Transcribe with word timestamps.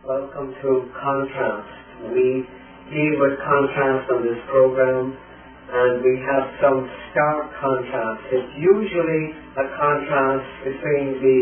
Welcome 0.00 0.56
to 0.64 0.88
Contrast. 0.96 1.68
We 2.08 2.48
deal 2.88 3.14
with 3.20 3.36
contrast 3.44 4.08
on 4.08 4.24
this 4.24 4.40
program 4.48 5.12
and 5.12 6.00
we 6.00 6.16
have 6.24 6.56
some 6.56 6.88
stark 7.12 7.52
contrast. 7.60 8.24
It's 8.32 8.48
usually 8.56 9.24
a 9.60 9.66
contrast 9.76 10.48
between 10.64 11.20
the 11.20 11.38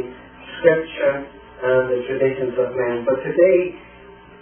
scripture 0.59 1.17
and 1.23 1.83
the 1.87 2.01
traditions 2.11 2.59
of 2.59 2.75
men. 2.75 3.07
But 3.07 3.23
today 3.23 3.79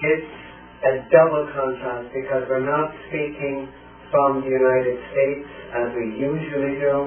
it's 0.00 0.32
a 0.80 0.92
double 1.12 1.52
contrast 1.52 2.08
because 2.16 2.48
we're 2.48 2.64
not 2.64 2.96
speaking 3.12 3.68
from 4.08 4.40
the 4.40 4.48
United 4.48 4.96
States 5.12 5.48
as 5.76 5.92
we 5.92 6.16
usually 6.16 6.80
do. 6.80 7.04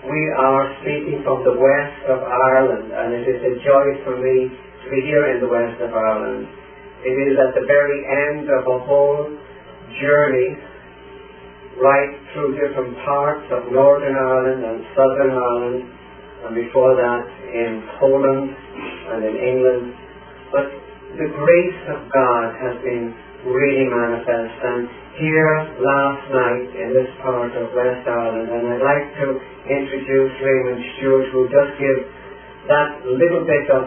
We 0.00 0.22
are 0.32 0.64
speaking 0.80 1.20
from 1.28 1.44
the 1.44 1.60
west 1.60 2.00
of 2.08 2.24
Ireland 2.24 2.88
and 2.88 3.08
it 3.20 3.36
is 3.36 3.40
a 3.52 3.54
joy 3.60 3.86
for 4.08 4.16
me 4.16 4.64
here 4.96 5.34
in 5.34 5.40
the 5.44 5.50
west 5.50 5.76
of 5.84 5.92
Ireland. 5.92 6.48
It 7.04 7.14
is 7.14 7.34
at 7.36 7.54
the 7.54 7.66
very 7.66 8.00
end 8.08 8.48
of 8.48 8.66
a 8.66 8.78
whole 8.82 9.28
journey 10.00 10.56
right 11.78 12.12
through 12.34 12.58
different 12.58 12.96
parts 13.06 13.46
of 13.54 13.70
Northern 13.70 14.16
Ireland 14.16 14.64
and 14.64 14.78
Southern 14.98 15.30
Ireland 15.30 15.78
and 16.44 16.52
before 16.54 16.94
that 16.98 17.24
in 17.54 17.82
Poland 18.00 18.50
and 19.14 19.20
in 19.24 19.36
England. 19.38 19.86
But 20.50 20.66
the 21.18 21.28
grace 21.30 21.82
of 21.94 22.10
God 22.10 22.46
has 22.58 22.76
been 22.82 23.14
really 23.46 23.86
manifest 23.86 24.58
and 24.58 24.90
here 25.22 25.54
last 25.78 26.24
night 26.34 26.66
in 26.78 26.88
this 26.94 27.10
part 27.22 27.54
of 27.54 27.70
West 27.74 28.04
Ireland 28.06 28.50
and 28.50 28.62
I'd 28.74 28.82
like 28.82 29.06
to 29.22 29.26
introduce 29.70 30.34
Raymond 30.42 30.82
Stewart 30.98 31.26
who 31.30 31.46
just 31.46 31.72
give 31.78 31.98
that 32.66 33.06
little 33.06 33.46
bit 33.46 33.66
of 33.70 33.86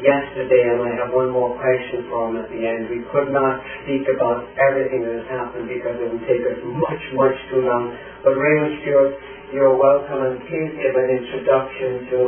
yesterday, 0.00 0.72
and 0.72 0.80
I 0.80 0.90
have 1.04 1.12
one 1.12 1.28
more 1.28 1.52
question 1.60 2.08
for 2.08 2.32
him 2.32 2.40
at 2.40 2.48
the 2.48 2.62
end. 2.64 2.88
We 2.88 3.04
could 3.12 3.28
not 3.28 3.60
speak 3.84 4.08
about 4.08 4.48
everything 4.56 5.04
that 5.04 5.20
has 5.20 5.28
happened 5.28 5.68
because 5.68 6.00
it 6.00 6.08
would 6.08 6.24
take 6.24 6.40
us 6.48 6.58
much, 6.64 7.02
much 7.12 7.36
too 7.52 7.68
long. 7.68 7.92
But 8.24 8.32
Raymond 8.32 8.80
Stewart, 8.80 9.12
you're 9.52 9.76
welcome, 9.76 10.24
and 10.24 10.40
please 10.48 10.72
give 10.80 10.94
an 10.96 11.08
introduction 11.12 11.90
to 12.14 12.18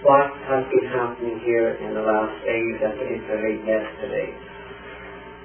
what 0.00 0.32
has 0.48 0.64
been 0.72 0.88
happening 0.88 1.36
here 1.44 1.76
in 1.76 1.92
the 1.92 2.00
last 2.00 2.32
days, 2.48 2.76
and 2.80 2.96
particularly 2.96 3.60
yesterday. 3.68 4.32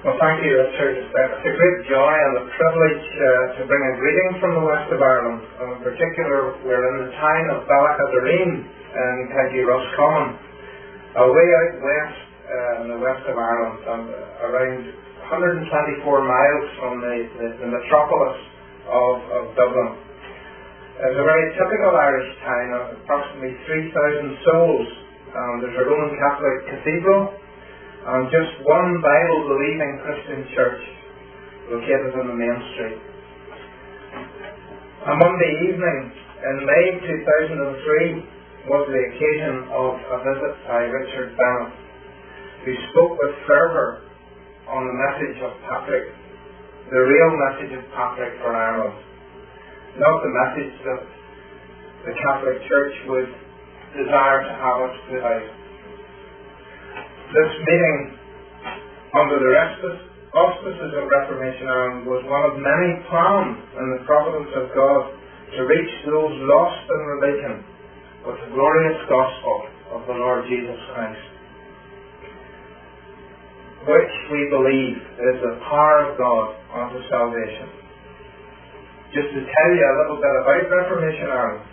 Well, 0.08 0.16
thank 0.22 0.46
you, 0.46 0.54
Richard. 0.54 1.02
It's 1.02 1.48
a 1.50 1.56
great 1.58 1.80
joy 1.90 2.14
and 2.14 2.34
a 2.40 2.46
privilege 2.56 3.08
uh, 3.10 3.58
to 3.58 3.62
bring 3.66 3.84
a 3.90 3.94
greeting 3.98 4.32
from 4.38 4.54
the 4.54 4.64
west 4.64 4.88
of 4.94 5.02
Ireland. 5.02 5.42
And 5.60 5.68
in 5.76 5.80
particular, 5.82 6.62
we're 6.62 6.86
in 6.94 7.10
the 7.10 7.12
town 7.18 7.46
of 7.58 7.66
Ballaghaderreen 7.66 8.70
in 8.70 9.28
County 9.34 9.66
Roscommon 9.66 10.45
away 11.16 11.48
out 11.56 11.74
west 11.80 12.20
uh, 12.46 12.82
in 12.84 12.86
the 12.92 13.00
west 13.00 13.24
of 13.26 13.36
Ireland, 13.40 13.80
and 13.88 14.04
uh, 14.12 14.48
around 14.52 14.84
124 15.32 16.04
miles 16.04 16.66
from 16.78 16.94
the, 17.02 17.16
the, 17.40 17.48
the 17.64 17.70
metropolis 17.72 18.38
of, 18.92 19.16
of 19.32 19.44
Dublin. 19.56 20.06
It's 20.96 21.20
a 21.20 21.28
very 21.28 21.48
typical 21.58 21.92
Irish 21.92 22.30
town 22.44 22.68
of 22.72 22.84
approximately 23.00 23.56
3,000 23.68 24.48
souls. 24.48 24.88
Um, 25.36 25.54
there's 25.60 25.76
a 25.76 25.86
Roman 25.88 26.16
Catholic 26.16 26.58
cathedral 26.72 27.36
and 28.06 28.30
just 28.30 28.54
one 28.64 29.02
Bible-believing 29.02 29.92
Christian 30.06 30.40
church 30.54 30.82
located 31.74 32.14
on 32.16 32.26
the 32.30 32.38
main 32.38 32.60
street. 32.78 33.00
On 35.10 35.16
Monday 35.20 35.54
evening 35.68 36.00
in 36.14 36.56
May 36.64 36.86
2003, 37.02 38.35
was 38.66 38.90
the 38.90 38.98
occasion 39.14 39.70
of 39.70 39.94
a 39.94 40.18
visit 40.26 40.54
by 40.66 40.82
Richard 40.90 41.38
Bennett, 41.38 41.74
who 42.66 42.74
spoke 42.90 43.14
with 43.14 43.38
fervour 43.46 44.02
on 44.66 44.90
the 44.90 44.96
message 45.06 45.38
of 45.46 45.54
Patrick, 45.70 46.10
the 46.90 46.98
real 46.98 47.32
message 47.46 47.78
of 47.78 47.86
Patrick 47.94 48.42
for 48.42 48.58
Ireland, 48.58 48.98
not 50.02 50.18
the 50.26 50.34
message 50.34 50.74
that 50.82 51.02
the 52.10 52.14
Catholic 52.18 52.58
Church 52.66 52.96
would 53.06 53.30
desire 54.02 54.42
to 54.42 54.54
have 54.58 54.78
us 54.82 54.96
put 55.14 55.22
out. 55.22 55.46
This 57.38 57.52
meeting, 57.70 58.18
under 59.14 59.46
the 59.46 59.54
auspices 60.34 60.92
of 60.98 61.06
Reformation 61.06 61.70
Ireland, 61.70 62.10
was 62.10 62.26
one 62.26 62.50
of 62.50 62.58
many 62.58 62.98
plans 63.14 63.62
in 63.78 63.88
the 63.94 64.02
providence 64.10 64.50
of 64.58 64.74
God 64.74 65.14
to 65.54 65.70
reach 65.70 65.94
those 66.10 66.34
lost 66.50 66.82
in 66.90 67.02
religion 67.14 67.75
with 68.26 68.42
the 68.42 68.50
glorious 68.58 68.98
gospel 69.06 69.70
of 69.94 70.02
the 70.10 70.18
Lord 70.18 70.50
Jesus 70.50 70.82
Christ, 70.98 71.26
which 73.86 74.14
we 74.34 74.42
believe 74.50 74.98
is 74.98 75.38
the 75.46 75.62
power 75.70 76.10
of 76.10 76.18
God 76.18 76.58
unto 76.74 77.06
salvation. 77.06 77.70
Just 79.14 79.30
to 79.30 79.42
tell 79.46 79.72
you 79.78 79.86
a 79.86 79.96
little 80.02 80.18
bit 80.18 80.34
about 80.42 80.58
Reformation 80.58 81.30
Ireland, 81.30 81.70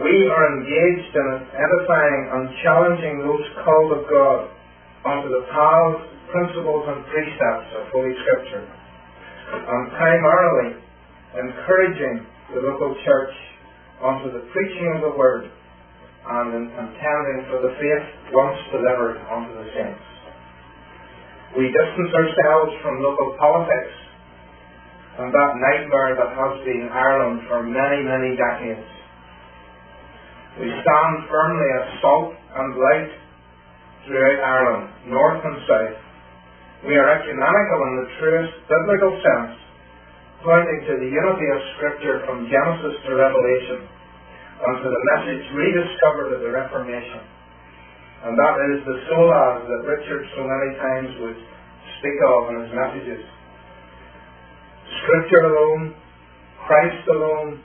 we 0.00 0.16
are 0.32 0.44
engaged 0.48 1.12
in 1.12 1.28
edifying 1.52 2.22
and 2.32 2.42
challenging 2.64 3.14
those 3.20 3.44
called 3.60 4.00
of 4.00 4.08
God 4.08 4.48
unto 5.04 5.28
the 5.28 5.44
paths, 5.52 6.08
principles 6.32 6.88
and 6.88 7.04
precepts 7.12 7.68
of 7.76 7.82
Holy 7.92 8.16
Scripture, 8.24 8.64
and 8.64 9.82
primarily 9.92 10.80
encouraging 11.36 12.24
the 12.56 12.64
local 12.64 12.96
church 13.04 13.34
unto 14.00 14.32
the 14.32 14.48
preaching 14.52 14.88
of 14.96 15.00
the 15.04 15.14
word 15.16 15.44
and 15.46 16.48
in 16.56 16.64
contending 16.72 17.40
for 17.52 17.60
the 17.60 17.72
faith 17.76 18.06
once 18.32 18.56
delivered 18.72 19.20
unto 19.28 19.52
the 19.60 19.68
saints. 19.76 20.06
We 21.56 21.68
distance 21.68 22.12
ourselves 22.14 22.72
from 22.80 23.04
local 23.04 23.36
politics 23.36 23.94
and 25.20 25.28
that 25.34 25.52
nightmare 25.60 26.16
that 26.16 26.32
has 26.32 26.54
been 26.64 26.88
Ireland 26.88 27.44
for 27.44 27.60
many, 27.60 28.00
many 28.06 28.38
decades. 28.40 28.88
We 30.56 30.70
stand 30.70 31.14
firmly 31.28 31.68
as 31.76 31.86
salt 32.00 32.32
and 32.32 32.68
light 32.78 33.10
throughout 34.06 34.40
Ireland, 34.40 34.86
north 35.12 35.44
and 35.44 35.58
south. 35.68 35.98
We 36.88 36.96
are 36.96 37.08
ecumenical 37.20 37.80
in 37.84 37.94
the 38.00 38.08
truest 38.16 38.54
biblical 38.64 39.12
sense 39.20 39.59
pointing 40.44 40.80
to 40.88 40.94
the 40.96 41.10
unity 41.10 41.48
of 41.52 41.60
Scripture 41.76 42.24
from 42.24 42.48
Genesis 42.48 42.96
to 43.04 43.10
Revelation, 43.12 43.84
and 44.60 44.74
to 44.80 44.88
the 44.88 45.02
message 45.16 45.44
rediscovered 45.52 46.36
at 46.36 46.40
the 46.40 46.52
Reformation. 46.52 47.24
And 48.24 48.36
that 48.36 48.56
is 48.72 48.84
the 48.84 48.98
solas 49.08 49.64
that 49.64 49.80
Richard 49.88 50.24
so 50.36 50.44
many 50.44 50.70
times 50.76 51.10
would 51.24 51.40
speak 52.00 52.18
of 52.28 52.40
in 52.52 52.56
his 52.64 52.72
messages. 52.76 53.24
Scripture 55.04 55.44
alone, 55.48 55.96
Christ 56.68 57.04
alone, 57.08 57.64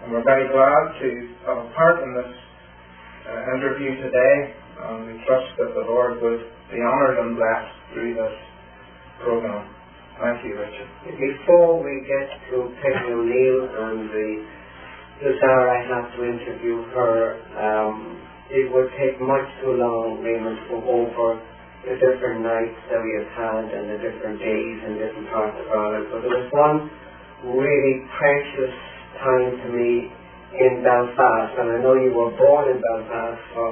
And 0.03 0.13
we're 0.13 0.25
very 0.25 0.47
glad 0.53 0.93
to 1.01 1.29
have 1.49 1.57
a 1.57 1.71
part 1.73 2.03
in 2.05 2.13
this 2.13 2.29
uh, 2.29 3.57
interview 3.57 3.97
today, 3.97 4.53
and 4.85 5.07
we 5.07 5.15
trust 5.25 5.57
that 5.57 5.73
the 5.73 5.89
Lord 5.89 6.21
would 6.21 6.53
be 6.71 6.85
honoured 6.85 7.17
and 7.25 7.35
blessed 7.37 7.75
through 7.95 8.13
this 8.13 8.37
program. 9.25 9.65
Thank 10.21 10.45
you, 10.45 10.61
Richard. 10.61 10.89
Before 11.17 11.81
we 11.83 12.05
get 12.05 12.29
to 12.53 12.77
Peggy 12.83 13.09
O'Neill 13.09 13.73
and 13.73 14.11
the 14.13 14.45
desire 15.25 15.65
I 15.65 15.81
have 15.97 16.13
to 16.13 16.29
interview 16.29 16.85
her, 16.93 17.41
um, 17.57 18.21
it 18.51 18.71
would 18.71 18.91
take 19.01 19.19
much 19.21 19.49
too 19.63 19.73
long, 19.81 20.21
Raymond, 20.21 20.59
to 20.69 20.71
go 20.77 20.85
over 20.85 21.41
the 21.89 21.97
different 21.97 22.45
nights 22.45 22.77
that 22.93 23.01
we 23.01 23.13
have 23.17 23.31
had 23.33 23.65
and 23.73 23.89
the 23.89 23.99
different 24.05 24.37
days 24.37 24.77
in 24.85 25.01
different 25.01 25.29
parts 25.33 25.57
of 25.57 25.67
Ireland. 25.73 26.13
But 26.13 26.21
there 26.21 26.37
was 26.37 26.53
one 26.53 26.93
really 27.57 28.05
precious 28.13 28.77
time 29.25 29.57
to 29.57 29.69
me 29.73 30.13
in 30.53 30.85
Belfast, 30.85 31.53
and 31.57 31.73
I 31.73 31.79
know 31.81 31.97
you 31.97 32.13
were 32.13 32.33
born 32.37 32.69
in 32.69 32.79
Belfast, 32.81 33.41
so 33.57 33.63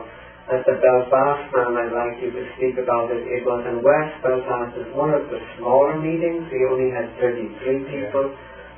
as 0.46 0.62
the 0.64 0.78
Belfast 0.78 1.44
man, 1.52 1.74
I'd 1.74 1.90
like 1.90 2.22
you 2.22 2.30
to 2.30 2.44
speak 2.56 2.78
about 2.78 3.10
it. 3.10 3.20
It 3.26 3.42
was 3.42 3.66
in 3.66 3.82
West 3.82 4.14
Belfast. 4.22 4.78
It 4.78 4.86
was 4.86 4.94
one 4.94 5.10
of 5.10 5.26
the 5.26 5.42
smaller 5.58 5.98
meetings. 5.98 6.46
We 6.54 6.62
only 6.70 6.94
had 6.94 7.10
33 7.18 7.82
people, 7.90 8.30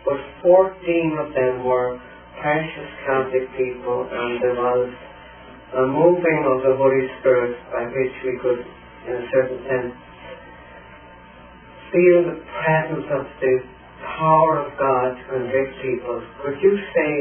but 0.08 0.18
14 0.40 0.72
of 1.20 1.28
them 1.36 1.68
were 1.68 2.00
precious 2.40 2.90
Catholic 3.04 3.46
people, 3.54 4.08
and 4.08 4.40
there 4.40 4.56
was 4.56 4.88
a 5.76 5.84
moving 5.84 6.40
of 6.48 6.64
the 6.64 6.72
Holy 6.80 7.04
Spirit 7.20 7.52
by 7.68 7.84
which 7.84 8.16
we 8.24 8.40
could 8.40 8.64
in 9.08 9.14
a 9.16 9.26
certain 9.32 9.60
sense, 9.64 9.92
feel 11.92 12.18
the 12.28 12.38
presence 12.60 13.08
of 13.08 13.24
the 13.40 13.54
power 14.20 14.60
of 14.60 14.68
God 14.76 15.16
to 15.16 15.22
convict 15.32 15.72
people. 15.80 16.20
Could 16.44 16.60
you 16.60 16.76
say 16.92 17.12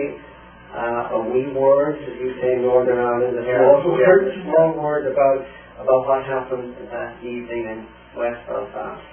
uh, 0.75 1.15
a 1.15 1.19
wee 1.31 1.47
word, 1.55 1.95
as 2.03 2.15
you 2.19 2.35
say 2.43 2.59
in 2.59 2.61
Northern 2.67 2.99
Ireland, 2.99 3.39
a 3.39 3.43
Yeah, 3.47 3.63
small 3.63 3.95
yeah. 3.95 4.07
word, 4.07 4.23
a 4.27 4.35
small 4.43 4.69
word 4.75 5.07
about 5.07 5.41
about 5.77 6.09
what 6.09 6.25
happened 6.25 6.73
that 6.89 7.21
evening 7.21 7.69
in 7.69 7.79
West 8.17 8.41
Belfast. 8.49 9.05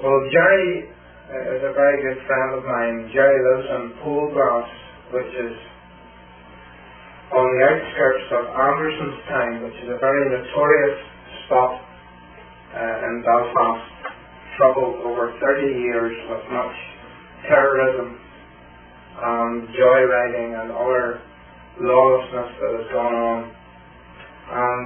Well, 0.00 0.16
Jerry 0.32 0.88
uh, 0.88 1.52
is 1.52 1.62
a 1.68 1.72
very 1.76 2.00
good 2.00 2.16
friend 2.24 2.56
of 2.56 2.64
mine. 2.64 3.12
Jerry 3.12 3.36
lives 3.44 3.68
in 3.68 3.82
Poleglass, 4.00 4.68
which 5.12 5.32
is 5.36 5.54
on 7.28 7.44
the 7.44 7.60
outskirts 7.60 8.26
of 8.40 8.44
Andersonstown, 8.56 9.68
which 9.68 9.76
is 9.84 9.88
a 9.92 10.00
very 10.00 10.32
notorious 10.32 10.96
spot 11.44 11.76
uh, 12.74 13.06
in 13.08 13.22
Belfast, 13.24 13.86
troubled 14.58 15.00
over 15.06 15.32
30 15.40 15.80
years 15.80 16.12
with 16.28 16.44
much 16.52 16.76
terrorism 17.48 18.18
and 19.18 19.68
joyriding 19.72 20.50
and 20.60 20.68
other 20.72 21.22
lawlessness 21.80 22.50
that 22.58 22.72
has 22.82 22.86
gone 22.92 23.14
on. 23.14 23.38
And 24.48 24.84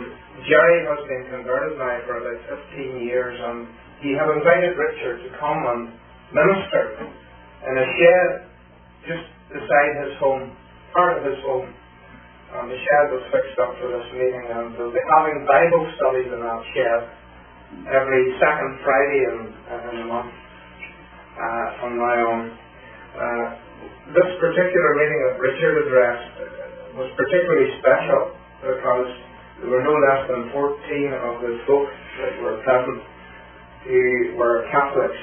Jerry 0.49 0.79
has 0.85 1.01
been 1.09 1.25
converted 1.33 1.79
now 1.79 1.97
for 2.07 2.21
about 2.21 2.41
15 2.49 3.07
years 3.07 3.37
and 3.39 3.69
he 4.03 4.13
had 4.19 4.29
invited 4.35 4.75
Richard 4.75 5.23
to 5.23 5.31
come 5.39 5.61
and 5.63 5.95
minister 6.35 7.07
in 7.07 7.75
a 7.79 7.87
shed 7.99 8.31
just 9.07 9.27
beside 9.53 9.93
his 10.03 10.13
home, 10.19 10.51
part 10.93 11.19
of 11.19 11.23
his 11.23 11.39
home. 11.47 11.71
And 12.53 12.69
the 12.69 12.77
shed 12.77 13.05
was 13.15 13.23
fixed 13.33 13.57
up 13.63 13.73
for 13.81 13.89
this 13.89 14.09
meeting 14.13 14.45
and 14.53 14.77
they'll 14.77 14.93
be 14.93 15.01
having 15.17 15.47
Bible 15.49 15.85
studies 15.97 16.29
in 16.29 16.41
that 16.43 16.63
shed 16.77 17.01
every 17.89 18.23
second 18.39 18.71
Friday 18.85 19.21
in, 19.27 19.39
in 19.93 19.95
the 20.03 20.09
month 20.09 20.33
uh, 20.33 21.67
from 21.81 21.97
now 21.99 22.19
on. 22.31 22.41
Uh, 23.13 23.47
this 24.15 24.31
particular 24.41 24.91
meeting 24.97 25.21
that 25.29 25.37
Richard 25.41 25.75
addressed 25.87 26.33
was 26.97 27.09
particularly 27.17 27.71
special 27.81 28.37
because 28.61 29.09
there 29.61 29.71
were 29.71 29.85
no 29.85 29.97
less 29.97 30.23
than 30.29 30.43
14 30.53 31.13
of 31.13 31.35
the 31.41 31.53
folk 31.67 31.89
that 32.21 32.33
were 32.43 32.57
present 32.63 33.01
who 33.87 34.37
were 34.39 34.67
Catholics, 34.71 35.19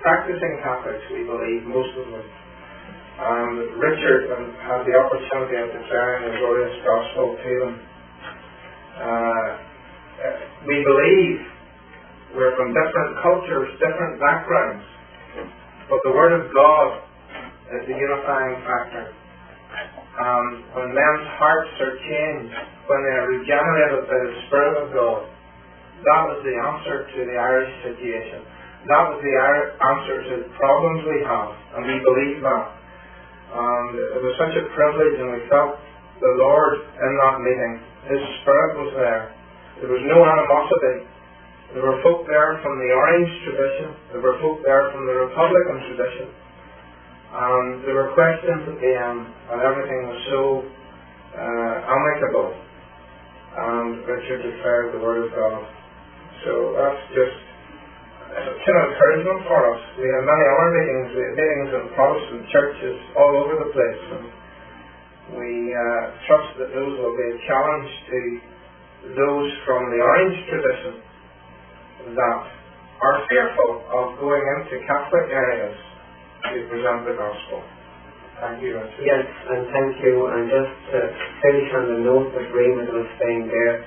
practicing 0.00 0.60
Catholics, 0.62 1.02
we 1.10 1.26
believe, 1.26 1.66
most 1.66 1.90
of 1.98 2.06
them. 2.10 2.26
And 3.14 3.54
Richard 3.78 4.30
had 4.66 4.82
the 4.86 4.94
opportunity 4.98 5.56
of 5.62 5.68
declaring 5.70 6.30
the 6.30 6.34
glorious 6.38 6.76
gospel 6.82 7.38
to 7.38 7.52
them. 7.62 7.74
Uh, 8.94 9.46
we 10.66 10.82
believe 10.82 11.53
we're 12.34 12.54
from 12.58 12.74
different 12.74 13.22
cultures, 13.22 13.70
different 13.78 14.18
backgrounds, 14.18 14.82
but 15.86 16.02
the 16.02 16.10
Word 16.10 16.34
of 16.34 16.50
God 16.50 16.86
is 17.78 17.86
the 17.86 17.94
unifying 17.94 18.58
factor. 18.66 19.14
Um, 20.14 20.46
when 20.74 20.94
men's 20.94 21.26
hearts 21.38 21.70
are 21.78 21.94
changed, 21.94 22.54
when 22.90 23.00
they 23.06 23.14
are 23.18 23.26
regenerated 23.38 24.02
by 24.06 24.18
the 24.18 24.32
Spirit 24.46 24.74
of 24.82 24.86
God, 24.94 25.30
that 26.02 26.22
was 26.26 26.38
the 26.42 26.54
answer 26.54 27.06
to 27.06 27.18
the 27.22 27.36
Irish 27.38 27.72
situation. 27.86 28.42
That 28.90 29.02
was 29.14 29.18
the 29.22 29.34
answer 29.78 30.16
to 30.26 30.32
the 30.44 30.50
problems 30.58 31.00
we 31.06 31.22
have, 31.24 31.50
and 31.78 31.82
we 31.86 31.96
believe 32.02 32.42
that. 32.42 32.66
And 33.54 33.90
it 33.94 34.20
was 34.20 34.34
such 34.42 34.54
a 34.58 34.64
privilege, 34.74 35.16
and 35.22 35.38
we 35.38 35.40
felt 35.46 35.78
the 36.18 36.32
Lord 36.42 36.82
in 36.82 37.12
that 37.14 37.36
meeting. 37.40 37.74
His 38.10 38.22
Spirit 38.42 38.70
was 38.82 38.90
there. 38.98 39.24
There 39.80 39.90
was 39.90 40.04
no 40.04 40.18
animosity. 40.20 41.13
There 41.72 41.82
were 41.82 41.98
folk 42.04 42.28
there 42.28 42.60
from 42.60 42.76
the 42.76 42.90
Orange 42.92 43.32
tradition. 43.48 43.88
There 44.12 44.22
were 44.22 44.36
folk 44.44 44.60
there 44.62 44.92
from 44.92 45.08
the 45.08 45.16
Republican 45.24 45.78
tradition. 45.88 46.28
And 47.34 47.82
there 47.82 47.96
were 47.98 48.14
questions 48.14 48.62
at 48.68 48.78
the 48.78 48.92
end, 48.94 49.20
and 49.50 49.58
everything 49.58 50.00
was 50.06 50.20
so 50.30 50.42
uh, 51.34 51.74
amicable. 51.88 52.50
And 53.54 54.06
Richard 54.06 54.44
declared 54.44 54.94
the 54.94 55.02
Word 55.02 55.26
of 55.26 55.30
God. 55.34 55.62
So 56.46 56.52
that's 56.78 57.02
just 57.16 57.38
it's 58.34 58.66
an 58.66 58.78
encouragement 58.90 59.46
for 59.46 59.62
us. 59.74 59.82
We 59.94 60.10
have 60.10 60.26
many 60.26 60.44
other 60.46 60.70
meetings. 60.74 61.08
Meetings 61.38 61.70
in 61.70 61.84
Protestant 61.94 62.42
churches 62.50 62.98
all 63.14 63.34
over 63.38 63.54
the 63.62 63.70
place. 63.70 64.02
And 64.14 64.26
we 65.38 65.70
uh, 65.70 66.02
trust 66.26 66.50
that 66.58 66.70
those 66.74 66.94
will 66.98 67.14
be 67.14 67.28
a 67.30 67.38
challenge 67.46 67.90
to 68.10 68.20
those 69.14 69.48
from 69.66 69.90
the 69.94 70.02
Orange 70.02 70.38
tradition 70.50 71.13
that 72.12 72.40
are 73.00 73.16
fearful 73.28 73.80
of 73.88 74.04
going 74.20 74.44
into 74.60 74.84
Catholic 74.84 75.32
areas 75.32 75.76
to 76.52 76.58
present 76.68 77.08
the 77.08 77.16
gospel. 77.16 77.64
Thank 78.40 78.60
you. 78.60 78.76
Yes, 79.00 79.24
and 79.24 79.62
thank 79.72 79.92
you. 80.04 80.28
And 80.28 80.50
just 80.50 80.72
to 80.92 80.98
finish 81.40 81.68
on 81.72 81.84
the 81.96 82.00
note 82.04 82.28
that 82.36 82.48
Raymond 82.52 82.90
was 82.92 83.08
saying 83.16 83.48
there, 83.48 83.86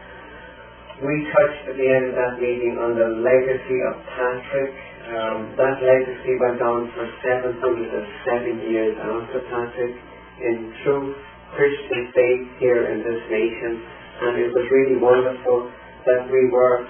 we 0.98 1.14
touched 1.30 1.64
at 1.70 1.76
the 1.78 1.86
end 1.86 2.10
of 2.10 2.16
that 2.18 2.42
meeting 2.42 2.74
on 2.82 2.98
the 2.98 3.22
legacy 3.22 3.80
of 3.86 4.02
Patrick. 4.18 4.74
Um, 5.08 5.38
that 5.56 5.78
legacy 5.78 6.34
went 6.42 6.58
on 6.58 6.90
for 6.98 7.06
707 7.22 8.66
years 8.66 8.98
after 8.98 9.46
Patrick 9.46 9.94
in 10.42 10.74
true 10.82 11.14
Christian 11.54 12.10
faith 12.18 12.46
here 12.58 12.90
in 12.90 13.06
this 13.06 13.22
nation. 13.30 13.86
And 14.26 14.42
it 14.42 14.50
was 14.50 14.66
really 14.74 14.98
wonderful 14.98 15.70
that 16.10 16.26
we 16.34 16.50
were, 16.50 16.90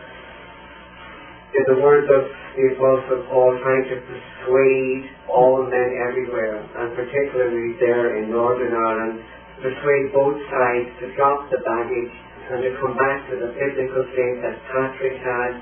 the 1.65 1.81
words 1.81 2.05
of 2.13 2.23
the 2.53 2.65
Apostle 2.77 3.25
Paul, 3.33 3.57
trying 3.65 3.85
to 3.89 3.97
persuade 4.05 5.09
all 5.25 5.65
men 5.65 5.89
everywhere, 6.05 6.61
and 6.61 6.93
particularly 6.93 7.73
there 7.81 8.21
in 8.21 8.29
Northern 8.29 8.73
Ireland, 8.73 9.25
persuade 9.57 10.13
both 10.13 10.37
sides 10.53 10.89
to 11.01 11.15
drop 11.17 11.49
the 11.49 11.57
baggage 11.65 12.13
and 12.53 12.61
to 12.61 12.71
come 12.79 12.93
back 12.93 13.25
to 13.29 13.35
the 13.41 13.49
biblical 13.57 14.05
faith 14.13 14.37
that 14.45 14.55
Patrick 14.69 15.17
had, 15.19 15.57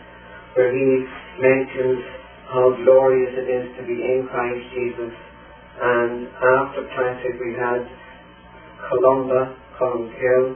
where 0.59 0.71
he 0.75 1.07
mentions 1.39 2.03
how 2.51 2.75
glorious 2.83 3.33
it 3.39 3.47
is 3.49 3.65
to 3.79 3.81
be 3.87 3.95
in 3.95 4.27
Christ 4.29 4.63
Jesus. 4.75 5.13
And 5.81 6.27
after 6.27 6.83
Patrick 6.91 7.39
we 7.39 7.55
had 7.55 7.87
Columba, 8.89 9.55
Columkill, 9.79 10.55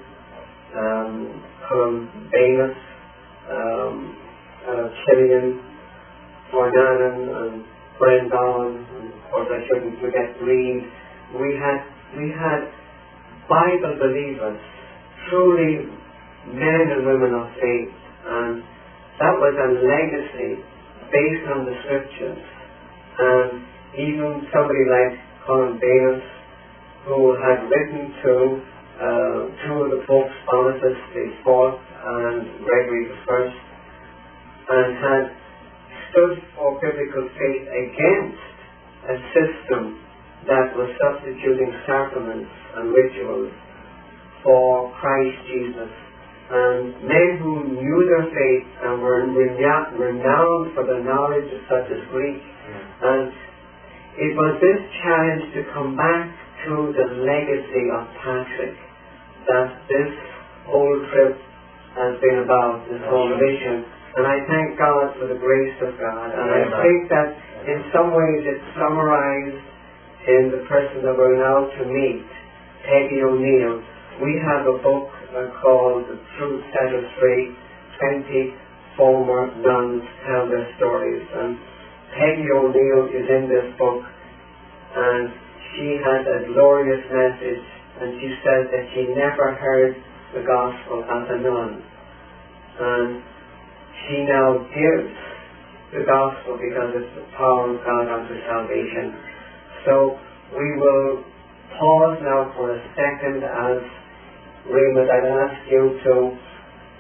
um, 0.75 1.43
Columbanus, 1.65 2.75
um, 3.49 4.18
uh, 4.67 4.89
Fornanan, 6.51 7.17
and 7.29 7.63
Brendon, 7.99 8.85
and 8.89 9.13
of 9.13 9.21
course 9.31 9.49
I 9.51 9.59
shouldn't 9.67 9.99
forget 10.01 10.33
Reed. 10.41 10.83
We 11.37 11.55
had, 11.61 11.79
we 12.17 12.33
had 12.33 12.65
Bible 13.47 13.95
believers, 14.01 14.59
truly 15.29 15.85
men 16.47 16.85
and 16.89 17.05
women 17.05 17.33
of 17.37 17.47
faith, 17.61 17.93
and 18.25 18.63
that 19.19 19.35
was 19.37 19.53
a 19.53 19.69
legacy 19.83 20.63
based 21.11 21.45
on 21.53 21.65
the 21.65 21.75
scriptures. 21.85 22.41
And 23.19 23.65
even 23.93 24.47
somebody 24.53 24.85
like 24.89 25.19
Columbanus, 25.45 26.23
who 27.05 27.35
had 27.35 27.67
written 27.69 28.13
to 28.23 28.33
uh, 28.99 29.39
two 29.65 29.75
of 29.83 29.91
the 29.91 30.03
popes, 30.07 30.33
Boniface 30.49 31.03
the 31.13 31.25
Fourth 31.43 31.79
sacraments 41.89 42.53
and 42.77 42.93
rituals 42.93 43.49
for 44.45 44.93
Christ 45.01 45.37
Jesus. 45.49 45.89
And 46.49 46.93
men 47.05 47.41
who 47.41 47.77
knew 47.77 47.99
their 48.09 48.25
faith 48.29 48.67
and 48.85 49.01
were 49.01 49.25
renowned 49.25 50.73
for 50.77 50.85
the 50.85 51.01
knowledge 51.01 51.49
of 51.49 51.61
such 51.69 51.89
as 51.89 52.01
Greek. 52.09 52.41
And 53.01 53.33
it 54.17 54.33
was 54.37 54.57
this 54.61 54.81
challenge 55.01 55.45
to 55.57 55.61
come 55.73 55.97
back 55.97 56.29
to 56.65 56.93
the 56.93 57.07
legacy 57.25 57.85
of 57.93 58.03
Patrick 58.21 58.75
that 59.45 59.69
this 59.87 60.11
whole 60.67 60.97
trip 61.13 61.37
has 61.97 62.17
been 62.21 62.43
about, 62.45 62.85
this 62.89 63.01
whole 63.09 63.29
mission. 63.29 63.85
And 64.17 64.25
I 64.25 64.41
thank 64.49 64.77
God 64.77 65.13
for 65.21 65.29
the 65.29 65.37
grace 65.37 65.77
of 65.85 65.93
God. 66.01 66.33
And 66.33 66.49
I 66.49 66.65
think 66.81 67.09
that 67.13 67.29
in 67.69 67.79
some 67.93 68.09
ways 68.11 68.41
it's 68.43 68.65
summarized 68.73 69.68
in 70.27 70.51
the 70.51 70.65
person 70.67 71.05
that 71.05 71.15
we're 71.15 71.39
now 71.39 71.69
to 71.69 71.83
meet, 71.87 72.25
Peggy 72.83 73.21
O'Neill. 73.23 73.83
We 74.19 74.35
have 74.43 74.67
a 74.67 74.77
book 74.83 75.07
called 75.61 76.03
The 76.09 76.19
Truth 76.37 76.63
Set 76.73 76.91
Us 76.91 77.07
Free. 77.19 77.55
Twenty 77.99 78.55
former 78.99 79.47
nuns 79.63 80.03
tell 80.27 80.51
their 80.51 80.67
stories. 80.75 81.23
And 81.35 81.55
Peggy 82.19 82.51
O'Neill 82.51 83.07
is 83.15 83.27
in 83.31 83.47
this 83.47 83.71
book 83.79 84.03
and 84.03 85.31
she 85.71 85.95
has 86.03 86.25
a 86.27 86.51
glorious 86.51 87.05
message 87.07 87.63
and 88.01 88.19
she 88.19 88.29
says 88.43 88.63
that 88.75 88.83
she 88.93 89.07
never 89.15 89.55
heard 89.55 89.95
the 90.35 90.43
gospel 90.43 91.03
as 91.07 91.23
a 91.31 91.37
nun. 91.39 91.83
And 92.79 93.23
she 94.03 94.23
now 94.27 94.67
gives 94.73 95.15
the 95.93 96.03
gospel 96.03 96.59
because 96.59 96.91
it's 96.95 97.13
the 97.15 97.27
power 97.37 97.71
of 97.71 97.79
God 97.85 98.07
unto 98.07 98.35
salvation. 98.47 99.28
So 99.85 100.19
we 100.57 100.67
will 100.77 101.23
pause 101.79 102.17
now 102.21 102.51
for 102.55 102.75
a 102.75 102.81
second 102.95 103.43
as 103.43 103.79
Raymond, 104.67 105.09
I'd 105.09 105.25
ask 105.25 105.71
you 105.71 105.97
to 106.03 106.13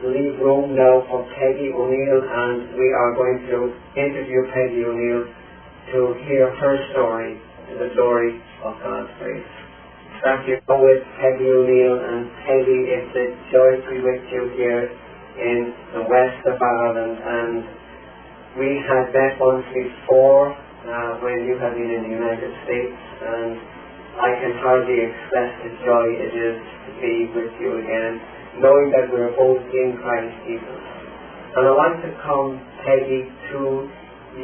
leave 0.09 0.39
room 0.39 0.73
now 0.73 1.03
for 1.11 1.27
Peggy 1.35 1.69
O'Neill 1.75 2.23
and 2.23 2.73
we 2.73 2.87
are 2.95 3.13
going 3.13 3.45
to 3.51 3.75
interview 3.99 4.47
Peggy 4.55 4.81
O'Neill 4.87 5.27
to 5.91 5.99
hear 6.25 6.49
her 6.55 6.75
story, 6.91 7.37
the 7.77 7.91
glory 7.93 8.41
of 8.63 8.73
God's 8.81 9.11
grace. 9.19 9.53
Thank 10.23 10.47
you 10.47 10.57
with 10.65 11.03
Peggy 11.19 11.51
O'Neill 11.51 11.99
and 11.99 12.31
Peggy, 12.47 12.81
it's 12.95 13.13
a 13.13 13.27
joy 13.51 13.83
to 13.83 13.89
be 13.91 13.99
with 14.01 14.23
you 14.31 14.49
here 14.55 14.89
in 15.37 15.75
the 15.93 16.03
west 16.07 16.41
of 16.47 16.57
Ireland 16.57 17.19
and 17.21 17.55
we 18.57 18.81
had 18.87 19.13
met 19.13 19.35
once 19.37 19.67
before 19.75 20.55
uh, 20.87 21.19
when 21.19 21.43
you 21.43 21.59
have 21.59 21.75
been 21.75 21.91
in 21.91 22.07
the 22.07 22.13
United 22.13 22.51
States 22.63 22.99
and 23.19 23.59
I 24.19 24.35
can 24.35 24.53
hardly 24.63 24.99
express 24.99 25.51
the 25.63 25.71
joy 25.83 26.07
it 26.11 26.33
is 26.35 26.59
to 26.59 26.89
be 26.99 27.15
with 27.35 27.51
you 27.59 27.79
again, 27.79 28.19
knowing 28.59 28.91
that 28.91 29.07
we're 29.11 29.31
both 29.35 29.63
in 29.71 29.95
Christ 29.99 30.35
Jesus. 30.43 30.83
And 31.55 31.63
I 31.67 31.71
want 31.71 32.03
to 32.03 32.11
come, 32.23 32.59
Peggy, 32.83 33.27
to 33.51 33.89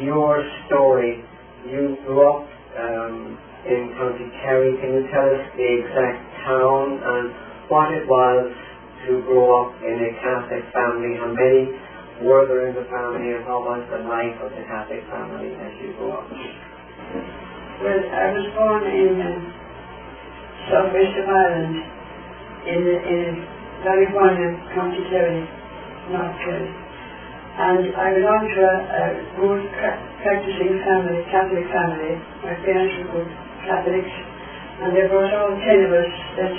your 0.04 0.44
story. 0.68 1.24
You 1.68 1.98
grew 2.04 2.24
up 2.24 2.48
um, 2.80 3.38
in 3.68 3.92
County 4.00 4.32
Kerry. 4.44 4.76
Can 4.80 4.92
you 4.96 5.04
tell 5.12 5.28
us 5.28 5.44
the 5.56 5.70
exact 5.82 6.20
town 6.48 7.00
and 7.00 7.26
what 7.68 7.92
it 7.92 8.08
was 8.08 8.52
to 9.08 9.22
grow 9.28 9.66
up 9.66 9.76
in 9.84 9.98
a 9.98 10.12
Catholic 10.24 10.64
family? 10.72 11.20
How 11.20 11.32
many 11.36 11.85
were 12.24 12.48
there 12.48 12.72
a 12.72 12.74
the 12.74 12.88
family 12.88 13.36
how 13.44 13.60
was 13.60 13.84
the 13.92 14.00
life 14.08 14.40
of 14.40 14.52
the 14.56 14.64
Catholic 14.64 15.04
family 15.12 15.52
as 15.52 15.74
you 15.84 15.92
grew 16.00 16.16
up? 16.16 16.24
Well, 17.84 18.02
I 18.08 18.32
was 18.32 18.48
born 18.56 18.84
in 18.88 19.20
uh, 19.20 19.36
southwest 20.72 21.16
of 21.20 21.28
Ireland, 21.28 21.76
in, 22.72 22.82
in 22.88 23.26
Ballyhona, 23.84 24.48
County 24.72 25.04
Kerry, 25.12 25.44
North 26.10 26.36
Kerry. 26.40 26.72
And 27.56 27.84
I 27.96 28.08
belong 28.16 28.42
to 28.48 28.60
a, 28.64 28.76
a 28.80 29.04
good 29.36 29.64
practicing 30.24 30.80
family, 30.88 31.20
Catholic 31.32 31.68
family. 31.68 32.16
My 32.44 32.56
parents 32.64 32.96
were 33.00 33.12
good 33.20 33.32
Catholics, 33.68 34.16
and 34.84 34.96
they 34.96 35.08
brought 35.12 35.36
all 35.36 35.56
ten 35.68 35.80
of 35.84 35.92
us, 35.92 36.12
their 36.40 36.52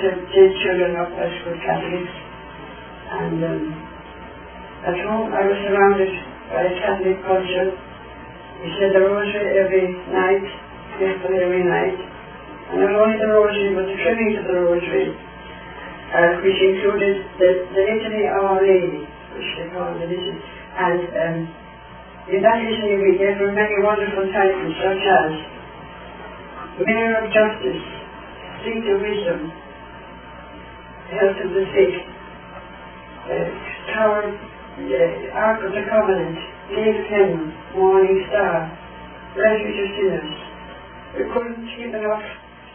children 0.65 1.01
up 1.01 1.13
as 1.17 1.33
good 1.49 1.61
Catholics. 1.65 2.15
And 3.09 3.39
um, 3.45 3.86
at 4.87 4.95
home 5.03 5.35
I 5.35 5.43
was 5.43 5.59
surrounded 5.67 6.13
by 6.47 6.63
a 6.63 6.75
Catholic 6.79 7.19
culture. 7.27 7.75
We 8.63 8.71
said 8.79 8.95
the 8.95 9.03
rosary 9.03 9.59
every 9.59 9.91
night, 10.15 10.47
faithfully 11.03 11.43
every 11.43 11.67
night. 11.67 11.99
And 12.71 12.87
not 12.87 12.95
only 12.95 13.19
the 13.19 13.31
rosary, 13.35 13.75
but 13.75 13.91
the 13.91 13.99
trimming 13.99 14.39
of 14.39 14.47
the 14.47 14.59
rosary, 14.63 15.11
uh, 15.11 16.39
which 16.39 16.59
included 16.63 17.15
the, 17.35 17.51
the 17.75 17.83
litany 17.83 18.31
of 18.31 18.43
Our 18.47 18.63
Lady, 18.63 19.03
which 19.35 19.51
they 19.59 19.67
call 19.75 19.91
the 19.91 20.07
litany. 20.07 20.39
And 20.79 21.03
um, 21.03 21.37
in 22.31 22.39
that 22.47 22.63
litany 22.63 22.95
we 23.03 23.19
gave 23.19 23.43
her 23.43 23.51
many 23.51 23.83
wonderful 23.83 24.31
titles, 24.31 24.75
such 24.87 25.03
as 25.03 25.31
Mirror 26.87 27.27
of 27.27 27.27
Justice, 27.35 27.83
Seat 28.63 28.87
of 28.87 29.03
Wisdom, 29.03 29.51
Health 31.11 31.39
of 31.43 31.51
the 31.51 31.65
Sick, 31.75 31.95
uh, 33.27 33.47
Tower, 33.91 34.31
uh, 34.77 35.41
Ark 35.41 35.65
of 35.65 35.73
the 35.73 35.85
Covenant, 35.89 36.37
of 36.37 36.97
Heaven, 37.09 37.49
Morning 37.73 38.19
Star, 38.29 38.69
Refuge 39.33 39.79
of 39.81 39.89
Sinners. 39.97 40.37
We 41.17 41.23
couldn't 41.33 41.65
keep 41.73 41.97
enough 41.97 42.25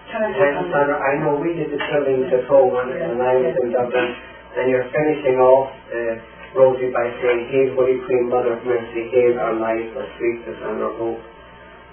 time. 0.10 0.34
Sandra, 0.34 0.98
I 0.98 1.22
know 1.22 1.38
we 1.38 1.54
did 1.54 1.70
the 1.70 1.78
trimmings 1.78 2.34
at 2.34 2.50
home 2.50 2.74
when, 2.74 2.90
and 2.90 3.22
I 3.22 3.38
was 3.38 3.54
in 3.62 3.70
Dublin, 3.70 4.10
and 4.58 4.66
you're 4.74 4.90
finishing 4.90 5.38
off 5.38 5.70
uh, 5.94 6.14
Rosie 6.58 6.90
by 6.90 7.06
saying, 7.22 7.54
Hail, 7.54 7.78
Holy 7.78 8.02
Queen, 8.10 8.34
Mother 8.34 8.58
of 8.58 8.66
Mercy, 8.66 9.06
hail 9.14 9.38
our 9.38 9.62
life, 9.62 9.86
our 9.94 10.10
sweetness, 10.18 10.58
and 10.58 10.82
our 10.82 10.98
hope. 10.98 11.22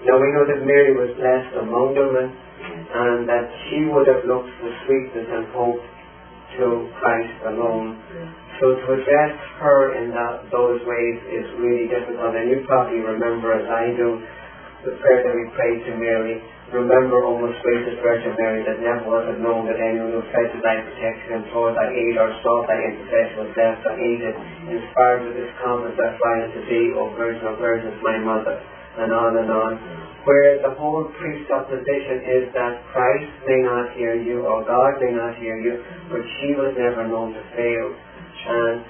Now 0.09 0.17
we 0.17 0.33
know 0.33 0.49
that 0.49 0.65
Mary 0.65 0.97
was 0.97 1.13
blessed 1.21 1.53
among 1.61 1.93
and, 1.93 2.33
and 2.33 3.29
that 3.29 3.45
she 3.69 3.85
would 3.85 4.09
have 4.09 4.25
looked 4.25 4.49
for 4.57 4.73
sweetness 4.87 5.27
and 5.29 5.45
hope 5.53 5.85
to 6.59 6.91
Christ 6.99 7.37
alone. 7.47 7.97
So 8.59 8.75
to 8.75 8.87
address 8.91 9.33
her 9.63 9.95
in 10.03 10.11
that, 10.11 10.51
those 10.51 10.83
ways 10.83 11.17
is 11.31 11.47
really 11.57 11.87
difficult, 11.87 12.35
and 12.35 12.51
you 12.51 12.67
probably 12.67 12.99
remember, 12.99 13.55
as 13.55 13.63
I 13.65 13.95
do, 13.95 14.19
the 14.83 14.95
prayer 14.99 15.23
that 15.23 15.35
we 15.35 15.47
prayed 15.55 15.83
to 15.87 15.93
Mary. 15.95 16.39
Remember, 16.71 17.25
O 17.25 17.35
most 17.35 17.59
gracious 17.65 17.97
Virgin 17.99 18.31
Mary, 18.37 18.61
that 18.63 18.79
never 18.79 19.09
was 19.09 19.25
it 19.27 19.41
known 19.41 19.65
that 19.65 19.81
anyone 19.81 20.13
who 20.13 20.21
fled 20.29 20.53
to 20.53 20.59
thy 20.61 20.79
protection, 20.85 21.43
implored 21.43 21.75
thy 21.75 21.89
aid, 21.89 22.15
or 22.15 22.29
sought 22.45 22.69
thy 22.69 22.77
intercession 22.77 23.43
was 23.43 23.51
left 23.57 23.81
unaided, 23.89 24.35
inspired 24.69 25.25
with 25.25 25.35
this 25.35 25.51
confidence 25.59 25.97
that 25.97 26.15
flying 26.21 26.51
to 26.53 26.61
thee, 26.69 26.93
O 26.95 27.09
Virgin 27.17 27.43
of 27.49 27.57
Virgins, 27.57 27.97
my 28.05 28.21
mother, 28.21 28.61
and 29.01 29.09
on 29.11 29.31
and 29.35 29.49
on. 29.49 29.71
Where 30.27 30.59
the 30.61 30.75
whole 30.75 31.07
presupposition 31.15 32.17
is 32.27 32.43
that 32.53 32.83
Christ 32.91 33.31
may 33.47 33.63
not 33.63 33.95
hear 33.95 34.19
you, 34.19 34.43
or 34.43 34.65
God 34.67 34.99
may 34.99 35.15
not 35.15 35.39
hear 35.39 35.55
you, 35.57 35.79
but 36.11 36.21
she 36.39 36.53
was 36.59 36.75
never 36.75 37.07
known 37.07 37.33
to 37.33 37.43
fail. 37.55 37.87
And 38.51 38.83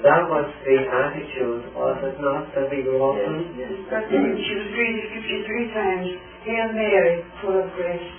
that 0.00 0.24
was 0.32 0.48
the 0.64 0.76
attitude, 0.88 1.68
was 1.76 2.00
it 2.00 2.16
not, 2.16 2.48
that 2.56 2.72
we 2.72 2.80
grew 2.82 3.04
up 3.04 3.20
in? 3.20 3.52
Yes, 3.60 3.68
yes. 3.68 3.92
But 3.92 4.08
she 4.08 4.52
was 4.56 4.68
greeted 4.72 5.04
53 5.12 5.76
times, 5.76 6.08
Hail 6.48 6.68
Mary, 6.72 7.20
full 7.44 7.56
of 7.60 7.68
grace, 7.76 8.10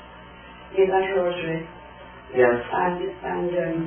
in 0.77 0.88
that 0.93 1.10
rosary. 1.17 1.65
Yes. 2.38 2.57
And, 2.69 2.98
and 3.01 3.50
um, 3.57 3.77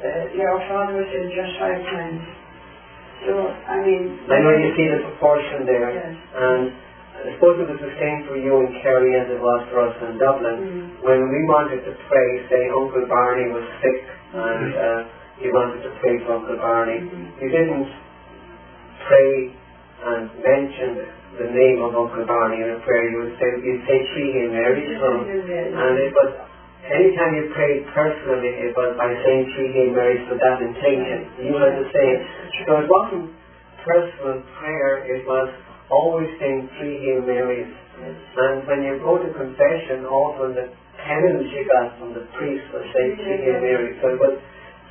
uh, 0.00 0.24
your 0.32 0.56
father 0.72 0.96
was 0.96 1.08
said 1.12 1.28
just 1.36 1.52
five 1.60 1.80
times. 1.84 2.24
So, 3.28 3.32
I 3.68 3.76
mean... 3.84 4.16
I 4.32 4.40
know 4.40 4.56
you 4.56 4.72
see 4.72 4.88
the 4.88 5.04
proportion 5.12 5.68
there, 5.68 5.92
Yes. 5.92 6.16
and 6.16 6.72
suppose 7.36 7.60
it 7.60 7.68
was 7.68 7.80
the 7.82 7.94
same 8.00 8.24
for 8.28 8.36
you 8.40 8.52
in 8.64 8.68
Kerry 8.80 9.12
as 9.18 9.28
it 9.28 9.40
was 9.40 9.60
for 9.68 9.84
us 9.84 9.96
in 10.08 10.16
Dublin. 10.16 10.56
Mm. 10.56 11.04
When 11.04 11.20
we 11.28 11.40
wanted 11.44 11.84
to 11.84 11.92
pray, 12.08 12.30
say 12.48 12.70
Uncle 12.72 13.04
Barney 13.08 13.50
was 13.52 13.66
sick, 13.82 13.98
and 14.34 14.68
uh, 14.74 15.00
you 15.42 15.50
wanted 15.52 15.82
to 15.84 15.90
pray 16.00 16.16
for 16.24 16.38
Uncle 16.40 16.56
Barney, 16.56 17.00
Mhm. 17.02 17.40
you 17.42 17.48
didn't 17.50 17.88
pray 19.08 19.52
and 20.06 20.30
mention 20.40 20.90
the 21.38 21.48
name 21.50 21.80
of 21.82 21.94
Uncle 21.96 22.24
Barney 22.26 22.62
in 22.62 22.70
a 22.70 22.80
prayer. 22.84 23.08
You 23.10 23.18
would 23.26 23.36
say 23.38 23.48
you'd 23.64 23.84
say 23.86 23.98
three 24.12 24.30
Hail 24.32 24.50
Marys 24.52 24.98
for 25.00 25.12
him. 25.20 25.76
And 25.76 25.92
it 25.98 26.12
was, 26.14 26.30
anytime 26.88 27.34
you 27.36 27.50
prayed 27.54 27.86
personally, 27.92 28.48
it 28.68 28.76
was 28.76 28.96
by 28.96 29.12
saying 29.24 29.44
three 29.56 29.72
Hail 29.72 29.90
Marys 29.94 30.22
for 30.28 30.36
that 30.36 30.60
intention. 30.62 31.26
You 31.40 31.56
had 31.56 31.76
the 31.80 31.88
same. 31.92 32.16
So 32.66 32.80
it 32.84 32.88
wasn't 32.88 33.30
personal 33.84 34.42
prayer, 34.60 35.04
it 35.08 35.26
was 35.26 35.48
always 35.90 36.30
saying 36.38 36.70
three 36.78 36.96
Hail 37.02 37.22
Marys. 37.26 37.70
And 38.00 38.64
when 38.64 38.80
you 38.86 38.96
go 39.04 39.18
to 39.20 39.28
confession, 39.34 40.06
often 40.06 40.56
the 40.56 40.72
penance 40.96 41.50
you 41.52 41.66
got 41.68 41.98
from 41.98 42.14
the 42.14 42.24
priest 42.38 42.64
was 42.72 42.86
saying 42.94 43.18
three 43.18 43.38
Hail 43.44 43.60
Marys. 43.60 43.98
So 44.00 44.14
it 44.14 44.20
was, 44.22 44.34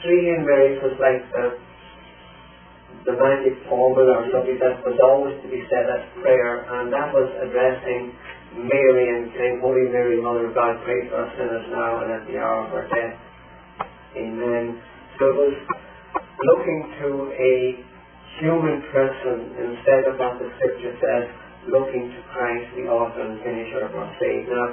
three 0.03 0.21
Hail 0.27 0.43
Marys 0.45 0.77
was 0.83 0.95
like 0.99 1.23
the, 1.33 1.45
the 3.09 3.15
magic 3.15 3.55
formula 3.71 4.21
or 4.21 4.25
something 4.29 4.59
that 4.59 4.83
was 4.83 4.99
always 5.01 5.39
to 5.41 5.47
be 5.47 5.63
said 5.71 5.87
as 5.87 6.03
prayer, 6.21 6.67
and 6.67 6.91
that 6.93 7.09
was 7.15 7.31
addressing 7.41 8.13
Mary 8.59 9.07
and 9.07 9.31
saying, 9.37 9.63
Holy 9.63 9.87
Mary, 9.89 10.19
Mother 10.21 10.51
of 10.51 10.53
God, 10.53 10.83
pray 10.83 11.07
for 11.07 11.23
us 11.23 11.31
sinners 11.37 11.65
now 11.71 12.03
and 12.03 12.11
at 12.11 12.23
the 12.27 12.37
hour 12.37 12.67
of 12.67 12.73
our 12.73 12.87
death. 12.91 13.15
Amen. 14.17 14.81
So 15.17 15.29
it 15.29 15.37
was 15.37 15.55
looking 16.43 16.79
to 17.01 17.07
a 17.29 17.53
human 18.37 18.85
person 18.93 19.37
instead 19.57 20.05
of 20.05 20.21
what 20.21 20.37
the 20.37 20.47
scripture 20.57 20.93
says, 21.01 21.25
looking 21.67 22.13
to 22.13 22.19
Christ, 22.31 22.69
the 22.77 22.87
author 22.87 23.25
and 23.25 23.41
finisher 23.41 23.89
of 23.89 23.91
our 23.97 24.09
faith. 24.21 24.47
Now, 24.47 24.67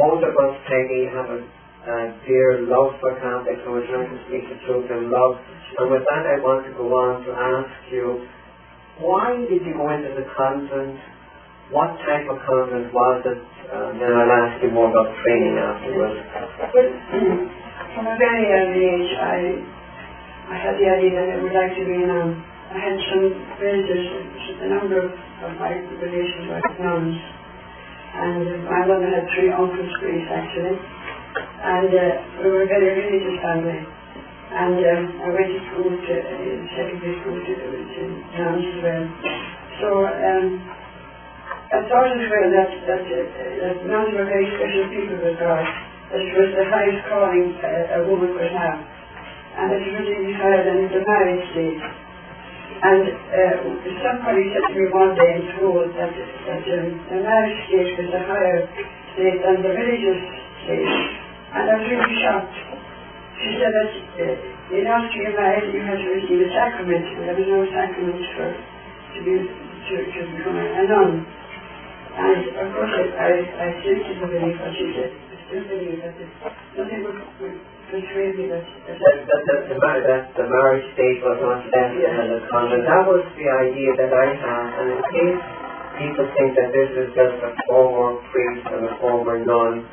both 0.00 0.24
of 0.24 0.34
us, 0.34 0.54
Peggy, 0.66 1.06
have 1.14 1.28
a, 1.30 1.40
a 1.44 1.98
dear 2.26 2.66
love 2.66 2.98
for 2.98 3.14
Catholics, 3.20 3.62
and 3.62 3.70
we're 3.70 3.86
trying 3.86 4.10
to 4.10 4.20
speak 4.26 4.44
the 4.50 4.58
truth 4.66 4.90
in 4.90 5.12
love. 5.14 5.38
And 5.78 5.90
with 5.90 6.02
that, 6.08 6.24
I 6.26 6.42
want 6.42 6.66
to 6.66 6.72
go 6.74 6.90
on 6.90 7.22
to 7.22 7.30
ask 7.30 7.74
you, 7.92 8.26
why 8.98 9.34
did 9.46 9.62
you 9.62 9.74
go 9.74 9.90
into 9.90 10.10
the 10.14 10.26
convent? 10.34 10.98
What 11.70 11.94
type 12.06 12.26
of 12.30 12.38
convent 12.46 12.90
was 12.94 13.22
it? 13.26 13.40
Then 13.98 14.10
I'll 14.10 14.34
ask 14.46 14.62
you 14.62 14.70
more 14.70 14.90
about 14.90 15.10
training 15.22 15.58
afterwards. 15.58 16.18
Well, 16.74 16.90
from 17.94 18.06
a 18.06 18.16
very 18.18 18.46
early 18.54 18.82
age, 18.86 19.10
I, 19.18 19.38
I 20.50 20.56
had 20.58 20.74
the 20.78 20.86
idea 20.86 21.10
that 21.14 21.28
I 21.30 21.36
would 21.42 21.54
like 21.54 21.74
to 21.74 21.84
be 21.86 21.98
I 22.72 22.76
had 22.80 22.96
some 23.12 23.28
visitors, 23.60 24.08
a 24.64 24.68
number 24.72 24.96
of, 25.04 25.12
of 25.12 25.52
my 25.60 25.76
relations 26.00 26.48
were 26.48 26.64
nuns. 26.80 27.16
And 28.14 28.64
my 28.64 28.80
mother 28.88 29.10
had 29.10 29.28
three 29.36 29.52
uncles, 29.52 29.90
priests 30.00 30.30
actually. 30.32 30.78
And 31.60 31.90
uh, 31.92 32.04
we 32.40 32.46
were 32.48 32.64
a 32.64 32.70
very 32.70 32.88
religious 33.04 33.36
family. 33.44 33.80
And 34.54 34.78
um, 34.80 35.02
I 35.22 35.28
went 35.34 35.50
to 35.50 35.60
school, 35.70 35.90
to, 35.92 36.14
uh, 36.14 36.56
secondary 36.78 37.14
school, 37.20 37.36
to, 37.36 37.52
to 37.52 38.02
nuns 38.38 38.64
as 38.64 38.78
well. 38.80 39.04
So 39.82 39.88
um, 40.08 40.46
I 41.68 41.78
thought 41.90 42.10
as 42.16 42.24
well 42.32 42.48
that, 42.48 42.70
that, 42.86 43.04
uh, 43.04 43.22
that 43.60 43.76
nuns 43.86 44.10
were 44.16 44.24
very 44.30 44.48
special 44.56 44.86
people 44.88 45.18
with 45.20 45.36
God. 45.36 45.66
it 46.16 46.32
was 46.38 46.50
the 46.56 46.66
highest 46.70 47.02
calling 47.12 47.44
a, 47.60 47.70
a 47.98 48.08
woman 48.08 48.32
could 48.38 48.54
have. 48.56 48.78
And 49.58 49.68
it 49.74 49.84
even 49.84 50.34
higher 50.38 50.62
than 50.64 50.90
the 50.90 51.02
marriage 51.06 51.44
state. 51.52 52.03
And 52.84 53.00
uh, 53.00 53.54
somebody 54.04 54.44
said 54.52 54.64
to 54.68 54.76
me 54.76 54.84
one 54.92 55.16
day 55.16 55.30
in 55.40 55.42
school 55.56 55.88
that, 55.88 56.12
that 56.12 56.64
um, 56.68 56.86
the 57.08 57.16
marriage 57.24 57.56
state 57.72 57.96
was 57.96 58.12
a 58.12 58.22
higher 58.28 58.60
state 59.16 59.40
than 59.40 59.64
the 59.64 59.72
religious 59.72 60.20
state. 60.68 60.92
And 61.56 61.64
I 61.64 61.74
was 61.80 61.86
really 61.88 62.12
shocked. 62.20 62.56
She 63.40 63.56
said 63.56 63.72
that 63.72 63.92
uh, 64.20 64.76
in 64.76 64.84
order 64.84 65.08
to 65.08 65.16
get 65.16 65.32
married, 65.32 65.72
you 65.72 65.80
had 65.80 65.96
to 65.96 66.08
receive 66.12 66.44
a 66.44 66.50
sacrament, 66.52 67.04
there 67.24 67.32
was 67.32 67.48
no 67.48 67.64
sacrament 67.72 68.20
for 68.36 68.52
to 68.52 69.18
be 69.24 69.32
to, 69.32 69.94
to 70.04 70.20
become 70.36 70.56
a 70.60 70.84
nun. 70.84 71.24
And 71.24 72.40
of 72.52 72.66
course, 72.68 72.92
I, 73.00 73.04
I, 73.16 73.30
I 73.64 73.66
still 73.80 73.96
didn't 73.96 74.28
believe 74.28 74.60
what 74.60 74.72
she 74.76 74.86
said. 74.92 75.08
I 75.08 75.34
still 75.48 75.64
believe 75.72 75.98
that 76.04 76.14
nothing 76.76 77.00
would, 77.00 77.16
would 77.16 77.56
that, 77.92 78.64
that, 78.88 78.96
that, 78.96 79.18
that, 79.28 79.42
that, 79.48 79.60
the, 79.68 79.76
that 79.76 80.22
the 80.36 80.46
marriage 80.48 80.86
state 80.96 81.20
was 81.20 81.36
less 81.40 81.64
Yeah. 81.72 82.16
than 82.16 82.28
the 82.32 82.40
convent. 82.48 82.84
That 82.88 83.04
was 83.06 83.24
the 83.36 83.48
idea 83.48 83.90
that 84.00 84.12
I 84.12 84.28
had, 84.34 84.66
and 84.80 84.88
in 84.96 85.00
case 85.12 85.40
people 86.00 86.26
think 86.34 86.50
that 86.56 86.70
this 86.72 86.90
is 87.04 87.08
just 87.14 87.36
a 87.44 87.52
former 87.68 88.18
priest 88.32 88.64
and 88.72 88.88
a 88.88 88.94
former 88.98 89.38
nun 89.44 89.84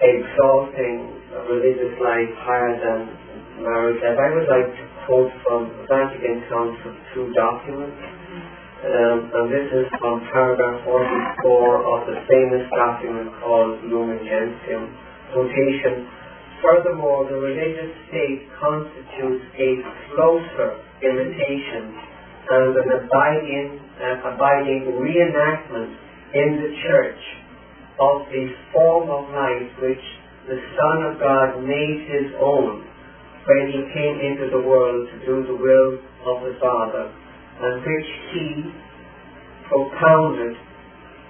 exalting 0.00 1.08
a 1.32 1.40
religious 1.50 1.96
life 2.04 2.32
higher 2.44 2.76
than 2.78 3.00
marriage 3.64 4.00
life, 4.04 4.18
I 4.20 4.28
would 4.36 4.48
like 4.52 4.68
to 4.76 4.84
quote 5.08 5.32
from 5.42 5.72
Vatican 5.88 6.44
Council 6.52 6.92
two 7.14 7.32
documents. 7.32 7.96
Um, 8.86 9.18
and 9.34 9.46
this 9.50 9.66
is 9.72 9.88
from 9.98 10.20
paragraph 10.30 10.84
44 10.84 11.96
of 11.96 12.00
the 12.06 12.16
famous 12.28 12.68
document 12.70 13.32
called 13.40 13.82
Lumen 13.88 14.20
Gentium. 14.20 14.92
Quotation, 15.32 16.06
Furthermore, 16.66 17.30
the 17.30 17.38
religious 17.38 17.94
state 18.10 18.42
constitutes 18.58 19.46
a 19.54 19.70
closer 20.10 20.82
imitation 20.98 21.94
and 22.50 22.74
an 22.74 22.90
abiding, 23.06 23.78
uh, 24.02 24.34
abiding 24.34 24.98
reenactment 24.98 25.94
in 26.34 26.58
the 26.58 26.70
church 26.82 27.22
of 28.02 28.26
the 28.34 28.50
form 28.74 29.06
of 29.14 29.30
life 29.30 29.70
which 29.78 30.02
the 30.50 30.58
Son 30.74 31.06
of 31.06 31.20
God 31.22 31.62
made 31.62 32.02
his 32.10 32.34
own 32.42 32.82
when 33.46 33.70
he 33.70 33.86
came 33.94 34.18
into 34.18 34.50
the 34.50 34.66
world 34.66 35.06
to 35.06 35.16
do 35.22 35.46
the 35.46 35.54
will 35.54 36.02
of 36.26 36.42
the 36.50 36.58
Father, 36.58 37.14
and 37.62 37.78
which 37.86 38.10
he 38.34 38.74
propounded 39.70 40.56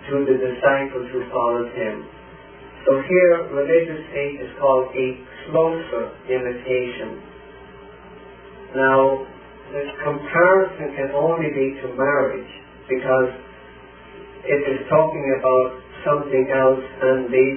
to 0.08 0.24
the 0.24 0.36
disciples 0.40 1.12
who 1.12 1.28
followed 1.28 1.68
him. 1.76 2.15
So 2.86 3.02
here, 3.02 3.50
religious 3.50 4.06
faith 4.14 4.38
is 4.46 4.52
called 4.62 4.94
a 4.94 5.06
closer 5.50 6.06
imitation. 6.30 7.18
Now, 8.78 9.26
this 9.74 9.90
comparison 10.06 10.94
can 10.94 11.10
only 11.18 11.50
be 11.50 11.74
to 11.82 11.86
marriage 11.98 12.52
because 12.86 13.34
it 14.46 14.62
is 14.70 14.86
talking 14.86 15.26
about 15.34 15.82
something 16.06 16.46
else 16.54 16.84
and 17.02 17.26
the 17.26 17.48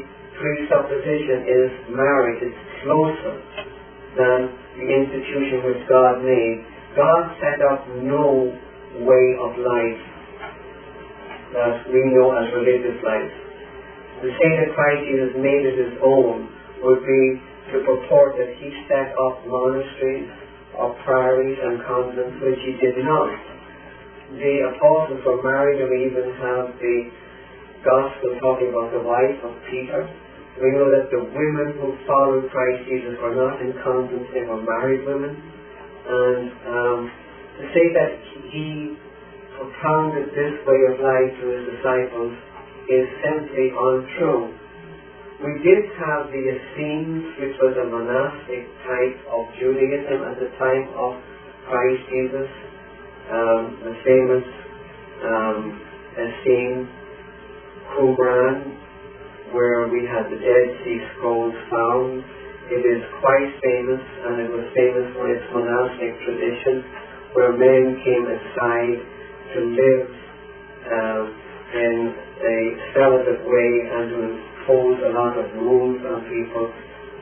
presupposition 0.42 1.46
is 1.46 1.70
marriage 1.94 2.42
is 2.42 2.56
closer 2.82 3.36
than 4.18 4.40
the 4.82 4.88
institution 4.90 5.62
which 5.62 5.86
God 5.86 6.26
made. 6.26 6.66
God 6.98 7.38
set 7.38 7.62
up 7.62 7.86
no 8.02 8.50
way 9.06 9.26
of 9.38 9.52
life 9.62 10.02
that 11.54 11.86
we 11.94 12.02
know 12.18 12.34
as 12.34 12.50
religious 12.58 12.98
life. 13.06 13.49
To 14.20 14.28
say 14.28 14.52
that 14.60 14.76
Christ 14.76 15.02
Jesus 15.08 15.32
made 15.40 15.64
it 15.64 15.80
his 15.80 15.96
own 16.04 16.52
would 16.84 17.08
be 17.08 17.40
to 17.72 17.80
purport 17.88 18.36
that 18.36 18.52
he 18.60 18.68
set 18.92 19.16
up 19.16 19.48
monasteries 19.48 20.28
or 20.76 20.92
priories 21.08 21.56
and 21.56 21.80
convents, 21.88 22.36
which 22.44 22.60
he 22.68 22.76
did 22.84 23.00
not. 23.00 23.32
The 24.36 24.76
apostles 24.76 25.24
were 25.24 25.40
married, 25.40 25.80
and 25.80 25.90
we 25.90 26.12
even 26.12 26.36
have 26.36 26.76
the 26.84 26.98
gospel 27.84 28.36
talking 28.44 28.76
about 28.76 28.92
the 28.92 29.04
wife 29.08 29.40
of 29.48 29.56
Peter. 29.72 30.04
We 30.60 30.76
know 30.76 30.92
that 30.92 31.08
the 31.08 31.24
women 31.24 31.80
who 31.80 31.96
followed 32.04 32.52
Christ 32.52 32.84
Jesus 32.92 33.16
were 33.24 33.36
not 33.36 33.64
in 33.64 33.72
convents, 33.80 34.28
they 34.36 34.44
were 34.44 34.60
married 34.60 35.08
women. 35.08 35.32
And 35.32 36.52
um, 36.68 37.00
to 37.56 37.64
say 37.72 37.86
that 37.96 38.12
he 38.52 39.00
propounded 39.56 40.36
this 40.36 40.60
way 40.68 40.80
of 40.92 41.00
life 41.00 41.32
to 41.40 41.46
his 41.56 41.64
disciples 41.80 42.36
is 42.90 43.06
simply 43.22 43.70
untrue. 43.70 44.50
We 45.40 45.54
did 45.64 45.88
have 46.02 46.28
the 46.34 46.42
Essenes, 46.42 47.24
which 47.40 47.56
was 47.62 47.78
a 47.78 47.88
monastic 47.88 48.66
type 48.84 49.18
of 49.30 49.46
Judaism 49.62 50.26
at 50.26 50.36
the 50.42 50.50
time 50.58 50.90
of 50.98 51.16
Christ 51.70 52.04
Jesus. 52.10 52.50
Um, 53.30 53.62
the 53.86 53.96
famous 54.04 54.48
um, 55.22 55.60
Essene 56.18 56.90
Qumran, 57.94 59.54
where 59.54 59.88
we 59.88 60.10
had 60.10 60.28
the 60.34 60.42
Dead 60.42 60.68
Sea 60.84 61.00
Scrolls 61.14 61.56
found. 61.70 62.26
It 62.74 62.84
is 62.84 63.02
quite 63.22 63.50
famous, 63.64 64.02
and 64.02 64.42
it 64.42 64.50
was 64.50 64.66
famous 64.74 65.08
for 65.14 65.30
its 65.30 65.46
monastic 65.54 66.20
tradition, 66.26 66.84
where 67.38 67.54
men 67.54 68.02
came 68.02 68.26
aside 68.28 68.98
to 69.54 69.60
live 69.62 70.20
uh, 71.70 71.80
in 71.80 72.14
a 72.14 72.60
celibate 72.94 73.44
way 73.46 73.72
and 73.86 74.04
to 74.10 74.18
impose 74.26 74.98
a 75.06 75.12
lot 75.14 75.38
of 75.38 75.46
rules 75.58 76.02
on 76.06 76.26
people. 76.26 76.74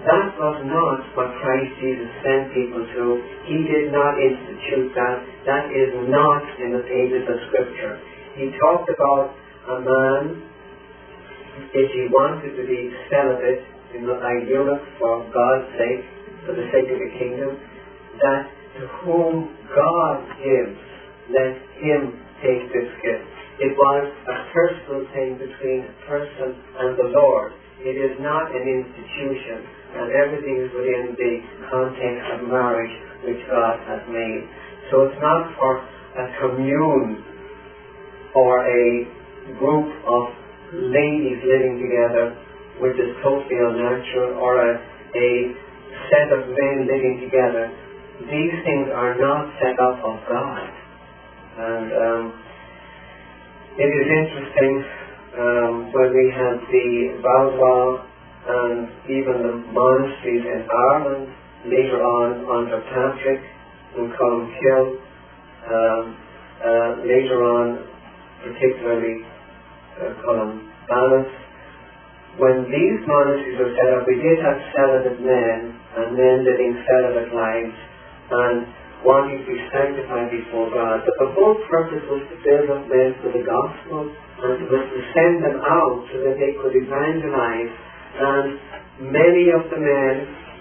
That 0.06 0.32
was 0.40 0.58
not 0.64 1.04
what 1.18 1.34
Christ 1.42 1.74
Jesus 1.82 2.10
sent 2.24 2.54
people 2.54 2.86
to. 2.86 3.04
He 3.50 3.66
did 3.66 3.92
not 3.92 4.16
institute 4.16 4.94
that. 4.96 5.18
That 5.46 5.66
is 5.74 5.92
not 6.08 6.44
in 6.64 6.72
the 6.78 6.84
pages 6.86 7.28
of 7.28 7.38
Scripture. 7.50 8.00
He 8.38 8.54
talked 8.62 8.88
about 8.94 9.34
a 9.68 9.78
man, 9.82 10.24
if 11.74 11.88
he 11.92 12.08
wanted 12.14 12.56
to 12.56 12.64
be 12.64 12.94
celibate, 13.10 13.66
know, 14.02 14.20
like 14.22 14.48
eunuch 14.48 14.84
for 15.00 15.26
God's 15.34 15.68
sake, 15.76 16.06
for 16.46 16.54
the 16.54 16.68
sake 16.72 16.88
of 16.92 17.00
the 17.02 17.12
kingdom, 17.18 17.58
that 18.22 18.52
to 18.78 18.88
whom 19.02 19.58
God 19.74 20.22
gives, 20.38 20.78
let 21.34 21.58
him 21.82 22.22
take 22.44 22.70
this 22.70 22.90
gift. 23.02 23.47
It 23.58 23.74
was 23.74 24.06
a 24.06 24.38
personal 24.54 25.02
thing 25.17 25.41
between 25.41 25.89
a 25.89 25.96
person 26.06 26.54
and 26.78 26.93
the 26.93 27.10
Lord. 27.10 27.54
It 27.82 27.98
is 27.98 28.13
not 28.22 28.54
an 28.54 28.65
institution, 28.70 29.65
and 29.98 30.13
everything 30.13 30.62
is 30.62 30.70
within 30.78 31.17
the 31.17 31.34
context 31.70 32.22
of 32.38 32.50
marriage 32.50 32.93
which 33.26 33.41
God 33.50 33.82
has 33.89 34.02
made. 34.13 34.46
So 34.89 35.10
it's 35.10 35.17
not 35.17 35.58
for 35.58 35.82
a 35.82 36.26
commune 36.38 37.26
or 38.38 38.62
a 38.62 38.86
group 39.58 39.89
of 40.06 40.24
ladies 40.74 41.41
living 41.41 41.82
together, 41.82 42.38
which 42.78 42.98
is 43.02 43.10
totally 43.26 43.58
unnatural, 43.58 44.38
or 44.38 44.54
a, 44.54 44.72
a 45.17 45.28
set 46.13 46.30
of 46.30 46.46
men 46.46 46.86
living 46.86 47.26
together. 47.26 47.74
These 48.22 48.54
things 48.65 48.93
are 48.93 49.17
not 49.17 49.50
set 49.58 49.82
up 49.82 49.98
of 50.06 50.17
God. 50.30 50.70
And 51.58 51.88
um, 51.89 52.24
it 53.78 53.92
is 53.94 54.08
interesting 54.10 54.74
um, 55.38 55.74
when 55.94 56.10
we 56.10 56.34
had 56.34 56.58
the 56.66 57.22
Valois 57.22 58.02
and 58.50 58.90
even 59.06 59.38
the 59.46 59.54
monasteries 59.70 60.46
in 60.50 60.66
Ireland 60.66 61.30
later 61.70 62.02
on 62.02 62.42
under 62.50 62.82
Patrick 62.90 63.42
and 63.98 64.10
Columkill, 64.18 64.98
um, 65.70 66.04
uh, 66.58 66.90
later 67.06 67.38
on 67.38 67.86
particularly 68.42 69.22
uh, 70.02 70.26
Columbanus. 70.26 71.30
When 72.42 72.66
these 72.74 73.00
monasteries 73.06 73.62
were 73.62 73.74
set 73.78 73.94
up, 73.94 74.10
we 74.10 74.18
did 74.18 74.42
have 74.42 74.58
celibate 74.74 75.22
men 75.22 75.78
and 76.02 76.18
men 76.18 76.46
living 76.46 76.82
celibate 76.82 77.30
lives 77.30 77.78
and 78.32 78.66
to 79.08 79.39
be 79.48 79.56
sanctified 79.72 80.28
before 80.36 80.67
God. 80.76 81.08
But 81.08 81.15
the 81.15 81.32
whole 81.32 81.56
purpose 81.72 82.04
was 82.12 82.28
to 82.28 82.36
build 82.43 82.67
up 82.67 82.84
men 82.91 83.15
for 83.24 83.32
the 83.32 83.39
gospel 83.39 84.12
and 84.12 84.67
was 84.67 84.86
to 84.91 85.00
send 85.15 85.48
them 85.48 85.63
out 85.63 86.04
so 86.12 86.28
that 86.28 86.36
they 86.36 86.60
could 86.60 86.76
evangelize. 86.76 87.72
And 88.20 88.48
many 89.08 89.48
of 89.56 89.63
the 89.72 89.80
men 89.80 90.13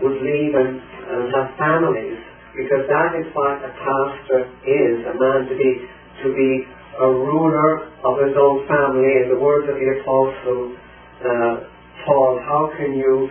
would 0.06 0.22
leave 0.22 0.54
and, 0.54 0.78
and 0.78 1.22
have 1.34 1.58
families 1.58 2.22
because 2.54 2.86
that 2.86 3.18
is 3.18 3.26
what 3.34 3.66
a 3.66 3.72
pastor 3.82 4.46
is, 4.62 4.96
a 5.10 5.14
man 5.18 5.50
to 5.50 5.54
be 5.58 5.70
to 6.24 6.32
be 6.32 6.64
a 7.02 7.08
ruler 7.10 7.92
of 8.06 8.14
his 8.24 8.32
own 8.38 8.64
family. 8.70 9.26
In 9.26 9.28
the 9.28 9.40
words 9.42 9.68
of 9.68 9.76
the 9.76 9.90
apostle 10.00 10.72
uh, 11.20 11.54
Paul, 12.06 12.40
how 12.46 12.70
can 12.78 12.94
you 12.94 13.28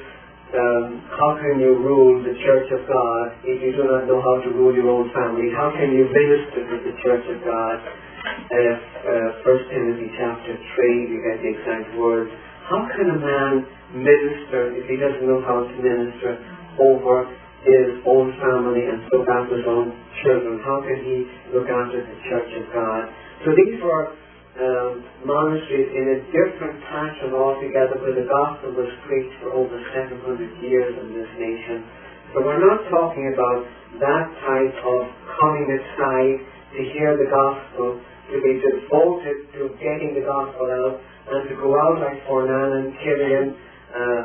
um, 0.56 1.04
how 1.12 1.36
can 1.36 1.60
you 1.60 1.76
rule 1.76 2.24
the 2.24 2.36
church 2.40 2.68
of 2.72 2.88
God 2.88 3.26
if 3.44 3.60
you 3.60 3.76
do 3.76 3.84
not 3.84 4.08
know 4.08 4.24
how 4.24 4.40
to 4.40 4.50
rule 4.56 4.72
your 4.72 4.88
own 4.88 5.12
family? 5.12 5.52
How 5.52 5.72
can 5.76 5.92
you 5.92 6.08
minister 6.08 6.64
to 6.64 6.76
the 6.80 6.94
church 7.04 7.26
of 7.28 7.40
God? 7.44 7.78
Uh, 8.26 9.38
uh, 9.38 9.48
1 9.48 9.70
Timothy 9.70 10.10
chapter 10.18 10.56
3, 10.56 11.12
you 11.12 11.20
get 11.22 11.38
the 11.44 11.50
exact 11.54 11.94
words. 12.00 12.32
how 12.66 12.90
can 12.90 13.06
a 13.14 13.20
man 13.22 13.54
minister 13.94 14.74
if 14.74 14.90
he 14.90 14.98
doesn't 14.98 15.28
know 15.30 15.46
how 15.46 15.62
to 15.62 15.76
minister 15.78 16.42
over 16.82 17.30
his 17.62 18.02
own 18.10 18.34
family 18.42 18.82
and 18.90 19.06
look 19.14 19.30
after 19.30 19.62
his 19.62 19.68
own 19.70 19.94
children? 20.26 20.58
How 20.66 20.82
can 20.82 20.98
he 21.06 21.30
look 21.54 21.70
after 21.70 22.02
the 22.02 22.18
church 22.32 22.50
of 22.58 22.66
God? 22.74 23.12
So 23.46 23.54
these 23.54 23.78
were 23.84 24.18
um, 24.56 25.04
monasteries 25.28 25.92
in 25.92 26.06
a 26.16 26.20
different 26.32 26.80
pattern 26.88 27.36
altogether 27.36 28.00
where 28.00 28.16
the 28.16 28.24
gospel 28.24 28.72
was 28.72 28.88
preached 29.04 29.36
for 29.44 29.52
over 29.52 29.76
700 29.92 30.16
years 30.64 30.96
in 30.96 31.12
this 31.12 31.28
nation. 31.36 31.84
So 32.32 32.40
we're 32.40 32.64
not 32.64 32.88
talking 32.88 33.36
about 33.36 33.68
that 34.00 34.28
type 34.48 34.78
of 34.80 35.02
coming 35.40 35.68
aside 35.76 36.40
to 36.72 36.80
hear 36.96 37.20
the 37.20 37.28
gospel, 37.28 38.00
to 38.00 38.36
be 38.40 38.60
devoted 38.64 39.38
to 39.60 39.76
getting 39.80 40.16
the 40.16 40.24
gospel 40.24 40.68
out, 40.72 41.04
and 41.04 41.50
to 41.52 41.56
go 41.56 41.76
out 41.76 42.00
like 42.00 42.24
Fornan 42.28 42.80
and 42.80 42.88
Killian, 43.04 43.56
uh, 43.92 44.22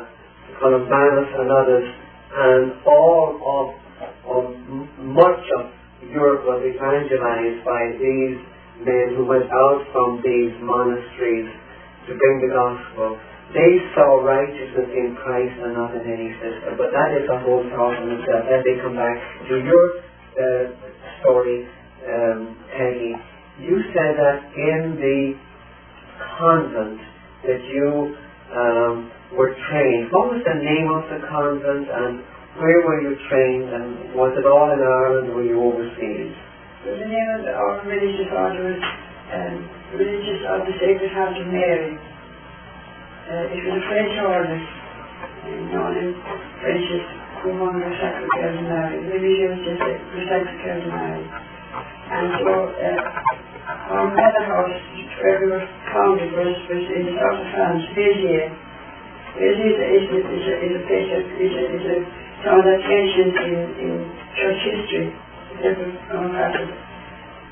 Columbanus 0.63 1.29
and 1.39 1.47
others, 1.51 1.87
and 2.31 2.63
all 2.87 3.35
of, 3.35 3.67
of 4.27 4.43
much 4.99 5.43
of 5.59 5.71
Europe 6.07 6.43
was 6.47 6.63
evangelized 6.63 7.63
by 7.63 7.95
these 7.99 8.39
men 8.85 9.15
who 9.17 9.25
went 9.25 9.47
out 9.49 9.81
from 9.93 10.21
these 10.25 10.53
monasteries 10.61 11.49
to 12.07 12.17
bring 12.17 12.35
the 12.41 12.51
gospel. 12.51 13.17
They 13.53 13.83
saw 13.93 14.23
righteousness 14.23 14.89
in 14.95 15.17
Christ 15.19 15.55
and 15.59 15.75
not 15.75 15.91
in 15.95 16.07
any 16.07 16.31
system. 16.39 16.79
But 16.79 16.95
that 16.95 17.11
is 17.19 17.27
a 17.27 17.37
whole 17.43 17.61
in 17.61 18.07
itself. 18.15 18.47
Let 18.47 18.63
me 18.63 18.79
come 18.79 18.95
back 18.95 19.17
to 19.49 19.53
your 19.59 19.85
uh, 20.39 20.65
story, 21.19 21.67
um, 22.07 22.55
Peggy. 22.71 23.13
You 23.59 23.77
said 23.91 24.15
that 24.17 24.39
in 24.55 24.95
the 24.97 25.19
convent 26.39 26.99
that 27.43 27.61
you 27.69 28.15
um, 28.55 29.11
were 29.35 29.53
trained. 29.69 30.11
What 30.11 30.31
was 30.31 30.41
the 30.47 30.57
name 30.57 30.87
of 30.89 31.03
the 31.11 31.19
convent 31.27 31.87
and 31.91 32.23
where 32.59 32.83
were 32.83 32.99
you 32.99 33.15
trained 33.31 33.71
and 33.71 34.15
was 34.15 34.35
it 34.35 34.43
all 34.43 34.67
in 34.71 34.79
Ireland 34.83 35.31
were 35.31 35.47
you 35.47 35.60
of 37.71 37.79
our 37.79 37.87
religious 37.87 38.27
order 38.35 38.63
was 38.67 38.83
um, 39.31 39.55
Religious 39.95 40.43
of 40.43 40.67
the 40.67 40.75
Sacred 40.75 41.11
Heart 41.15 41.39
of 41.39 41.47
Mary. 41.47 41.95
Uh, 41.95 43.55
it 43.55 43.61
was 43.63 43.79
a 43.79 43.83
French 43.87 44.15
order, 44.27 44.59
known 45.71 45.95
as 45.95 46.11
Couvent 47.39 47.79
de 47.79 47.89
Sacre 47.95 48.27
Cœur 48.27 48.51
de 48.51 48.63
Mary, 48.67 48.97
Religious 49.07 49.55
de 49.63 49.73
Sacre 50.27 50.55
Cœur 50.59 50.83
de 50.83 50.89
Mary. 50.91 51.25
And 52.11 52.27
so 52.43 52.51
uh, 52.75 53.95
our 53.95 54.07
mother 54.11 54.43
house, 54.51 54.79
where 55.23 55.39
we 55.39 55.47
were 55.55 55.67
founded, 55.95 56.31
was, 56.35 56.51
was 56.67 56.83
in 56.91 57.07
the 57.07 57.15
south 57.15 57.39
of 57.39 57.47
France, 57.55 57.83
Béziers. 57.95 58.51
Béziers 59.39 59.79
is, 59.79 60.03
is, 60.11 60.23
is, 60.27 60.43
a, 60.43 60.55
is 60.59 60.73
a 60.75 60.83
place, 60.91 61.07
that, 61.07 61.25
is 61.39 61.53
a, 61.55 61.63
is 61.71 61.85
a 61.87 61.97
town 62.43 62.67
that's 62.67 62.83
mentioned 62.83 63.35
in, 63.47 63.59
in 63.79 63.91
church 64.35 64.59
history 64.59 65.07
different 65.63 65.95
from 66.11 66.35
Catholics. 66.35 66.90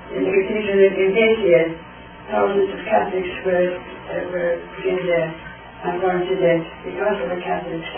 In 0.10 0.26
the 0.26 0.32
cathedral 0.34 0.82
in 0.90 1.12
Béziers, 1.14 1.72
thousands 2.30 2.70
of 2.74 2.82
Catholics 2.90 3.34
were, 3.46 3.70
uh, 3.78 4.24
were 4.34 4.54
put 4.74 4.86
in 4.90 5.00
there 5.06 5.30
and 5.86 6.02
burned 6.02 6.26
to 6.30 6.36
death 6.42 6.66
because 6.86 7.18
of 7.22 7.30
the 7.30 7.40
Catholics. 7.46 7.90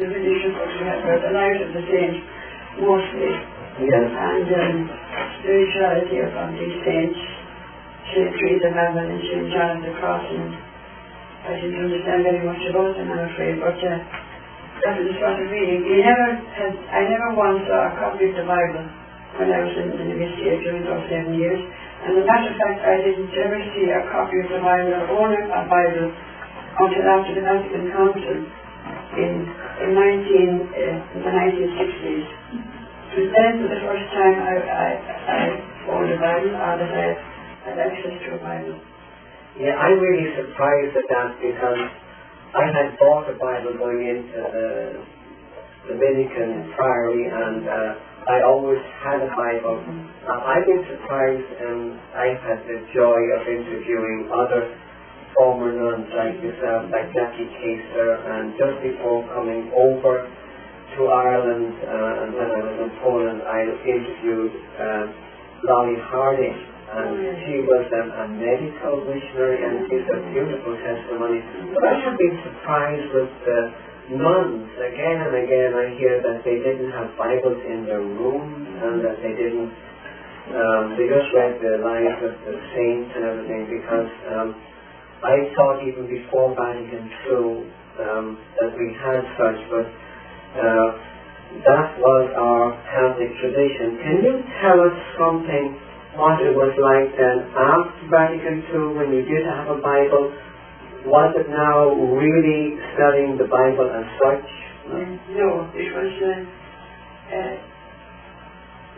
The 0.00 0.08
religious 0.08 0.56
books 0.56 0.74
we 0.80 0.88
had 0.88 1.20
the 1.20 1.32
lives 1.36 1.60
of 1.60 1.70
the 1.76 1.84
saints 1.92 2.24
mostly. 2.80 3.53
Yes. 3.74 4.06
And 4.06 4.46
um, 4.54 4.76
spirituality 5.42 6.22
of, 6.22 6.30
of 6.30 6.54
these 6.54 6.78
saints, 6.86 7.18
St. 8.14 8.30
Teresa 8.30 8.70
of 8.70 8.78
Avila 8.78 9.02
and 9.02 9.18
St. 9.18 9.50
John 9.50 9.70
of 9.78 9.82
the 9.82 9.92
Cross, 9.98 10.26
and 10.30 10.54
I 11.42 11.58
didn't 11.58 11.82
understand 11.82 12.22
very 12.22 12.42
much 12.46 12.62
about 12.70 12.94
them, 12.94 13.10
I'm 13.10 13.26
afraid, 13.34 13.58
but 13.58 13.74
uh, 13.74 13.98
that 14.86 14.94
was 14.94 15.10
sort 15.18 15.42
of 15.42 15.50
reading. 15.50 15.90
We 15.90 16.06
never 16.06 16.38
had, 16.54 16.70
I 16.86 17.02
never 17.10 17.34
once 17.34 17.66
saw 17.66 17.90
a 17.90 17.92
copy 17.98 18.30
of 18.30 18.38
the 18.38 18.46
Bible 18.46 18.86
when 19.42 19.50
I 19.50 19.66
was 19.66 19.74
in 19.74 19.90
the 19.90 20.06
university 20.06 20.54
during 20.62 20.86
those 20.86 21.02
seven 21.10 21.34
years. 21.34 21.58
And 22.06 22.14
as 22.14 22.22
a 22.22 22.26
matter 22.30 22.54
of 22.54 22.56
fact, 22.62 22.78
I 22.78 23.02
didn't 23.02 23.34
ever 23.34 23.58
see 23.74 23.90
a 23.90 24.06
copy 24.14 24.38
of 24.38 24.54
the 24.54 24.62
Bible 24.62 24.94
or 25.02 25.18
own 25.18 25.34
a 25.34 25.62
Bible 25.66 26.14
until 26.78 27.04
after 27.10 27.32
the 27.34 27.42
Vatican 27.42 27.90
Council 27.90 28.38
in, 29.18 29.32
in, 29.82 29.90
19, 29.98 29.98
uh, 29.98 31.16
in 31.18 31.20
the 31.26 31.32
1960s. 31.34 32.73
Was 33.14 33.30
then 33.30 33.62
for 33.62 33.70
the 33.70 33.78
first 33.86 34.08
time 34.10 34.36
I, 34.42 34.54
I, 34.58 34.86
I 34.98 35.38
owned 35.86 36.10
a 36.10 36.18
Bible 36.18 36.50
or 36.50 36.74
that 36.82 36.90
I 36.90 37.08
had 37.62 37.78
access 37.78 38.10
to 38.26 38.28
a 38.34 38.40
Bible. 38.42 38.74
Yeah, 39.54 39.78
I'm 39.78 40.02
really 40.02 40.34
surprised 40.34 40.98
at 40.98 41.06
that 41.14 41.30
because 41.38 41.82
I 42.58 42.64
had 42.74 42.98
bought 42.98 43.30
a 43.30 43.38
Bible 43.38 43.78
going 43.78 44.02
into 44.02 44.34
the 44.34 44.68
Dominican 45.94 46.74
Priory 46.74 47.30
and 47.30 47.62
uh, 47.70 47.90
I 48.34 48.42
always 48.42 48.82
had 49.06 49.22
a 49.22 49.30
Bible. 49.30 49.78
Uh, 50.26 50.50
I've 50.50 50.66
been 50.66 50.82
surprised 50.98 51.50
and 51.62 51.94
I've 52.18 52.42
had 52.42 52.66
the 52.66 52.82
joy 52.98 53.20
of 53.38 53.46
interviewing 53.46 54.26
other 54.34 54.74
former 55.38 55.70
nuns 55.70 56.10
like 56.18 56.42
yourself, 56.42 56.90
like 56.90 57.14
Jackie 57.14 57.46
Kaser, 57.62 58.10
and 58.26 58.58
just 58.58 58.82
before 58.82 59.22
coming 59.30 59.70
over 59.78 60.26
to 60.96 61.02
Ireland 61.10 61.74
uh, 61.82 62.22
and 62.22 62.30
when 62.34 62.48
I 62.54 62.60
was 62.62 62.76
in 62.86 62.92
Poland, 63.02 63.40
I 63.42 63.58
interviewed 63.82 64.52
uh, 64.78 65.04
Lolly 65.66 65.98
Harding, 66.06 66.54
and 66.54 67.12
she 67.46 67.64
was 67.66 67.86
um, 67.98 68.08
a 68.14 68.26
medical 68.30 69.02
missionary, 69.02 69.58
and 69.64 69.88
she's 69.90 70.06
a 70.06 70.18
beautiful 70.30 70.74
testimony. 70.78 71.40
But 71.74 71.82
I 71.82 71.94
have 72.04 72.16
been 72.16 72.36
surprised 72.46 73.08
with 73.10 73.32
the 73.42 73.60
nuns, 74.12 74.68
again 74.76 75.18
and 75.24 75.34
again 75.34 75.72
I 75.72 75.86
hear 75.96 76.20
that 76.20 76.44
they 76.44 76.60
didn't 76.60 76.92
have 76.92 77.16
Bibles 77.16 77.60
in 77.64 77.88
their 77.88 78.04
rooms 78.04 78.68
and 78.84 79.00
that 79.00 79.16
they 79.24 79.32
didn't, 79.32 79.72
um, 80.52 80.84
they 81.00 81.08
just 81.08 81.32
read 81.32 81.56
the 81.64 81.80
lives 81.80 82.20
of 82.20 82.34
the 82.44 82.56
saints 82.76 83.10
and 83.16 83.24
everything 83.24 83.62
because 83.80 84.10
um, 84.36 84.48
I 85.24 85.48
thought 85.56 85.80
even 85.88 86.04
before 86.04 86.52
Vatican 86.52 87.08
II 87.32 87.64
um, 88.04 88.26
that 88.60 88.76
we 88.76 88.92
had 89.00 89.24
such, 89.40 89.60
but 89.72 89.88
uh, 90.54 90.88
that 91.66 91.88
was 91.98 92.24
our 92.34 92.66
Catholic 92.90 93.30
tradition. 93.38 93.98
Can 94.02 94.16
you 94.22 94.34
tell 94.62 94.78
us 94.80 94.96
something 95.18 95.78
what 96.14 96.38
it 96.42 96.54
was 96.54 96.74
like 96.78 97.10
then 97.18 97.50
after 97.54 98.02
Vatican 98.10 98.62
II 98.70 98.98
when 98.98 99.08
you 99.14 99.22
did 99.26 99.46
have 99.46 99.70
a 99.70 99.78
Bible? 99.82 100.34
was 101.04 101.36
it 101.36 101.48
now 101.52 101.92
really 102.16 102.80
studying 102.96 103.36
the 103.36 103.44
Bible 103.44 103.92
as 103.92 104.08
such? 104.16 104.48
No, 105.36 105.68
it 105.76 105.88
was. 105.92 106.12
Uh, 106.16 106.48
uh, 107.28 107.54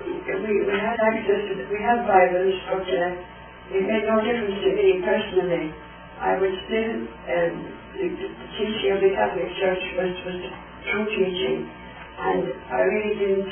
we, 0.06 0.52
we 0.70 0.76
had 0.78 0.98
access 1.02 1.42
to, 1.50 1.66
we 1.66 1.82
had 1.82 2.06
Bibles, 2.06 2.54
but 2.70 2.86
uh, 2.86 3.74
it 3.74 3.82
made 3.82 4.06
no 4.06 4.22
difference 4.22 4.54
to 4.62 4.70
me 4.70 5.02
personally 5.02 5.74
I 6.16 6.32
was 6.40 6.54
still, 6.64 6.94
um, 7.04 7.54
the, 7.92 8.06
teaching 8.56 8.88
of 8.96 9.04
the 9.04 9.12
Catholic 9.12 9.50
Church 9.60 9.84
was, 10.00 10.14
was 10.24 10.38
true 10.90 11.07
teaching. 11.11 11.68
And 12.16 12.42
I 12.72 12.81
really 12.81 13.14
didn't, 13.18 13.51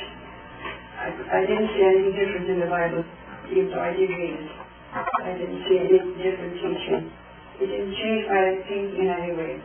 I, 0.96 1.06
I 1.12 1.40
didn't 1.44 1.68
see 1.76 1.84
anything 1.84 2.14
different 2.16 2.46
in 2.48 2.58
the 2.64 2.70
Bible, 2.70 3.04
even 3.52 3.68
though 3.70 3.84
I 3.84 3.92
did 3.92 4.08
read 4.08 4.34
it. 4.40 4.50
I 4.94 5.32
didn't 5.36 5.62
see 5.68 5.76
any 5.82 5.98
different 6.22 6.54
teaching. 6.62 7.10
It 7.60 7.66
didn't 7.66 7.94
change 7.94 8.22
my 8.30 8.44
thinking 8.66 9.04
in 9.04 9.08
any 9.10 9.32
way 9.34 9.60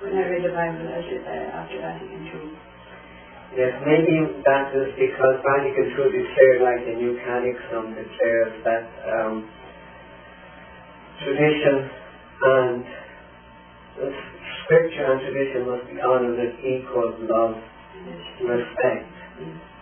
when 0.00 0.16
I 0.16 0.24
read 0.30 0.42
the 0.46 0.54
Bible 0.54 0.86
as, 0.88 1.04
uh, 1.04 1.58
after 1.60 1.76
Vatican 1.78 2.22
II. 2.26 2.54
Yes, 3.58 3.74
maybe 3.82 4.40
that 4.46 4.70
is 4.72 4.94
because 4.94 5.42
Vatican 5.42 5.90
II 5.90 6.06
declared, 6.06 6.62
like 6.62 6.86
the 6.86 6.94
New 6.94 7.18
Catechism 7.18 7.98
declares 7.98 8.54
that 8.62 8.86
um, 9.10 9.50
tradition 11.18 11.90
and 12.40 12.84
and 14.70 15.18
tradition 15.26 15.66
must 15.66 15.82
be 15.90 15.98
honored 15.98 16.38
with 16.38 16.54
equal 16.62 17.10
love, 17.26 17.58
respect, 18.46 19.10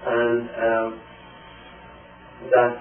and 0.08 0.48
um, 0.48 0.88
that 2.48 2.72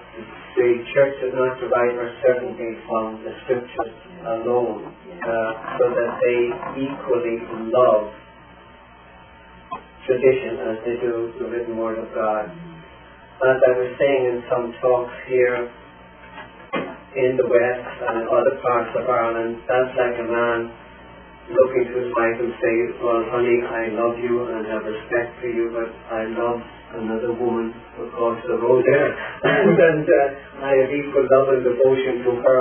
the 0.56 0.68
church 0.94 1.14
does 1.20 1.36
not 1.36 1.60
her 2.00 2.10
certainty 2.24 2.80
from 2.88 3.20
the 3.24 3.32
scriptures 3.44 3.92
alone, 4.24 4.88
uh, 5.20 5.52
so 5.76 5.92
that 5.92 6.16
they 6.24 6.48
equally 6.80 7.44
love 7.76 8.08
tradition 10.08 10.64
as 10.64 10.76
they 10.88 10.96
do 11.04 11.36
the 11.38 11.44
written 11.44 11.76
word 11.76 11.98
of 11.98 12.08
God. 12.14 12.48
As 12.48 13.60
I 13.60 13.72
was 13.76 13.92
saying 14.00 14.24
in 14.32 14.42
some 14.48 14.72
talks 14.80 15.12
here 15.28 15.68
in 17.20 17.36
the 17.36 17.44
West 17.44 17.96
and 18.00 18.24
other 18.32 18.56
parts 18.64 18.96
of 18.96 19.04
Ireland, 19.04 19.60
that's 19.68 19.92
like 19.92 20.16
a 20.16 20.24
man 20.24 20.87
looking 21.48 21.84
to 21.88 21.94
his 22.04 22.10
wife 22.12 22.36
and 22.40 22.52
say, 22.60 22.74
well, 23.00 23.24
honey, 23.32 23.58
I 23.64 23.92
love 23.96 24.20
you 24.20 24.48
and 24.52 24.68
have 24.68 24.84
respect 24.84 25.40
for 25.40 25.48
you, 25.48 25.72
but 25.72 25.88
I 26.12 26.28
love 26.28 26.60
another 27.00 27.32
woman 27.32 27.72
across 27.96 28.40
the 28.44 28.56
road 28.60 28.84
there. 28.84 29.10
and 29.92 30.04
uh, 30.04 30.66
I 30.68 30.72
have 30.84 30.90
equal 30.92 31.24
love 31.28 31.48
and 31.56 31.62
devotion 31.64 32.24
to 32.24 32.32
her 32.44 32.60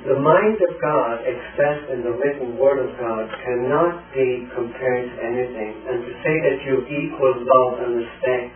the 0.00 0.16
mind 0.16 0.56
of 0.64 0.72
God 0.80 1.20
expressed 1.28 1.92
in 1.92 2.00
the 2.00 2.16
written 2.16 2.56
word 2.56 2.80
of 2.80 2.96
God 2.96 3.28
cannot 3.44 4.00
be 4.16 4.48
compared 4.56 5.04
to 5.12 5.16
anything. 5.20 5.76
And 5.84 6.00
to 6.08 6.12
say 6.24 6.36
that 6.40 6.58
you 6.64 6.74
equal 6.88 7.36
love 7.36 7.84
and 7.84 8.00
respect 8.00 8.48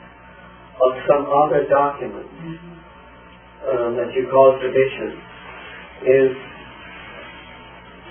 of 0.80 0.92
some 1.04 1.28
other 1.28 1.68
document 1.68 2.28
um, 3.68 3.92
that 4.00 4.08
you 4.16 4.24
call 4.32 4.56
tradition 4.56 5.20
is 6.08 6.32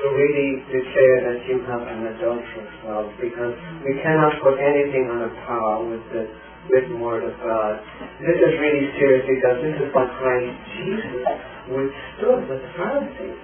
to 0.03 0.07
really 0.11 0.59
declare 0.67 1.31
that 1.31 1.39
you 1.47 1.63
have 1.63 1.79
an 1.87 2.11
adulterous 2.11 2.75
love 2.83 3.07
because 3.23 3.55
we 3.87 3.95
cannot 4.03 4.35
put 4.43 4.59
anything 4.59 5.07
on 5.07 5.23
a 5.23 5.31
par 5.47 5.79
with 5.87 6.03
the 6.11 6.27
written 6.67 6.99
word 6.99 7.23
of 7.23 7.31
God. 7.39 7.79
This 8.19 8.35
is 8.35 8.53
really 8.59 8.91
serious 8.99 9.23
because 9.23 9.63
this 9.63 9.79
is 9.79 9.87
what 9.95 10.11
Christ 10.19 10.59
Jesus 10.75 11.23
withstood 11.71 12.51
with 12.51 12.59
the 12.59 12.71
Pharisees. 12.75 13.39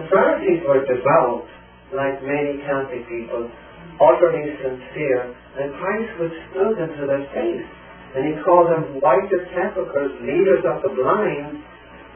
The 0.00 0.06
Pharisees 0.08 0.60
were 0.64 0.80
devout, 0.88 1.44
like 1.92 2.24
many 2.24 2.56
Catholic 2.64 3.04
people, 3.04 3.52
utterly 4.00 4.48
sincere, 4.64 5.36
and 5.60 5.76
Christ 5.76 6.10
withstood 6.24 6.72
them 6.80 6.90
to 6.96 7.04
their 7.04 7.24
face. 7.36 7.68
And 8.16 8.24
he 8.24 8.32
called 8.40 8.72
them 8.72 8.96
white 9.04 9.28
as 9.28 9.44
sepulchres, 9.52 10.16
leaders 10.24 10.64
of 10.64 10.80
the 10.80 10.92
blind, 10.96 11.60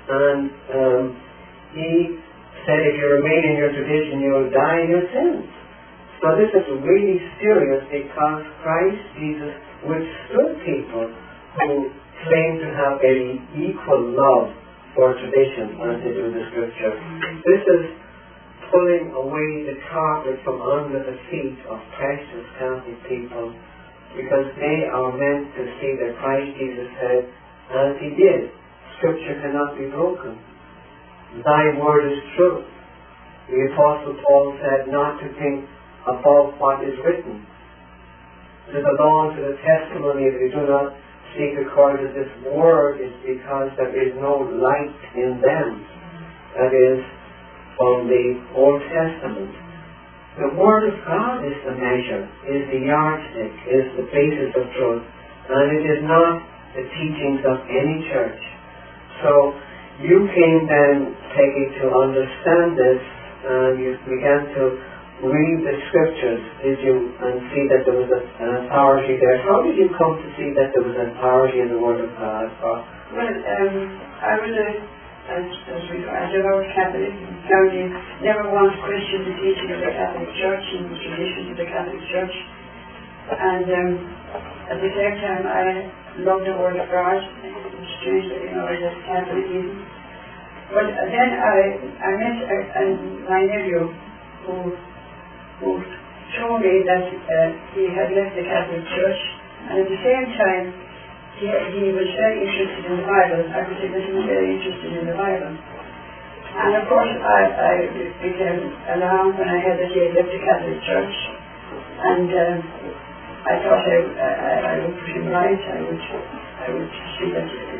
and 0.09 0.49
um, 0.73 1.05
he 1.77 2.17
said, 2.67 2.81
if 2.87 2.95
you 2.99 3.07
remain 3.19 3.43
in 3.53 3.57
your 3.59 3.73
tradition, 3.75 4.23
you 4.23 4.31
will 4.33 4.51
die 4.51 4.79
in 4.85 4.89
your 4.91 5.07
sins. 5.11 5.47
So 6.23 6.39
this 6.39 6.55
is 6.55 6.67
really 6.87 7.19
serious 7.43 7.83
because 7.91 8.43
Christ 8.63 9.03
Jesus 9.19 9.55
withstood 9.83 10.55
people 10.63 11.11
who 11.11 11.91
claim 12.31 12.63
to 12.63 12.69
have 12.79 13.03
an 13.03 13.43
equal 13.59 14.15
love 14.15 14.55
for 14.95 15.19
tradition 15.19 15.75
as 15.83 15.99
they 16.07 16.15
do 16.15 16.31
the 16.31 16.43
scripture. 16.55 16.95
This 17.43 17.63
is 17.67 17.83
pulling 18.71 19.11
away 19.13 19.67
the 19.67 19.77
carpet 19.91 20.39
from 20.47 20.63
under 20.63 21.03
the 21.03 21.19
feet 21.27 21.59
of 21.67 21.83
precious 21.99 22.47
Catholic 22.57 22.99
people 23.11 23.51
because 24.15 24.47
they 24.63 24.87
are 24.87 25.11
meant 25.11 25.51
to 25.59 25.63
see 25.81 25.93
that 25.99 26.15
Christ 26.21 26.55
Jesus 26.55 26.89
said, 27.01 27.21
as 27.73 27.99
he 27.99 28.15
did, 28.15 28.53
scripture 29.01 29.41
cannot 29.43 29.75
be 29.75 29.89
broken. 29.91 30.39
Thy 31.41 31.73
word 31.81 32.13
is 32.13 32.21
true. 32.37 32.61
The 33.49 33.73
Apostle 33.73 34.21
Paul 34.21 34.53
said 34.61 34.93
not 34.93 35.17
to 35.25 35.33
think 35.41 35.65
above 36.05 36.61
what 36.61 36.85
is 36.85 36.93
written. 37.01 37.41
To 38.69 38.79
belong 38.85 39.33
to 39.37 39.41
the 39.41 39.57
testimony 39.65 40.29
if 40.29 40.37
you 40.37 40.53
do 40.53 40.69
not 40.69 40.93
seek 41.33 41.57
according 41.57 42.05
to 42.05 42.13
this 42.13 42.29
word 42.53 43.01
is 43.01 43.13
because 43.25 43.73
there 43.81 43.97
is 43.97 44.13
no 44.21 44.45
light 44.45 44.93
in 45.17 45.41
them. 45.41 45.69
That 46.53 46.73
is 46.77 47.01
from 47.81 48.13
the 48.13 48.25
Old 48.53 48.85
Testament. 48.93 49.57
The 50.37 50.53
Word 50.57 50.89
of 50.89 50.97
God 51.05 51.45
is 51.45 51.57
the 51.65 51.77
measure, 51.77 52.25
is 52.49 52.65
the 52.73 52.81
yardstick, 52.89 53.53
is 53.69 53.85
the 54.01 54.07
basis 54.13 54.53
of 54.57 54.65
truth, 54.77 55.05
and 55.49 55.67
it 55.77 55.85
is 55.85 56.01
not 56.05 56.41
the 56.73 56.85
teachings 56.89 57.45
of 57.45 57.57
any 57.69 58.09
church. 58.09 58.41
So 59.21 59.53
you 60.03 60.27
came 60.35 60.67
then, 60.67 61.15
Peggy, 61.35 61.67
to 61.81 61.85
understand 61.95 62.75
this, 62.75 63.03
and 63.47 63.73
you 63.79 63.95
began 64.07 64.51
to 64.59 64.63
read 65.23 65.59
the 65.63 65.75
scriptures, 65.87 66.43
did 66.67 66.79
you, 66.83 67.15
and 67.23 67.39
see 67.55 67.65
that 67.71 67.87
there 67.87 67.95
was 67.95 68.11
a, 68.11 68.21
an 68.43 68.67
authority 68.67 69.15
there. 69.23 69.39
How 69.47 69.63
did 69.63 69.79
you 69.79 69.87
come 69.95 70.19
to 70.19 70.29
see 70.35 70.51
that 70.59 70.75
there 70.75 70.83
was 70.83 70.99
an 70.99 71.15
authority 71.15 71.63
in 71.63 71.71
the 71.71 71.79
Word 71.79 72.03
of 72.03 72.11
God? 72.19 72.51
Well, 73.15 73.31
um, 73.31 73.75
I 74.19 74.35
was 74.43 74.51
a, 74.51 74.69
as, 75.23 75.47
as 75.47 75.83
we, 75.95 76.03
a 76.03 76.23
devout 76.35 76.67
Catholic, 76.75 77.15
family 77.47 77.87
never 78.27 78.51
once 78.51 78.75
questioned 78.83 79.31
the 79.31 79.37
teaching 79.39 79.71
of 79.71 79.81
the 79.87 79.93
Catholic 79.95 80.31
Church 80.43 80.67
and 80.83 80.91
the 80.91 80.99
traditions 80.99 81.47
of 81.55 81.57
the 81.63 81.69
Catholic 81.71 82.03
Church. 82.11 82.35
And 83.31 83.67
um, 83.71 83.91
at 84.75 84.79
the 84.83 84.91
same 84.91 85.15
time, 85.23 85.47
I 85.47 85.67
loved 86.27 86.51
the 86.51 86.59
Word 86.59 86.83
of 86.83 86.91
God. 86.91 87.23
That, 88.03 88.43
you 88.43 88.51
know, 88.59 88.67
as 88.67 88.83
a 88.83 88.93
Catholic 89.07 89.47
even. 89.47 89.79
But 90.73 90.89
then 90.89 91.29
I, 91.37 91.57
I 92.01 92.11
met 92.19 92.37
a, 92.43 92.59
a, 92.81 92.85
my 93.29 93.41
nephew 93.47 93.93
who 94.49 94.73
who 95.63 95.71
told 96.35 96.59
me 96.65 96.75
that 96.89 97.07
uh, 97.07 97.49
he 97.77 97.87
had 97.93 98.11
left 98.11 98.35
the 98.35 98.43
Catholic 98.43 98.83
Church, 98.91 99.21
and 99.69 99.85
at 99.85 99.87
the 99.87 100.01
same 100.03 100.27
time, 100.35 100.65
he, 101.39 101.47
he 101.47 101.85
was 101.95 102.09
very 102.19 102.43
interested 102.43 102.83
in 102.89 102.95
the 102.99 103.07
Bible. 103.07 103.43
I 103.53 103.61
was 103.69 103.79
very 103.79 104.49
interested 104.59 104.91
in 104.99 105.05
the 105.07 105.15
Bible. 105.15 105.55
And 106.53 106.73
of 106.77 106.85
course, 106.89 107.09
I, 107.09 107.41
I 107.49 107.75
became 108.21 108.61
alarmed 108.99 109.39
when 109.39 109.49
I 109.49 109.59
heard 109.63 109.79
that 109.81 109.91
he 109.95 109.99
had 110.05 110.13
left 110.19 110.29
the 110.35 110.41
Catholic 110.43 110.79
Church, 110.85 111.17
and 112.03 112.29
um, 112.29 112.59
I 113.45 113.55
thought 113.63 113.83
I, 113.87 113.99
I, 114.19 114.53
I 114.67 114.75
would 114.85 114.97
put 114.99 115.11
him 115.17 115.27
right. 115.33 115.63
I 115.73 115.79
would, 115.81 116.03
I 116.61 116.67
would 116.75 116.93
see 117.17 117.29
that 117.33 117.72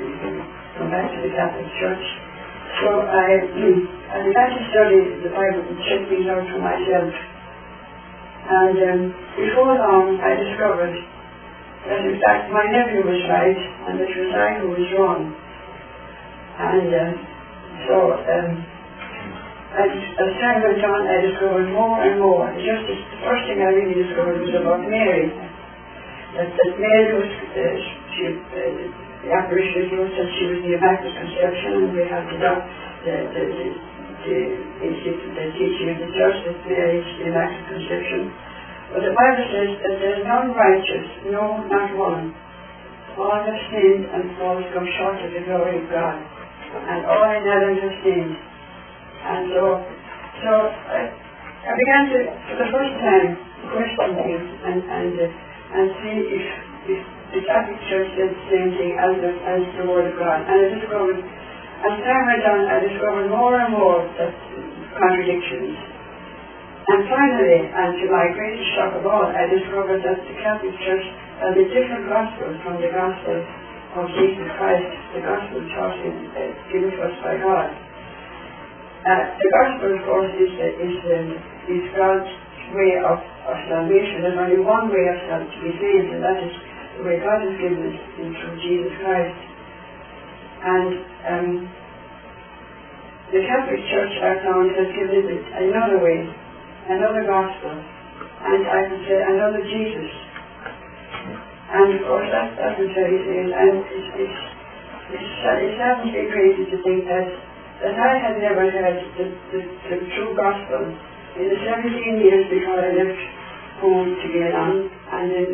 come 0.79 0.89
back 0.89 1.09
to 1.13 1.19
the 1.21 1.33
Catholic 1.37 1.69
Church. 1.81 2.05
So 2.81 2.89
I, 3.05 3.29
I 3.45 4.17
began 4.25 4.49
to 4.57 4.61
study 4.73 5.01
the 5.21 5.31
Bible 5.33 5.63
and 5.69 5.79
check 5.85 6.03
things 6.09 6.27
out 6.33 6.45
for 6.49 6.61
myself. 6.61 7.13
And 8.43 8.77
um, 8.81 9.01
before 9.37 9.77
long, 9.77 10.19
I 10.19 10.33
discovered 10.35 10.97
that 11.89 12.01
in 12.03 12.17
fact 12.23 12.51
my 12.51 12.65
nephew 12.71 13.05
was 13.05 13.23
right 13.29 13.61
and 13.87 14.01
it 14.01 14.13
was 14.13 14.31
I 14.35 14.51
who 14.61 14.69
was 14.73 14.89
wrong. 14.97 15.21
And 16.59 16.89
uh, 16.91 17.11
so 17.87 17.97
um, 18.17 18.51
as, 19.73 19.93
as 19.93 20.31
time 20.41 20.61
went 20.65 20.85
on, 20.85 21.01
I 21.09 21.17
discovered 21.33 21.69
more 21.73 21.97
and 22.05 22.21
more. 22.21 22.49
Just 22.61 22.85
as 22.89 22.99
the 22.99 23.19
first 23.25 23.43
thing 23.49 23.61
I 23.61 23.73
really 23.73 24.05
discovered 24.05 24.41
was 24.41 24.53
about 24.53 24.85
Mary. 24.85 25.33
That, 26.37 26.49
that 26.49 26.73
Mary 26.81 27.09
was, 27.13 27.29
uh, 27.29 27.77
she, 28.17 28.25
uh, 28.33 29.02
the 29.23 29.31
apparition 29.31 29.87
was 29.95 30.11
that 30.19 30.29
she 30.35 30.45
was 30.51 30.61
the 30.67 30.73
Immaculate 30.75 31.15
Conception, 31.15 31.71
and 31.79 31.89
we 31.95 32.03
have 32.11 32.27
the, 32.27 32.39
the, 32.39 33.15
the, 33.31 33.43
the 33.55 33.67
the, 34.23 35.13
the 35.35 35.47
teaching 35.59 35.89
of 35.91 35.99
the 35.99 36.11
church 36.15 36.39
that 36.47 36.59
there 36.67 36.91
is 36.95 37.07
the 37.19 37.27
Immaculate 37.31 37.69
Conception. 37.75 38.31
But 38.95 39.03
the 39.03 39.15
Bible 39.15 39.47
says 39.51 39.71
that 39.83 39.95
there 39.99 40.15
is 40.21 40.23
none 40.27 40.55
righteous, 40.55 41.07
no, 41.33 41.65
not 41.67 41.91
one. 41.97 42.35
All 43.19 43.41
have 43.41 43.61
sinned 43.73 44.05
and 44.11 44.37
fall 44.39 44.63
come 44.73 44.87
short 45.01 45.19
of 45.23 45.31
the 45.33 45.43
glory 45.49 45.81
of 45.81 45.87
God. 45.91 46.19
And 46.19 47.01
all 47.07 47.29
in 47.31 47.43
Adam 47.45 47.75
have 47.83 47.97
sinned. 48.05 48.35
And 49.23 49.43
so, 49.55 49.63
so 50.45 50.51
I, 50.67 51.01
I 51.67 51.73
began 51.73 52.03
to, 52.11 52.19
for 52.53 52.57
the 52.59 52.69
first 52.75 52.95
time, 53.01 53.29
question 53.71 54.11
things 54.19 54.47
and, 54.67 54.81
and, 54.83 55.13
uh, 55.15 55.77
and 55.79 55.87
see 56.03 56.17
if, 56.37 56.45
if 56.91 57.01
the 57.33 57.43
Catholic 57.49 57.81
Church 57.89 58.09
did 58.17 58.29
the 58.29 58.45
same 58.53 58.71
thing 58.77 58.93
as 59.01 59.13
the, 59.25 59.31
as 59.49 59.63
the 59.81 59.87
Word 59.89 60.13
of 60.13 60.15
God. 60.21 60.45
And 60.45 60.57
I 60.57 60.69
discovered 60.77 61.21
as 61.83 61.99
time 61.99 62.25
went 62.31 62.47
on, 62.47 62.61
I 62.71 62.79
discovered 62.79 63.27
more 63.27 63.59
and 63.59 63.75
more 63.75 64.07
that 64.21 64.31
contradictions. 64.95 65.75
And 66.83 67.01
finally, 67.11 67.59
and 67.67 67.91
to 67.99 68.07
my 68.07 68.31
greatest 68.39 68.69
shock 68.79 68.95
of 69.01 69.03
all, 69.03 69.27
I 69.27 69.51
discovered 69.51 69.99
that 69.99 70.19
the 70.23 70.37
Catholic 70.47 70.75
Church 70.87 71.07
has 71.43 71.59
a 71.59 71.67
different 71.75 72.07
gospel 72.07 72.55
from 72.63 72.79
the 72.79 72.91
gospel 72.93 73.35
of 73.99 74.05
Jesus 74.15 74.47
Christ, 74.63 74.95
the 75.19 75.23
gospel 75.27 75.59
taught 75.75 75.99
in, 76.07 76.15
uh, 76.39 76.41
given 76.71 76.91
to 76.95 76.99
us 77.03 77.17
by 77.19 77.35
God. 77.43 77.69
Uh, 79.03 79.23
the 79.43 79.51
gospel, 79.51 79.91
of 79.91 80.01
course, 80.07 80.33
is, 80.39 80.53
uh, 80.55 80.87
is, 80.87 80.97
um, 81.19 81.29
is 81.67 81.83
God's 81.99 82.31
way 82.79 82.95
of, 83.03 83.19
of 83.19 83.57
salvation. 83.67 84.23
There's 84.23 84.39
only 84.39 84.63
one 84.63 84.87
way 84.87 85.03
of 85.11 85.19
to 85.51 85.59
be 85.67 85.73
saved, 85.83 86.15
and 86.15 86.23
that 86.23 86.39
is 86.39 86.55
the 86.99 87.03
way 87.09 87.17
God 87.21 87.41
has 87.41 87.57
given 87.57 87.81
it 87.89 87.97
through 88.17 88.55
Jesus 88.61 88.93
Christ. 89.01 89.41
And 90.63 90.91
um, 91.27 91.49
the 93.33 93.41
Catholic 93.49 93.81
Church, 93.89 94.15
I 94.21 94.45
found, 94.45 94.69
has 94.77 94.91
given 94.93 95.25
it 95.25 95.45
another 95.65 95.99
way, 96.05 96.21
another 96.93 97.25
gospel, 97.25 97.73
and 97.73 98.61
I 98.69 98.81
could 98.93 99.03
say 99.09 99.17
another 99.17 99.63
Jesus. 99.65 100.13
And 101.73 101.89
of 101.97 102.01
course, 102.05 102.29
that, 102.29 102.53
that 102.61 102.77
was 102.77 102.93
very 102.93 103.17
sad, 103.25 103.49
and 103.57 103.75
it's, 103.89 104.11
it's, 104.21 104.41
it's, 105.17 105.33
it 105.65 105.73
saddens 105.81 106.13
me 106.13 106.29
crazy 106.29 106.65
to 106.69 106.77
think 106.85 107.09
that, 107.09 107.29
that 107.81 107.97
I 107.97 108.13
had 108.21 108.37
never 108.37 108.69
heard 108.69 109.01
the, 109.17 109.27
the, 109.57 109.61
the 109.89 109.99
true 110.13 110.37
gospel 110.37 110.93
in 111.41 111.49
the 111.49 111.59
17 111.65 112.21
years 112.21 112.45
before 112.53 112.77
I 112.77 112.93
left 112.93 113.23
home 113.81 114.13
to 114.13 114.27
get 114.29 114.53
on, 114.53 114.93
and 114.93 115.29
in 115.33 115.51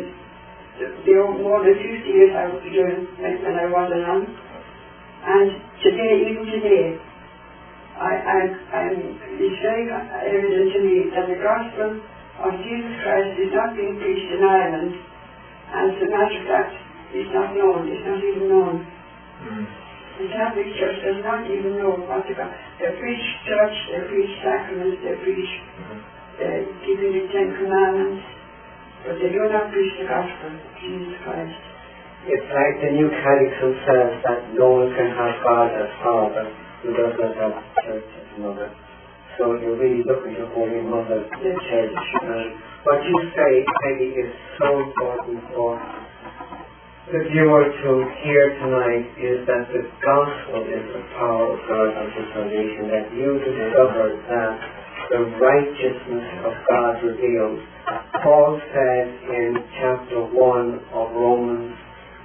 the, 0.79 0.87
the 1.03 1.15
more 1.43 1.59
than 1.61 1.75
50 1.75 2.07
years 2.07 2.31
I 2.31 2.47
was 2.47 2.63
doing 2.63 3.11
when 3.19 3.55
I 3.59 3.67
wasn't 3.67 4.05
on. 4.07 4.21
And 5.19 5.47
today, 5.83 6.31
even 6.31 6.47
today, 6.47 6.95
I, 7.99 8.13
I, 8.15 8.39
I'm, 8.79 8.95
it's 9.19 9.59
very 9.59 9.91
evident 9.91 10.67
to 10.71 10.79
me 10.79 10.97
that 11.11 11.27
the 11.27 11.39
gospel 11.43 11.99
of 12.47 12.51
Jesus 12.63 12.95
Christ 13.03 13.35
is 13.43 13.51
not 13.51 13.75
being 13.75 13.99
preached 13.99 14.31
in 14.31 14.39
Ireland, 14.39 14.95
and 14.95 15.85
as 15.91 15.99
a 15.99 16.07
matter 16.07 16.39
of 16.39 16.45
fact, 16.47 16.73
it's 17.11 17.31
not 17.35 17.51
known, 17.51 17.91
it's 17.91 18.05
not 18.07 18.23
even 18.23 18.47
known. 18.47 18.75
Mm. 19.43 19.63
The 20.19 20.27
Catholic 20.31 20.67
Church 20.79 20.99
does 21.03 21.19
not 21.27 21.43
even 21.51 21.75
know 21.79 21.99
what 22.07 22.23
the 22.23 22.39
gospel. 22.39 22.55
They 22.79 22.91
preach 22.95 23.25
church, 23.43 23.75
they 23.91 24.01
preach 24.07 24.31
sacraments, 24.39 24.99
they 25.03 25.15
preach 25.19 25.51
uh, 26.39 26.59
giving 26.87 27.11
the 27.19 27.23
Ten 27.35 27.51
Commandments, 27.59 28.23
but 29.05 29.15
not 29.15 29.71
preach 29.71 29.93
the 29.99 30.07
gospel 30.07 30.51
of 30.51 30.63
Jesus 30.81 31.15
Christ. 31.23 31.61
It's 32.27 32.49
like 32.51 32.75
the 32.83 32.91
New 32.91 33.07
Catechism 33.07 33.73
says 33.87 34.11
that 34.27 34.39
no 34.59 34.83
one 34.83 34.91
can 34.91 35.09
have 35.15 35.35
God 35.39 35.71
as 35.71 35.89
Father 36.03 36.45
who 36.83 36.91
does 36.91 37.15
not 37.15 37.31
have 37.35 37.63
Church 37.83 38.03
as 38.03 38.29
Mother. 38.39 38.69
So 39.39 39.55
you're 39.55 39.79
really 39.79 40.03
looking 40.03 40.35
to 40.35 40.45
Holy 40.51 40.83
Mother, 40.83 41.23
the 41.31 41.51
Church. 41.71 41.95
And 42.27 42.59
what 42.83 42.99
you 43.07 43.17
say, 43.35 43.63
Peggy, 43.83 44.11
is 44.19 44.31
so 44.59 44.83
important 44.83 45.43
for 45.55 45.79
the 47.09 47.25
viewer 47.31 47.65
to 47.65 47.91
hear 48.21 48.53
tonight 48.61 49.09
is 49.17 49.41
that 49.49 49.65
the 49.73 49.81
gospel 50.03 50.61
is 50.61 50.85
the 50.93 51.03
power 51.17 51.55
of 51.55 51.59
God 51.65 51.89
unto 52.03 52.21
salvation, 52.35 52.85
that 52.93 53.09
you 53.17 53.41
discover 53.41 54.13
that 54.29 54.78
the 55.09 55.25
righteousness 55.41 56.27
of 56.45 56.53
God 56.69 57.01
revealed. 57.01 57.59
Paul 58.21 58.61
said 58.69 59.05
in 59.25 59.57
chapter 59.81 60.21
1 60.21 60.37
of 60.93 61.05
Romans, 61.17 61.73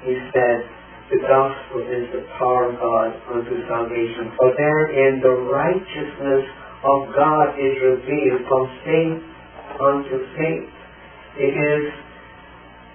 he 0.05 0.13
said, 0.37 0.69
the 1.09 1.21
gospel 1.25 1.81
is 1.81 2.13
the 2.13 2.25
power 2.37 2.69
of 2.69 2.77
God 2.81 3.09
unto 3.33 3.57
salvation. 3.69 4.33
For 4.37 4.53
therein 4.57 5.21
the 5.21 5.37
righteousness 5.49 6.45
of 6.85 7.09
God 7.17 7.57
is 7.57 7.77
revealed 7.81 8.45
from 8.49 8.65
faith 8.85 9.21
unto 9.81 10.17
faith. 10.37 10.69
It 11.41 11.53
is 11.57 11.85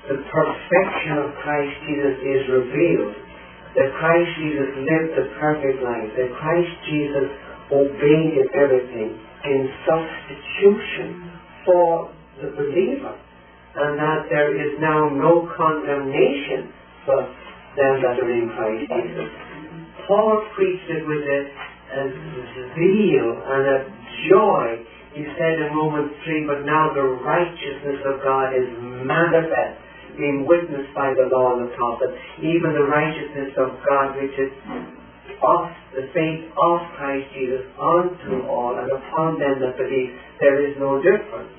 the 0.09 0.17
perfection 0.25 1.17
of 1.17 1.33
Christ 1.41 1.73
Jesus 1.85 2.17
is 2.21 2.41
revealed. 2.49 3.13
That 3.73 3.89
Christ 3.97 4.29
Jesus 4.37 4.69
lived 4.85 5.11
the 5.17 5.25
perfect 5.37 5.81
life. 5.81 6.09
That 6.13 6.29
Christ 6.37 6.73
Jesus 6.89 7.29
obeyed 7.73 8.41
in 8.41 8.47
everything 8.53 9.28
in 9.45 9.69
substitution 9.87 11.31
for 11.65 12.11
the 12.41 12.49
believer. 12.51 13.15
And 13.75 13.99
that 13.99 14.27
there 14.29 14.51
is 14.57 14.79
now 14.81 15.09
no 15.09 15.47
condemnation 15.55 16.73
for 17.05 17.21
them 17.77 18.01
that 18.01 18.17
are 18.17 18.31
in 18.31 18.49
Christ 18.57 18.91
Jesus. 18.91 19.29
Paul 20.07 20.41
preached 20.57 20.89
it 20.89 21.05
with 21.05 21.21
a, 21.21 21.41
a 21.95 22.03
zeal 22.73 23.29
and 23.45 23.63
a 23.69 23.79
joy. 24.27 24.65
He 25.13 25.23
said 25.37 25.61
in 25.61 25.69
Romans 25.77 26.11
3, 26.25 26.49
but 26.49 26.65
now 26.65 26.91
the 26.93 27.21
righteousness 27.21 28.01
of 28.09 28.21
God 28.25 28.57
is 28.57 28.67
manifest, 29.05 29.77
being 30.17 30.45
witnessed 30.49 30.93
by 30.97 31.13
the 31.13 31.29
law 31.29 31.55
and 31.57 31.69
the 31.69 31.73
prophets, 31.77 32.13
even 32.41 32.73
the 32.73 32.89
righteousness 32.89 33.53
of 33.57 33.77
God 33.85 34.17
which 34.17 34.33
is 34.33 34.51
of 35.41 35.71
the 35.95 36.05
faith 36.11 36.51
of 36.53 36.77
Christ 36.99 37.27
Jesus 37.33 37.63
unto 37.79 38.45
all 38.47 38.75
and 38.75 38.91
upon 38.91 39.39
them 39.39 39.59
that 39.63 39.79
believe. 39.79 40.11
There 40.39 40.59
is 40.67 40.75
no 40.79 40.99
difference. 40.99 41.51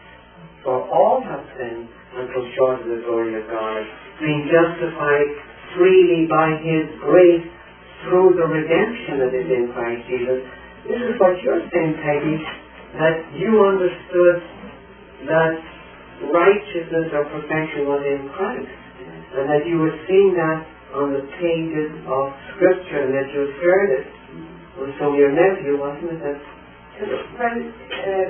For 0.64 0.76
all 0.92 1.24
have 1.24 1.44
sinned 1.56 1.88
and 1.88 2.28
come 2.34 2.46
short 2.56 2.80
of 2.80 2.86
the 2.86 3.00
glory 3.08 3.40
of 3.40 3.48
God, 3.48 3.80
being 4.20 4.44
justified 4.50 5.28
freely 5.76 6.28
by 6.28 6.52
His 6.60 6.84
grace 7.00 7.48
through 8.04 8.36
the 8.36 8.44
redemption 8.44 9.24
that 9.24 9.32
is 9.32 9.48
in 9.48 9.72
Christ 9.72 10.02
Jesus. 10.08 10.40
This 10.88 11.00
is 11.00 11.14
what 11.20 11.36
you're 11.40 11.64
saying, 11.72 11.94
Peggy, 12.00 12.36
that 12.96 13.16
you 13.36 13.60
understood 13.64 14.36
that 15.28 15.54
righteousness 16.28 17.08
or 17.12 17.24
perfection 17.28 17.88
was 17.88 18.02
in 18.04 18.28
Christ, 18.36 18.68
and 19.36 19.44
that 19.48 19.64
you 19.64 19.78
were 19.80 19.96
seeing 20.08 20.36
that 20.36 20.64
on 20.94 21.14
the 21.14 21.22
pages 21.38 21.90
of 22.06 22.24
Scripture 22.54 23.06
and 23.06 23.12
that 23.14 23.28
you 23.30 23.42
heard 23.62 23.90
it. 24.02 24.06
And 24.80 24.90
so 24.98 25.14
your 25.14 25.30
nephew, 25.30 25.78
wasn't 25.78 26.18
it? 26.18 26.20
That, 26.22 26.38
well, 27.38 27.56
uh, 27.56 28.28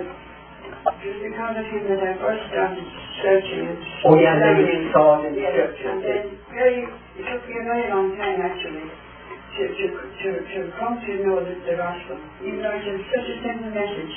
just 1.01 1.19
because 1.25 1.55
of 1.57 1.67
him 1.73 1.83
that 1.89 2.01
I 2.01 2.13
first 2.21 2.43
started 2.53 2.87
searching 3.25 3.65
it. 3.73 3.81
Oh 4.05 4.17
yeah, 4.17 4.37
and 4.37 4.41
then 4.45 4.57
you 4.65 4.93
saw 4.93 5.21
it 5.21 5.29
in 5.29 5.33
the 5.37 5.45
Scripture. 5.45 5.89
And 5.89 6.01
then 6.05 6.25
very, 6.53 6.85
it 7.17 7.25
took 7.25 7.43
me 7.49 7.55
a 7.61 7.65
very 7.65 7.87
long 7.93 8.13
time 8.17 8.41
actually 8.45 8.87
to, 8.87 9.63
to, 9.67 9.87
to, 9.97 10.29
to 10.41 10.59
come 10.79 11.01
to 11.01 11.13
know 11.25 11.43
the, 11.43 11.55
the 11.65 11.75
gospel, 11.77 12.17
even 12.45 12.61
though 12.61 12.77
it's 12.77 13.09
such 13.09 13.29
a 13.29 13.37
simple 13.45 13.73
message. 13.73 14.17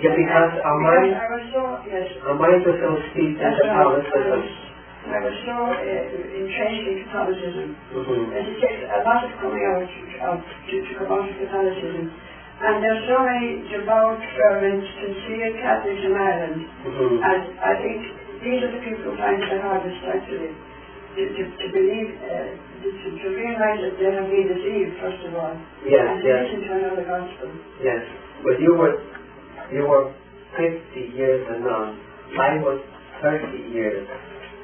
Yeah, 0.00 0.16
because 0.16 0.52
our 0.64 0.78
mind, 0.80 1.12
I 1.12 1.28
was 1.28 1.44
so, 1.52 1.62
yes. 1.84 2.08
our 2.24 2.36
minds 2.40 2.64
are 2.64 2.78
so 2.80 2.96
steeped 3.12 3.36
in 3.36 3.44
the 3.44 3.60
That's 3.60 4.08
right. 4.24 4.71
Catholicism. 5.02 5.12
I 5.12 5.20
was 5.22 5.36
so 5.42 5.56
uh, 5.74 6.38
entrenched 6.38 6.86
in 6.86 6.96
Catholicism 7.06 7.68
Mm-hmm. 7.92 8.24
that 8.32 8.44
it 8.48 8.56
takes 8.62 8.82
a 8.88 9.00
lot 9.04 9.20
of 9.26 9.32
coming 9.42 9.64
out 9.68 9.82
of, 9.84 10.38
to, 10.40 10.74
to 10.80 10.92
come 10.96 11.10
out 11.12 11.26
of 11.28 11.34
Catholicism. 11.36 12.08
And 12.62 12.78
there's 12.78 13.04
so 13.10 13.18
many 13.26 13.66
devout, 13.74 14.22
fervent, 14.38 14.82
sincere 15.02 15.50
Catholics 15.58 16.02
in 16.06 16.14
Ireland. 16.14 16.62
Mm-hmm. 16.62 17.14
And 17.20 17.42
I 17.58 17.72
think 17.82 17.98
these 18.46 18.60
are 18.62 18.70
the 18.70 18.82
people 18.86 19.02
who 19.10 19.14
find 19.18 19.42
it 19.42 19.50
the 19.50 19.60
hardest 19.60 19.98
actually 20.06 20.54
to, 20.54 21.22
to, 21.26 21.42
to 21.42 21.66
believe, 21.74 22.10
uh, 22.22 22.48
to, 22.86 23.08
to 23.18 23.26
realize 23.34 23.78
that 23.82 23.94
they 23.98 24.10
have 24.14 24.28
been 24.30 24.46
deceived, 24.46 24.92
first 25.02 25.20
of 25.26 25.34
all. 25.36 25.52
Yes, 25.84 26.00
and 26.06 26.16
to 26.22 26.26
yes. 26.26 26.38
listen 26.46 26.60
to 26.64 26.70
another 26.80 27.04
gospel. 27.04 27.48
Yes, 27.82 28.02
but 28.46 28.56
you 28.62 28.72
were 28.78 28.94
you 29.68 29.84
were 29.84 30.14
50 30.56 31.16
years 31.16 31.42
and 31.52 31.64
on. 31.68 32.00
I 32.40 32.56
was 32.64 32.80
30 33.20 33.76
years 33.76 34.08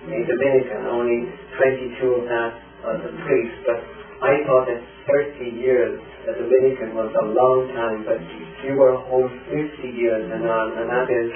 a 0.07 0.21
Dominican, 0.23 0.87
only 0.87 1.27
22 1.59 2.23
of 2.23 2.25
that 2.31 2.53
as 2.95 2.99
a 3.03 3.13
priest. 3.27 3.57
But 3.67 3.79
I 4.23 4.43
thought 4.47 4.71
that 4.71 4.81
30 5.07 5.59
years 5.59 5.99
a 6.29 6.33
Dominican 6.39 6.95
was 6.95 7.11
a 7.17 7.27
long 7.33 7.71
time, 7.75 8.05
but 8.07 8.21
you 8.63 8.77
were 8.79 8.95
a 8.95 9.03
whole 9.09 9.27
50 9.27 9.57
years 9.89 10.25
and 10.31 10.45
on, 10.47 10.77
and 10.79 10.87
that 10.87 11.09
is 11.09 11.31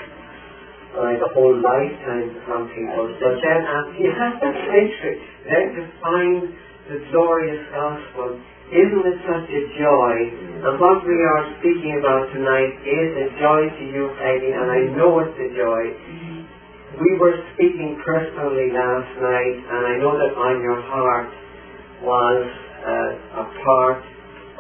like 0.99 1.21
a 1.25 1.31
whole 1.33 1.57
lifetime 1.57 2.29
to 2.37 2.39
some 2.45 2.69
people. 2.77 3.09
But 3.17 3.41
then 3.41 3.61
after 3.65 3.97
you 3.97 4.11
have 4.13 4.35
that 4.45 4.57
century, 4.69 5.17
then 5.49 5.65
to 5.79 5.83
find 6.05 6.37
the 6.91 6.99
glorious 7.11 7.65
gospel 7.73 8.37
isn't 8.73 9.05
it 9.05 9.21
such 9.29 9.49
a 9.53 9.63
joy? 9.77 10.15
Mm. 10.33 10.65
And 10.65 10.75
what 10.81 11.05
we 11.05 11.13
are 11.13 11.45
speaking 11.61 11.93
about 12.01 12.25
tonight 12.33 12.73
is 12.89 13.09
a 13.21 13.29
joy 13.37 13.69
to 13.69 13.85
you, 13.85 14.09
Peggy, 14.17 14.49
and 14.49 14.65
I 14.65 14.81
know 14.97 15.21
it's 15.21 15.37
a 15.37 15.51
joy. 15.53 15.83
We 16.93 17.17
were 17.17 17.33
speaking 17.57 17.97
personally 18.05 18.69
last 18.69 19.13
night, 19.17 19.57
and 19.65 19.83
I 19.89 19.95
know 19.97 20.13
that 20.13 20.33
on 20.37 20.61
your 20.61 20.77
heart 20.93 21.31
was 22.05 22.45
uh, 22.85 23.41
a 23.41 23.47
part 23.65 24.03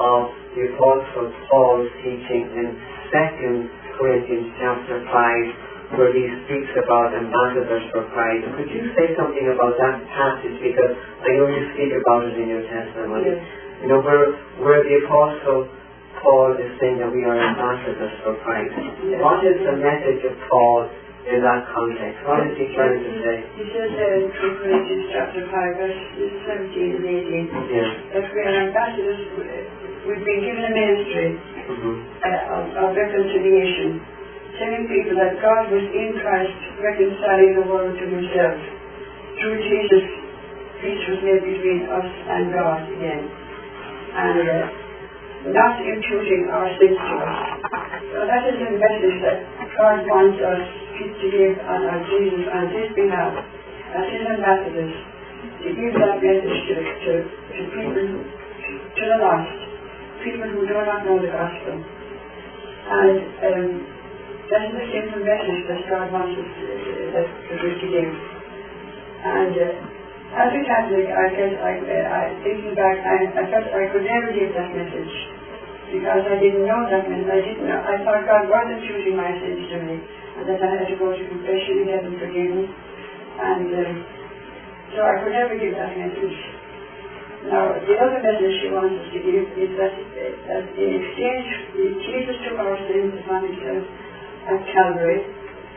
of 0.00 0.20
the 0.56 0.72
Apostle 0.72 1.28
Paul's 1.50 1.92
teaching 2.00 2.48
in 2.56 2.68
2 3.12 4.00
Corinthians 4.00 4.48
chapter 4.56 5.04
5, 5.12 6.00
where 6.00 6.08
he 6.16 6.24
speaks 6.48 6.72
about 6.80 7.12
ambassadors 7.12 7.84
for 7.92 8.08
Christ. 8.16 8.48
Could 8.56 8.72
you 8.72 8.88
say 8.96 9.12
something 9.12 9.52
about 9.52 9.76
that 9.76 10.00
passage? 10.16 10.56
Because 10.56 10.96
I 11.28 11.36
know 11.36 11.52
you 11.52 11.62
speak 11.76 11.92
about 11.92 12.24
it 12.32 12.40
in 12.40 12.48
your 12.48 12.64
testimony. 12.64 13.28
Yes. 13.28 13.44
You 13.84 13.88
know, 13.92 14.00
where, 14.00 14.32
where 14.64 14.80
the 14.80 15.04
apostle 15.04 15.68
Paul 16.24 16.56
is 16.56 16.70
saying 16.80 16.96
that 17.02 17.12
we 17.12 17.28
are 17.28 17.36
ambassadors 17.36 18.14
for 18.24 18.40
Christ. 18.40 18.72
What 19.20 19.44
is 19.44 19.58
the 19.68 19.76
message 19.76 20.22
of 20.24 20.38
Paul 20.48 20.88
in 21.22 21.38
that 21.42 21.62
context? 21.70 22.18
What 22.26 22.42
is 22.50 22.54
he 22.58 22.66
trying 22.74 22.98
to 22.98 23.12
say? 23.22 23.36
He 23.54 23.64
says 23.70 23.88
there 23.94 24.14
in 24.18 24.26
2 24.34 24.58
Corinthians 24.58 25.06
chapter 25.14 25.42
5, 25.46 25.78
verses 25.78 26.32
17 26.50 26.98
and 26.98 27.06
18, 27.06 27.46
Yes. 27.70 27.90
that 28.16 28.26
we 28.34 28.38
are 28.42 28.56
ambassadors, 28.66 29.20
we've 30.06 30.24
been 30.26 30.42
given 30.42 30.62
a 30.66 30.72
ministry 30.74 31.30
Mm-hmm. 31.62 31.94
uh, 32.26 32.54
of, 32.58 32.64
of 32.74 32.88
reconciliation, 32.98 34.02
telling 34.58 34.82
people 34.90 35.14
that 35.14 35.38
God 35.38 35.70
was 35.70 35.86
in 35.94 36.10
Christ 36.18 36.58
reconciling 36.82 37.54
the 37.54 37.66
world 37.70 37.94
to 37.94 38.04
himself. 38.10 38.58
Through 39.38 39.62
Jesus, 39.62 40.04
peace 40.82 41.02
was 41.06 41.22
made 41.22 41.42
between 41.46 41.86
us 41.86 42.08
and 42.34 42.42
God 42.50 42.82
again. 42.98 43.22
And 44.10 44.36
uh, 44.42 44.66
not 45.54 45.78
imputing 45.86 46.50
our 46.50 46.66
sins 46.82 46.98
to 46.98 47.14
us. 47.22 47.38
So 48.10 48.18
that 48.26 48.42
is 48.50 48.58
a 48.58 48.70
message 48.74 49.16
that 49.22 49.38
God 49.78 50.02
wants 50.10 50.42
us 50.42 50.62
to 51.10 51.26
give 51.32 51.54
on, 51.66 51.80
on 51.88 52.00
Jesus 52.06 52.46
on 52.52 52.64
his 52.70 52.88
behalf, 52.94 53.32
as 53.96 54.06
his 54.12 54.24
ambassadors, 54.28 54.94
to 55.62 55.68
give 55.74 55.92
that 55.98 56.16
message 56.22 56.58
to, 56.70 56.74
to, 56.78 57.12
to 57.26 57.60
people, 57.74 58.06
to 58.94 59.02
the 59.02 59.18
lost, 59.18 59.58
people 60.22 60.48
who 60.52 60.62
do 60.68 60.74
not 60.86 61.02
know 61.02 61.18
the 61.18 61.30
gospel. 61.32 61.76
And 62.82 63.18
um, 63.42 63.68
that 64.50 64.62
is 64.68 64.74
a 64.74 64.86
simple 64.92 65.22
message 65.24 65.62
that 65.70 65.80
God 65.88 66.12
wants 66.12 66.36
us 66.36 66.50
to, 66.60 66.66
that, 67.16 67.28
that 67.30 67.58
to 67.62 67.86
give. 67.88 68.12
And 69.22 69.54
uh, 69.54 69.70
as 70.32 70.48
a 70.48 70.62
Catholic, 70.64 71.06
I 71.12 71.26
guess 71.36 71.54
I, 71.60 71.72
uh, 71.78 72.16
I 72.16 72.22
thinking 72.40 72.74
back, 72.74 72.96
I, 73.04 73.16
I 73.36 73.44
felt 73.52 73.68
I 73.68 73.84
could 73.92 74.02
never 74.02 74.32
give 74.32 74.50
that 74.56 74.72
message 74.72 75.14
because 75.92 76.24
I 76.24 76.36
didn't 76.40 76.64
know 76.64 76.88
that 76.88 77.04
message. 77.04 77.28
I 77.28 77.40
didn't 77.44 77.68
know. 77.68 77.80
I 77.84 78.00
thought 78.00 78.24
God 78.24 78.44
wasn't 78.48 78.80
choosing 78.88 79.14
my 79.14 79.28
sins 79.28 79.68
to 79.72 79.78
me, 79.84 79.96
and 80.42 80.50
that 80.50 80.58
I 80.58 80.70
had 80.82 80.90
to 80.90 80.98
go 80.98 81.14
to 81.14 81.22
confession 81.22 81.86
and 81.86 81.86
get 81.86 82.00
them 82.02 82.16
forgiven. 82.18 82.66
And 82.66 83.66
um, 83.70 83.94
so 84.90 84.98
I 85.06 85.14
could 85.22 85.30
never 85.30 85.54
give 85.54 85.78
that 85.78 85.94
message. 85.94 86.38
Now, 87.46 87.74
the 87.74 87.94
other 87.98 88.18
message 88.22 88.54
she 88.62 88.70
wants 88.70 88.94
us 89.02 89.06
to 89.14 89.18
give 89.22 89.44
is 89.54 89.70
that, 89.78 89.94
that 90.46 90.64
in 90.78 90.90
exchange, 90.98 91.46
Jesus 92.06 92.36
took 92.46 92.58
our 92.58 92.78
sins 92.86 93.18
upon 93.22 93.50
himself 93.50 93.82
at 94.46 94.58
Calvary, 94.70 95.22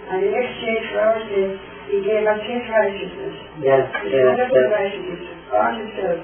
and 0.09 0.19
in 0.25 0.33
exchange 0.33 0.83
for 0.93 1.01
our 1.01 1.21
sins, 1.25 1.57
he 1.89 2.01
gave 2.05 2.25
us 2.25 2.41
his 2.45 2.63
righteousness. 2.69 3.35
Yes, 3.61 3.85
His 4.01 4.13
yes, 4.13 4.37
yes. 4.45 4.69
righteousness, 4.73 5.21
God 5.49 5.73
himself, 5.77 6.19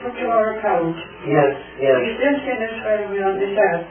put 0.00 0.12
to 0.16 0.24
our 0.32 0.60
account. 0.60 0.96
Yes, 1.28 1.52
yes. 1.80 1.96
We 2.00 2.08
still 2.20 2.36
sinners 2.44 2.76
while 2.84 3.04
we're 3.12 3.24
on 3.24 3.36
this 3.36 3.52
earth, 3.56 3.84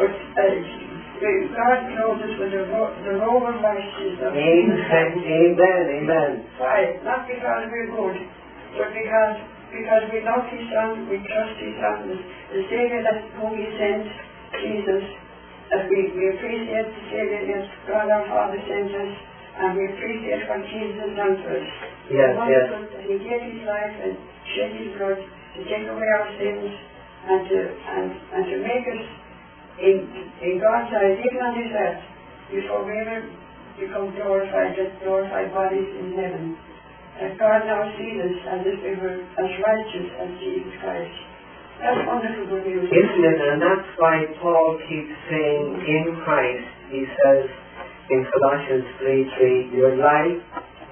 but 0.00 0.12
uh, 0.12 0.87
God 1.18 1.78
clothes 1.94 2.22
us 2.22 2.34
with 2.38 2.52
the, 2.54 2.64
ro- 2.70 2.94
the 3.02 3.14
robe 3.18 3.42
of 3.42 3.58
of 3.58 4.30
Amen, 4.38 5.10
amen, 5.18 5.84
amen. 5.98 6.30
Why? 6.62 6.94
Not 7.02 7.26
because 7.26 7.66
we're 7.66 7.90
good, 7.90 8.16
but 8.78 8.94
because 8.94 9.36
because 9.74 10.04
we 10.08 10.24
love 10.24 10.48
His 10.48 10.64
Son, 10.72 11.10
we 11.10 11.20
trust 11.28 11.56
His 11.60 11.76
Son, 11.76 12.08
the, 12.08 12.16
the 12.16 12.62
Savior 12.72 13.02
that 13.04 13.20
whom 13.36 13.52
He 13.52 13.68
sent, 13.76 14.06
Jesus, 14.64 15.04
that 15.68 15.84
we, 15.92 16.08
we 16.16 16.24
appreciate 16.32 16.88
the 16.88 17.04
Savior 17.12 17.42
that 17.52 17.66
God 17.84 18.08
our 18.08 18.24
Father 18.32 18.56
sent 18.64 18.88
us, 18.94 19.12
and 19.60 19.76
we 19.76 19.84
appreciate 19.92 20.48
what 20.48 20.64
Jesus 20.72 20.96
has 21.04 21.12
done 21.18 21.34
for 21.44 21.52
us. 21.52 21.68
Yes, 22.08 22.32
yes. 22.48 22.66
that 22.72 23.04
He 23.04 23.16
gave 23.20 23.42
His 23.44 23.60
life 23.68 23.94
and 24.06 24.16
shed 24.56 24.70
His 24.72 24.88
blood 24.96 25.20
to 25.20 25.60
take 25.68 25.84
away 25.84 26.08
our 26.16 26.28
sins 26.40 26.70
and 27.28 27.40
to 27.50 27.58
and, 27.68 28.06
and 28.38 28.42
to 28.54 28.56
make 28.64 28.86
us 28.88 29.02
in 29.78 29.96
in 30.42 30.58
God's 30.58 30.90
eyes, 30.90 31.18
even 31.22 31.40
on 31.42 31.54
this 31.54 31.72
earth, 31.74 32.02
before 32.50 32.82
we 32.86 32.94
ever 32.98 33.26
become 33.78 34.10
glorified, 34.14 34.74
get 34.74 34.90
glorified 35.02 35.54
bodies 35.54 35.88
in 35.98 36.14
heaven. 36.18 36.58
That 37.18 37.34
God 37.34 37.66
now 37.66 37.82
sees 37.98 38.18
us 38.22 38.38
as 38.46 38.62
if 38.62 38.78
we 38.78 38.94
were 38.94 39.18
as 39.18 39.50
righteous 39.58 40.08
as 40.22 40.30
Jesus 40.38 40.74
Christ. 40.78 41.18
That's 41.82 42.02
wonderful 42.06 42.46
good 42.46 42.66
news. 42.66 42.90
Isn't 42.90 43.22
it? 43.22 43.38
And 43.38 43.62
that's 43.62 43.90
why 43.98 44.26
Paul 44.42 44.78
keeps 44.86 45.14
saying 45.30 45.66
in 45.82 46.14
Christ, 46.22 46.66
he 46.90 47.06
says 47.06 47.46
in 48.10 48.26
Colossians 48.34 48.86
3 48.98 49.74
3, 49.74 49.78
your 49.78 49.94
life 49.98 50.42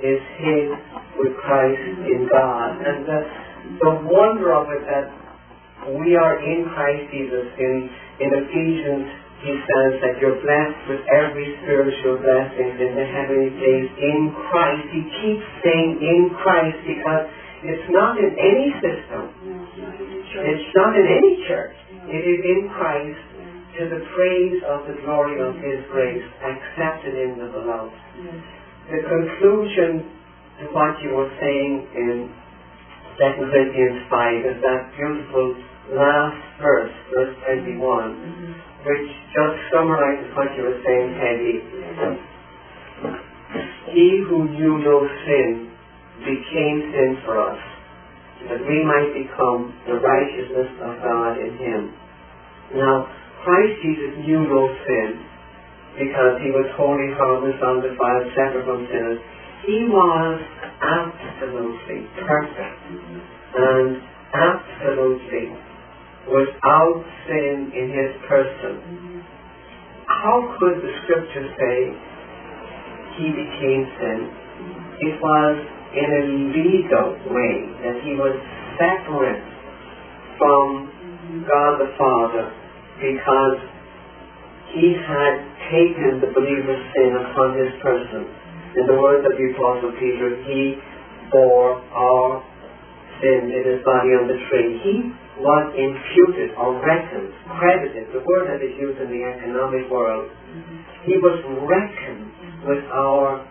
is 0.03 0.21
hid 0.39 0.71
with 1.19 1.35
Christ 1.43 1.83
in 2.07 2.29
God. 2.31 2.79
And 2.87 3.07
the, 3.07 3.21
the 3.83 3.93
wonder 4.07 4.55
of 4.55 4.71
it 4.71 4.83
that 4.87 5.11
we 5.95 6.15
are 6.15 6.39
in 6.43 6.67
Christ 6.75 7.11
Jesus. 7.11 7.47
In, 7.59 7.91
in 8.21 8.31
Ephesians, 8.33 9.07
he 9.45 9.53
says 9.69 10.01
that 10.01 10.17
you're 10.19 10.41
blessed 10.41 10.81
with 10.89 11.03
every 11.13 11.55
spiritual 11.63 12.19
blessing 12.19 12.81
in 12.81 12.97
the 12.97 13.05
heavenly 13.05 13.53
place 13.61 13.91
in 14.01 14.33
Christ. 14.49 14.85
He 14.91 15.03
keeps 15.21 15.47
saying 15.61 16.01
in 16.01 16.33
Christ 16.41 16.81
because 16.89 17.29
it's 17.63 17.89
not 17.93 18.17
in 18.17 18.33
any 18.33 18.73
system. 18.81 19.23
It's 19.77 20.69
not 20.75 20.97
in 20.97 21.07
any 21.07 21.45
church. 21.45 21.77
It 22.09 22.25
is 22.25 22.41
in 22.43 22.73
Christ 22.73 23.21
to 23.77 23.83
the 23.93 24.01
praise 24.17 24.59
of 24.65 24.89
the 24.89 24.97
glory 25.05 25.37
of 25.37 25.53
His 25.61 25.85
grace, 25.93 26.25
accepted 26.41 27.13
in 27.13 27.37
the 27.37 27.53
beloved. 27.53 27.93
The 28.89 29.05
conclusion 29.05 30.09
to 30.61 30.65
what 30.73 30.97
you 31.05 31.13
were 31.13 31.29
saying 31.37 31.85
in 31.93 32.33
2 33.21 33.51
Corinthians 33.53 34.01
5 34.09 34.49
is 34.49 34.59
that 34.65 34.93
beautiful 34.97 35.57
last 35.91 36.37
verse, 36.61 36.93
verse 37.15 37.35
21, 37.45 38.15
Mhm. 38.15 38.55
which 38.85 39.11
just 39.35 39.57
summarizes 39.71 40.35
what 40.35 40.57
you 40.57 40.65
were 40.65 40.81
saying, 40.85 41.15
Peggy. 41.19 41.63
He 43.89 44.19
who 44.19 44.45
knew 44.45 44.79
no 44.79 45.09
sin 45.25 45.71
became 46.25 46.93
sin 46.93 47.17
for 47.25 47.41
us, 47.41 47.59
that 48.49 48.61
we 48.67 48.83
might 48.85 49.15
become 49.15 49.73
the 49.87 49.95
righteousness 49.95 50.69
of 50.83 51.03
God 51.03 51.39
in 51.39 51.57
him. 51.57 51.93
Now, 52.75 53.07
Christ 53.45 53.81
Jesus 53.83 54.17
knew 54.27 54.41
no 54.41 54.69
sin 54.87 55.19
because 55.99 56.41
he 56.43 56.51
was 56.51 56.67
holy, 56.77 57.13
harmless, 57.13 57.63
undefiled, 57.63 58.27
separate 58.35 58.65
from 58.65 58.87
sinners. 58.89 59.21
He 59.65 59.89
was 59.89 60.41
absolutely 60.83 62.07
perfect 62.27 62.79
and 63.57 64.03
absolutely 64.35 65.53
without 66.27 67.05
sin 67.27 67.71
in 67.71 67.87
his 67.91 68.13
person. 68.27 69.23
How 70.07 70.57
could 70.59 70.83
the 70.83 70.93
scripture 71.05 71.47
say 71.55 71.77
he 73.19 73.27
became 73.31 73.83
sin? 73.99 74.19
It 75.07 75.17
was 75.23 75.57
in 75.95 76.09
a 76.11 76.23
legal 76.51 77.15
way 77.31 77.55
that 77.85 78.03
he 78.03 78.19
was 78.19 78.35
separate 78.79 79.45
from 80.39 80.91
God 81.47 81.79
the 81.79 81.91
Father 81.99 82.53
because 82.99 83.59
he 84.75 84.95
had 84.99 85.35
taken 85.71 86.21
the 86.21 86.31
believer's 86.35 86.85
sin 86.95 87.17
upon 87.17 87.57
his 87.59 87.73
person. 87.83 88.29
In 88.77 88.85
the 88.87 88.99
words 88.99 89.25
of 89.25 89.33
the 89.39 89.47
Apostle 89.57 89.93
Peter, 89.99 90.37
he 90.45 90.77
bore 91.31 91.81
our 91.97 92.45
sin 93.23 93.49
in 93.49 93.63
his 93.65 93.81
body 93.85 94.13
on 94.13 94.29
the 94.29 94.39
tree. 94.51 94.81
He 94.85 94.95
was 95.41 95.65
imputed 95.77 96.57
or 96.57 96.81
reckoned, 96.81 97.29
credited, 97.61 98.09
the 98.13 98.25
word 98.25 98.49
that 98.49 98.65
is 98.65 98.73
used 98.81 98.97
in 99.01 99.13
the 99.13 99.21
economic 99.21 99.85
world. 99.93 100.33
He 101.05 101.21
was 101.21 101.37
reckoned 101.69 102.33
with 102.65 102.83
our 102.89 103.45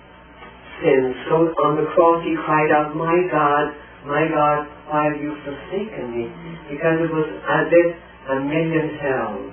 sins. 0.81 1.13
So 1.29 1.53
on 1.61 1.77
the 1.77 1.87
cross 1.93 2.25
he 2.25 2.33
cried 2.41 2.73
out, 2.73 2.97
My 2.97 3.15
God, 3.29 3.65
my 4.09 4.25
God, 4.29 4.59
why 4.89 5.13
have 5.13 5.17
you 5.21 5.33
forsaken 5.45 6.13
me? 6.13 6.25
Because 6.73 7.05
it 7.05 7.11
was 7.13 7.29
as 7.29 7.67
if 7.69 7.89
a 8.33 8.37
million 8.41 8.87
hells. 9.01 9.49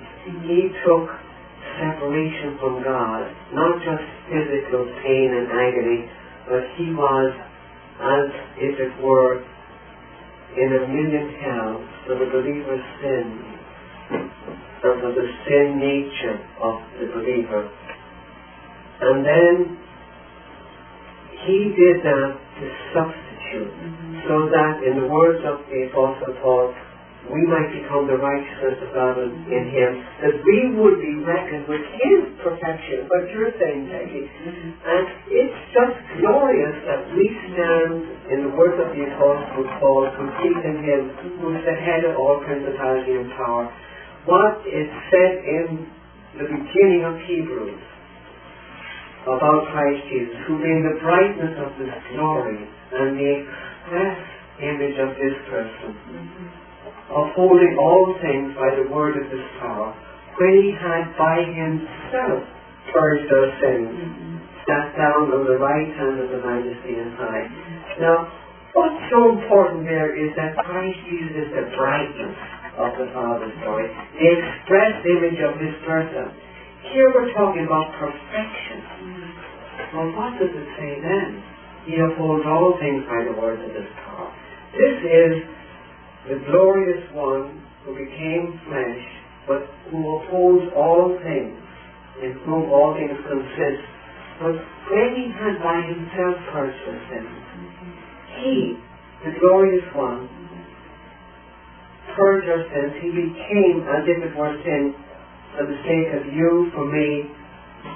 He 0.49 0.73
took 0.85 1.05
separation 1.77 2.57
from 2.57 2.81
God, 2.81 3.29
not 3.53 3.77
just 3.81 4.05
physical 4.29 4.89
pain 5.05 5.29
and 5.37 5.47
agony, 5.53 6.01
but 6.49 6.61
he 6.77 6.93
was, 6.93 7.29
as 8.01 8.25
if 8.57 8.73
it 8.77 8.93
were, 9.01 9.41
in 10.53 10.69
a 10.69 10.83
million 10.85 11.33
hells 11.41 11.92
the 12.07 12.15
believer's 12.15 12.85
sin, 13.01 13.25
and 14.83 15.01
for 15.01 15.11
the 15.15 15.27
sin 15.47 15.79
nature 15.79 16.39
of 16.59 16.81
the 16.99 17.07
believer. 17.15 17.71
And 19.01 19.25
then 19.25 19.77
he 21.45 21.71
did 21.75 22.03
that 22.03 22.35
to 22.59 22.65
substitute, 22.93 23.71
mm-hmm. 23.71 24.27
so 24.27 24.49
that 24.51 24.83
in 24.83 24.99
the 24.99 25.07
words 25.07 25.43
of 25.45 25.63
the 25.69 25.87
Apostle 25.91 26.35
Paul, 26.41 26.73
we 27.31 27.47
might 27.47 27.71
become 27.71 28.03
the 28.03 28.19
righteousness 28.19 28.83
of 28.83 28.89
God 28.91 29.15
in 29.23 29.63
him, 29.71 29.91
that 30.27 30.35
we 30.43 30.75
would 30.75 30.99
be 30.99 31.15
reckoned 31.23 31.71
with 31.71 31.79
his 31.79 32.19
perfection, 32.43 33.07
what 33.07 33.31
you're 33.31 33.55
saying, 33.55 33.87
Peggy. 33.87 34.27
And 34.27 35.03
it's 35.31 35.59
just 35.71 35.95
glorious 36.19 36.75
that 36.83 37.07
we 37.15 37.31
stand 37.53 38.27
in 38.27 38.39
the 38.47 38.51
words 38.59 38.75
of 38.75 38.91
the 38.91 39.07
Apostle 39.07 39.65
Paul, 39.79 40.11
complete 40.19 40.61
in 40.67 40.83
him, 40.83 41.01
who 41.39 41.55
is 41.55 41.63
the 41.63 41.77
head 41.79 42.03
of 42.03 42.19
all 42.19 42.43
principality 42.43 43.15
and 43.15 43.31
power. 43.39 43.71
what 44.25 44.63
is 44.67 44.87
said 45.11 45.33
in 45.43 45.87
the 46.39 46.47
beginning 46.47 47.03
of 47.03 47.19
Hebrews 47.27 47.83
about 49.23 49.71
Christ 49.71 50.03
Jesus, 50.11 50.35
who 50.47 50.59
being 50.59 50.83
the 50.83 50.99
brightness 50.99 51.55
of 51.59 51.71
his 51.79 51.91
glory 52.11 52.59
and 52.59 53.15
the 53.15 53.29
express 53.39 54.19
image 54.59 54.97
of 54.99 55.15
this 55.15 55.37
person, 55.47 55.91
upholding 57.13 57.77
all 57.77 58.17
things 58.19 58.57
by 58.57 58.73
the 58.75 58.89
word 58.89 59.15
of 59.15 59.29
his 59.29 59.45
power, 59.61 59.93
when 60.41 60.53
he 60.57 60.73
had 60.73 61.13
by 61.13 61.45
himself 61.45 62.41
purged 62.89 63.29
our 63.29 63.49
sins, 63.61 63.93
mm-hmm. 63.93 64.35
sat 64.65 64.97
down 64.97 65.29
on 65.29 65.45
the 65.45 65.57
right 65.61 65.89
hand 65.93 66.17
of 66.17 66.29
the 66.33 66.41
majesty 66.41 66.97
and 66.97 67.13
high. 67.15 67.45
Now, 68.01 68.17
what's 68.73 69.01
so 69.13 69.37
important 69.37 69.85
there 69.85 70.17
is 70.17 70.33
that 70.35 70.57
Christ 70.65 71.05
is 71.05 71.47
the 71.53 71.69
brightness 71.77 72.37
of 72.81 72.89
the 72.97 73.07
Father's 73.13 73.53
glory, 73.61 73.85
the 74.17 74.27
express 74.33 74.93
image 75.05 75.39
of 75.45 75.61
his 75.61 75.75
person. 75.85 76.33
Here 76.89 77.13
we're 77.13 77.31
talking 77.37 77.65
about 77.69 77.93
perfection. 78.01 78.77
Mm-hmm. 78.81 79.53
Well, 79.93 80.09
what 80.17 80.33
does 80.41 80.49
it 80.49 80.67
say 80.81 80.97
then? 80.97 81.41
He 81.85 82.01
upholds 82.01 82.45
all 82.49 82.73
things 82.81 83.05
by 83.05 83.21
the 83.27 83.35
word 83.37 83.61
of 83.61 83.69
his 83.69 83.89
power. 84.01 84.31
This 84.73 84.97
is 85.05 85.33
the 86.27 86.39
glorious 86.47 87.03
one 87.11 87.61
who 87.83 87.91
became 87.95 88.59
flesh, 88.67 89.03
but 89.47 89.67
who 89.91 89.99
upholds 90.17 90.71
all 90.75 91.19
things, 91.19 91.59
in 92.23 92.31
whom 92.45 92.71
all 92.71 92.95
things 92.95 93.19
consist. 93.27 93.83
But 94.39 94.55
when 94.87 95.09
he 95.19 95.27
had 95.35 95.59
by 95.59 95.83
himself 95.83 96.35
our 96.55 96.71
sins, 96.71 97.27
he, 98.39 98.79
the 99.25 99.35
glorious 99.39 99.83
one, 99.93 100.29
purged 102.15 102.47
our 102.47 102.63
sins. 102.71 102.93
He 103.03 103.09
became 103.11 103.83
as 103.83 104.07
if 104.07 104.23
it 104.23 104.35
were 104.37 104.55
sin 104.63 104.95
for 105.57 105.67
the 105.67 105.77
sake 105.83 106.23
of 106.23 106.33
you, 106.33 106.71
for 106.73 106.87
me, 106.87 107.27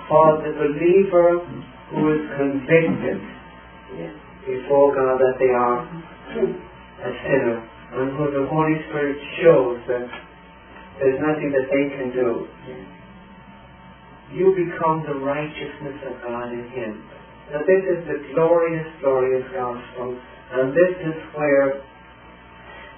for 0.09 0.43
the 0.43 0.51
believer 0.51 1.47
who 1.95 2.11
is 2.11 2.27
convicted 2.35 3.23
before 4.43 4.93
God 4.93 5.15
that 5.15 5.39
they 5.39 5.51
are 5.55 5.79
a 7.07 7.11
sinner 7.23 7.76
and 7.93 8.17
who 8.17 8.25
the 8.31 8.45
Holy 8.51 8.75
Spirit 8.89 9.17
shows 9.41 9.79
that 9.87 10.07
there's 10.99 11.19
nothing 11.21 11.53
that 11.55 11.67
they 11.71 11.85
can 11.95 12.09
do. 12.11 12.47
You 14.33 14.51
become 14.51 15.07
the 15.07 15.15
righteousness 15.23 15.97
of 16.03 16.19
God 16.25 16.51
in 16.51 16.67
Him. 16.75 17.05
Now 17.53 17.63
this 17.63 17.83
is 17.85 17.99
the 18.07 18.33
glorious, 18.35 18.87
glorious 18.99 19.45
gospel 19.55 20.19
and 20.51 20.71
this 20.71 20.95
is 20.99 21.17
where 21.35 21.83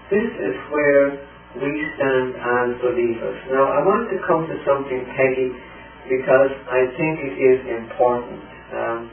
this 0.10 0.26
is 0.26 0.56
where 0.74 1.22
we 1.58 1.72
stand 1.98 2.34
as 2.38 2.70
believers. 2.82 3.38
Now 3.50 3.70
I 3.74 3.82
want 3.86 4.10
to 4.10 4.18
come 4.26 4.46
to 4.46 4.58
something, 4.66 5.02
Peggy, 5.18 5.50
because 6.10 6.54
I 6.70 6.90
think 6.98 7.14
it 7.26 7.36
is 7.38 7.60
important. 7.78 8.42
Um, 8.74 9.10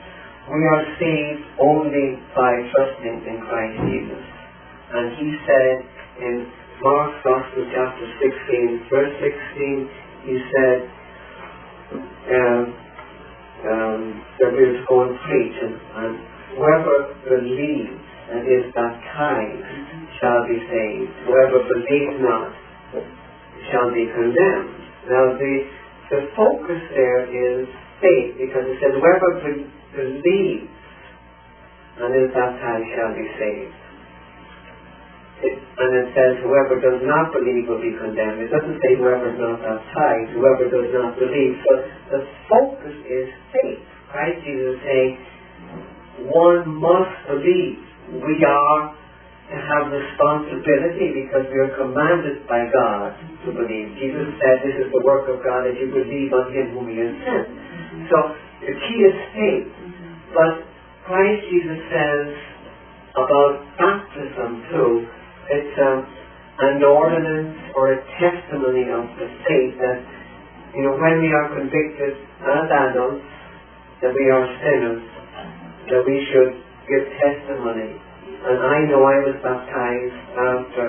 we 0.53 0.63
are 0.65 0.85
saved 1.01 1.45
only 1.61 2.21
by 2.37 2.53
trusting 2.73 3.25
in 3.25 3.37
Christ 3.45 3.77
Jesus. 3.89 4.26
And 4.93 5.07
he 5.19 5.29
said 5.47 5.77
in 6.23 6.35
Mark 6.83 7.11
Gospel 7.25 7.67
chapter 7.75 8.07
16, 8.23 8.87
verse 8.91 9.15
16, 9.19 9.91
he 10.27 10.37
said 10.55 10.79
um, 12.31 12.65
um, 13.67 14.03
that 14.39 14.53
we 14.53 14.63
are 14.63 14.79
to 14.87 15.19
preach, 15.27 15.57
and, 15.63 15.75
and 15.75 16.13
whoever 16.55 17.15
believes 17.27 17.99
and 18.31 18.43
is 18.47 18.71
baptized 18.75 19.67
shall 20.19 20.43
be 20.47 20.59
saved. 20.71 21.11
Whoever 21.27 21.63
believes 21.67 22.19
not 22.23 22.51
shall 23.71 23.91
be 23.91 24.07
condemned. 24.11 24.83
Now 25.07 25.35
the, 25.39 25.55
the 26.11 26.21
focus 26.35 26.83
there 26.95 27.27
is 27.31 27.67
faith, 28.03 28.39
because 28.39 28.67
it 28.67 28.77
says 28.83 28.95
whoever 28.99 29.31
be- 29.43 29.71
believes 29.95 30.71
and 31.97 32.11
is 32.13 32.29
baptized 32.35 32.89
shall 32.95 33.15
be 33.15 33.27
saved. 33.39 33.86
And 35.37 35.91
it 35.93 36.09
says 36.17 36.41
whoever 36.41 36.81
does 36.81 37.05
not 37.05 37.29
believe 37.37 37.69
will 37.69 37.83
be 37.83 37.93
condemned. 37.93 38.41
It 38.41 38.49
doesn't 38.49 38.81
say 38.81 38.97
whoever 38.97 39.29
is 39.29 39.37
not 39.37 39.61
baptized, 39.61 40.33
whoever 40.33 40.65
does 40.73 40.89
not 40.97 41.13
believe. 41.21 41.61
So 41.61 41.73
the 42.09 42.21
focus 42.49 42.97
is 43.05 43.29
faith. 43.53 43.85
Christ 44.09 44.41
Jesus 44.41 44.81
is 44.81 44.81
saying 44.81 45.13
one 46.33 46.65
must 46.81 47.17
believe. 47.29 47.85
We 48.09 48.41
are 48.49 48.97
to 49.51 49.57
have 49.61 49.93
responsibility 49.93 51.23
because 51.23 51.47
we 51.53 51.59
are 51.61 51.75
commanded 51.77 52.49
by 52.49 52.67
God 52.73 53.15
to 53.45 53.53
believe. 53.53 53.95
Jesus 54.01 54.33
said 54.43 54.65
this 54.65 54.75
is 54.75 54.89
the 54.91 55.03
work 55.05 55.29
of 55.29 55.45
God 55.45 55.69
that 55.69 55.77
you 55.77 55.93
believe 55.93 56.33
on 56.33 56.51
him 56.51 56.75
whom 56.75 56.89
he 56.89 56.99
has 56.99 57.15
sent. 57.23 57.47
So 58.09 58.17
the 58.65 58.75
key 58.75 58.99
is 59.05 59.17
faith. 59.37 59.69
But 60.35 60.67
Christ 61.07 61.45
Jesus 61.47 61.81
says 61.93 62.27
about 63.15 63.55
baptism 63.79 64.51
too, 64.73 64.93
it's 65.51 65.77
an 66.59 66.83
ordinance 66.83 67.57
or 67.77 67.93
a 67.93 67.99
testimony 68.19 68.89
of 68.91 69.05
the 69.21 69.29
faith 69.47 69.75
that, 69.79 69.99
you 70.75 70.83
know, 70.83 70.97
when 70.99 71.21
we 71.21 71.31
are 71.33 71.49
convicted 71.55 72.17
as 72.43 72.67
adults 72.69 73.25
that 74.03 74.13
we 74.13 74.27
are 74.29 74.45
sinners, 74.61 75.03
that 75.89 76.03
we 76.05 76.17
should 76.33 76.53
give 76.89 77.05
testimony. 77.21 77.97
And 78.47 78.59
I 78.63 78.79
know 78.91 79.01
I 79.03 79.19
was 79.27 79.37
baptized 79.43 80.19
after 80.37 80.87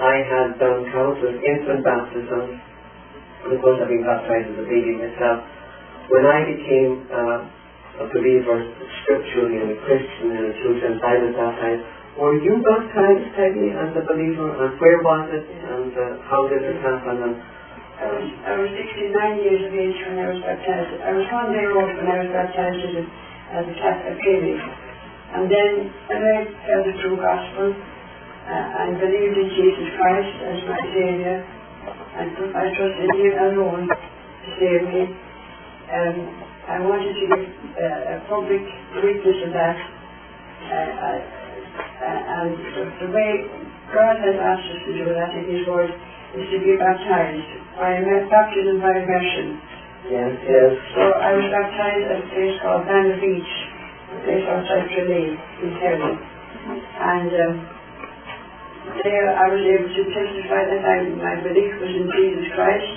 I 0.00 0.16
had 0.24 0.48
done 0.56 0.86
countless 0.94 1.36
infant 1.44 1.84
baptisms, 1.84 2.56
and 3.44 3.50
of 3.52 3.58
course 3.60 3.78
I've 3.82 3.90
been 3.90 4.06
baptized 4.06 4.48
as 4.54 4.58
a 4.62 4.66
baby 4.68 4.96
myself. 4.96 5.44
When 6.08 6.24
I 6.24 6.40
became 6.46 6.92
uh, 7.10 7.38
a 8.00 8.06
believer 8.08 8.58
scripturally 9.02 9.60
and 9.60 9.76
a 9.76 9.78
Christian 9.84 10.28
in 10.32 10.42
a 10.48 10.54
true 10.62 10.76
sense, 10.80 10.98
I 11.04 11.14
was 11.20 11.32
baptized. 11.36 11.84
Were 12.20 12.36
you 12.36 12.60
baptized, 12.60 13.32
Peggy, 13.32 13.72
as 13.72 13.96
a 13.96 14.04
believer? 14.04 14.52
And 14.52 14.76
where 14.76 15.00
was 15.00 15.24
it? 15.32 15.40
And 15.40 15.88
uh, 15.88 16.20
how 16.28 16.44
did 16.52 16.60
it 16.60 16.76
happen? 16.84 17.16
And, 17.16 17.34
I 17.96 18.06
was, 18.12 18.28
I 18.44 18.52
was 18.60 18.68
69 18.76 19.40
years 19.40 19.64
of 19.64 19.72
age 19.72 19.96
when 20.04 20.20
I 20.20 20.28
was 20.28 20.40
baptized. 20.44 21.00
I 21.00 21.16
was 21.16 21.24
one 21.32 21.48
day 21.56 21.64
old 21.64 21.88
when 21.96 22.08
I 22.12 22.20
was 22.20 22.28
baptized 22.28 22.76
as 22.76 22.92
a, 23.00 23.04
as 23.56 23.64
a 23.72 23.74
Catholic. 23.80 24.20
And 24.20 25.48
then 25.48 25.72
when 26.12 26.20
I 26.20 26.36
heard 26.44 26.84
the 26.92 26.96
true 27.00 27.16
gospel 27.16 27.72
uh, 27.72 28.80
and 28.84 29.00
believed 29.00 29.36
in 29.40 29.48
Jesus 29.56 29.88
Christ 29.96 30.34
as 30.44 30.58
my 30.68 30.80
Saviour 30.92 31.40
and 32.20 32.26
put 32.36 32.52
my 32.52 32.68
trust 32.68 32.96
in 33.00 33.10
Him 33.16 33.34
alone 33.48 33.88
to 33.88 34.48
save 34.60 34.84
me, 34.92 35.02
um, 35.88 36.16
I 36.68 36.84
wanted 36.84 37.16
to 37.16 37.24
give 37.32 37.48
uh, 37.80 38.12
a 38.12 38.16
public 38.28 38.60
witness 39.00 39.40
of 39.48 39.56
that. 39.56 39.76
Uh, 40.68 40.88
I, 41.00 41.39
and 42.00 42.56
the, 43.04 43.08
way 43.12 43.44
God 43.92 44.16
has 44.16 44.36
asked 44.40 44.68
us 44.72 44.80
to 44.88 44.92
do 44.96 45.04
that 45.12 45.30
in 45.36 45.44
His 45.52 45.62
Word 45.68 45.92
is 46.36 46.46
to 46.48 46.58
be 46.64 46.80
baptized 46.80 47.50
by 47.76 48.00
baptism 48.32 48.80
by 48.80 48.96
immersion. 48.96 49.60
yes, 50.08 50.32
yes. 50.48 50.70
So 50.96 51.02
I 51.20 51.36
was 51.36 51.46
baptized 51.52 52.06
at 52.08 52.24
a 52.24 52.26
place 52.32 52.56
called 52.64 52.88
Banna 52.88 53.20
Beach, 53.20 53.52
a 54.12 54.16
place 54.24 54.44
outside 54.48 54.88
Tralee 54.96 55.36
in 55.36 55.70
Kerry. 55.76 56.12
And 57.00 57.30
um, 57.36 57.54
there 59.04 59.28
I 59.36 59.46
was 59.52 59.60
able 59.60 59.90
to 59.92 60.02
testify 60.12 60.62
that 60.72 60.82
I, 60.82 60.96
my 61.20 61.36
belief 61.44 61.72
was 61.84 61.92
in 61.92 62.08
Jesus 62.16 62.46
Christ 62.56 62.92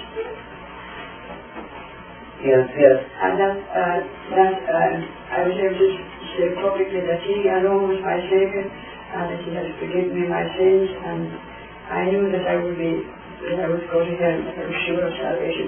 Yes, 2.43 2.67
yes. 2.75 2.99
and 3.23 3.39
that, 3.39 3.55
uh, 3.55 3.99
that 4.35 4.55
uh, 4.67 4.95
I 5.31 5.47
was 5.47 5.55
able 5.55 5.79
to 5.79 5.89
say 6.35 6.51
publicly 6.59 6.99
that 7.07 7.23
He 7.23 7.47
alone 7.47 7.87
was 7.87 8.03
my 8.03 8.19
Saviour 8.27 8.67
and 9.13 9.25
that 9.29 9.41
He 9.45 9.51
has 9.53 9.69
forgiven 9.77 10.17
me 10.17 10.25
my 10.25 10.45
sins 10.57 10.89
and 10.89 11.23
I 11.93 12.01
knew 12.09 12.31
that 12.33 12.45
I 12.49 12.55
would 12.57 12.77
be, 12.79 13.05
that 13.53 13.59
I 13.63 13.67
would 13.69 13.85
go 13.91 14.01
to 14.01 14.13
heaven, 14.17 14.49
I 14.49 14.65
was 14.65 14.79
sure 14.87 15.03
of 15.03 15.13
salvation. 15.13 15.67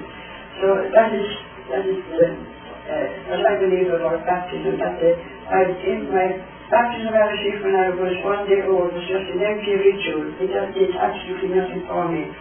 So 0.64 0.68
that 0.96 1.10
is, 1.14 1.28
that 1.70 1.84
is 1.86 2.00
the, 2.10 2.28
uh, 2.34 3.06
what 3.30 3.42
I 3.46 3.54
believe 3.60 3.92
about 3.92 4.24
baptism, 4.24 4.80
that 4.80 4.96
the, 4.98 5.12
I, 5.52 5.70
in 5.86 6.10
my 6.10 6.28
baptism 6.72 7.14
I 7.14 7.26
received 7.36 7.62
when 7.62 7.76
I 7.78 7.90
was 7.94 8.16
one 8.26 8.44
day 8.50 8.66
old 8.66 8.90
was 8.90 9.06
just 9.06 9.28
an 9.30 9.42
empty 9.44 9.76
ritual. 9.78 10.34
It 10.42 10.50
did 10.50 10.92
absolutely 10.98 11.52
nothing 11.54 11.84
for 11.86 12.10
me. 12.10 12.32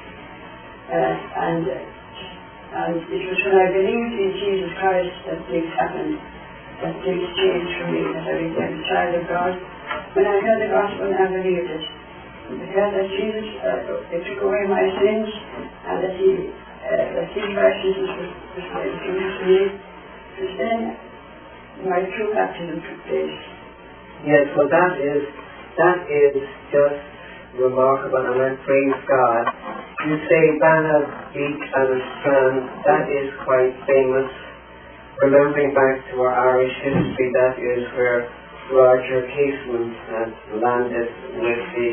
Uh, 0.84 1.14
and 1.48 1.64
and 2.74 2.98
it 3.06 3.22
was 3.30 3.38
when 3.46 3.54
I 3.54 3.68
believed 3.70 4.14
in 4.18 4.32
Jesus 4.34 4.72
Christ 4.82 5.14
that 5.30 5.38
things 5.46 5.70
happened, 5.78 6.18
that 6.82 6.94
things 7.04 7.26
changed 7.38 7.72
for 7.78 7.86
me, 7.92 8.02
became 8.02 8.74
a 8.78 8.84
child 8.90 9.12
of 9.18 9.24
God. 9.28 9.52
When 10.14 10.26
I 10.26 10.36
heard 10.42 10.60
the 10.62 10.70
gospel, 10.70 11.10
I 11.10 11.26
believed 11.30 11.70
it. 11.70 11.84
Heard 12.74 12.92
that 12.94 13.08
Jesus 13.08 13.46
uh, 13.62 14.14
took 14.14 14.40
away 14.42 14.62
my 14.68 14.84
sins 15.00 15.28
and 15.86 15.96
that 16.02 16.14
He 16.18 16.30
uh, 16.50 17.04
that 17.16 17.28
His 17.32 17.48
righteousness 17.56 18.12
was, 18.20 18.30
was 18.58 18.94
to 19.00 19.10
me. 19.48 19.60
And 20.34 20.50
then 20.60 20.80
my 21.88 22.04
true 22.14 22.30
baptism 22.36 22.82
took 22.84 23.00
place. 23.08 23.38
Yes, 24.28 24.44
well 24.54 24.68
that 24.68 24.94
is 25.00 25.22
that 25.78 25.98
is 26.10 26.36
just 26.68 27.00
remarkable 27.56 28.22
and 28.28 28.40
I 28.44 28.50
praise 28.66 28.98
God 29.08 29.44
you 30.04 30.20
say 30.28 30.44
Banna 30.60 31.32
Beach 31.32 31.64
and 31.64 31.88
the 31.88 32.00
Strand, 32.20 32.60
that 32.84 33.08
is 33.08 33.32
quite 33.40 33.72
famous. 33.88 34.28
Remembering 35.22 35.70
back 35.74 36.10
to 36.10 36.18
our 36.26 36.34
Irish 36.34 36.74
history, 36.82 37.30
that 37.30 37.54
is 37.54 37.86
where 37.94 38.26
Roger 38.74 39.22
Casement 39.30 39.94
had 40.10 40.30
landed 40.58 41.06
with 41.38 41.62
the 41.70 41.90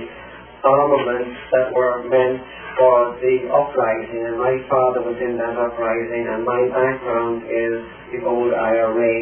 armaments 0.66 1.38
that 1.54 1.70
were 1.70 2.02
meant 2.10 2.42
for 2.82 3.14
the 3.22 3.46
uprising, 3.54 4.26
and 4.26 4.42
my 4.42 4.58
father 4.66 5.06
was 5.06 5.22
in 5.22 5.38
that 5.38 5.54
uprising, 5.54 6.34
and 6.34 6.42
my 6.42 6.66
background 6.74 7.46
is 7.46 7.86
the 8.10 8.26
old 8.26 8.58
IRA, 8.58 9.18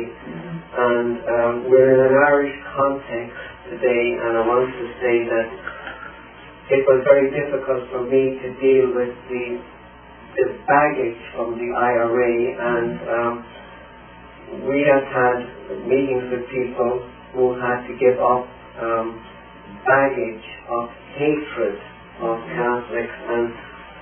and 0.79 1.19
um, 1.19 1.53
we're 1.67 1.91
in 1.91 1.99
an 1.99 2.15
Irish 2.23 2.55
context 2.79 3.35
today, 3.67 4.15
and 4.15 4.39
I 4.39 4.43
want 4.47 4.71
to 4.79 4.85
say 5.03 5.27
that 5.27 5.47
it 6.71 6.87
was 6.87 7.03
very 7.03 7.35
difficult 7.35 7.83
for 7.91 8.07
me 8.07 8.39
to 8.39 8.47
deal 8.63 8.95
with 8.95 9.11
the 9.27 9.59
the 10.37 10.55
baggage 10.69 11.19
from 11.35 11.57
the 11.57 11.67
IRA, 11.75 12.31
and 12.55 12.95
um, 13.09 13.33
we 14.65 14.81
have 14.89 15.05
had 15.05 15.37
meetings 15.85 16.25
with 16.33 16.45
people 16.49 17.05
who 17.33 17.53
had 17.61 17.85
to 17.85 17.93
give 18.01 18.17
up 18.17 18.49
um, 18.81 19.21
baggage 19.85 20.47
of 20.69 20.89
hatred 21.17 21.77
of 22.21 22.35
Catholics 22.51 23.17
and 23.29 23.53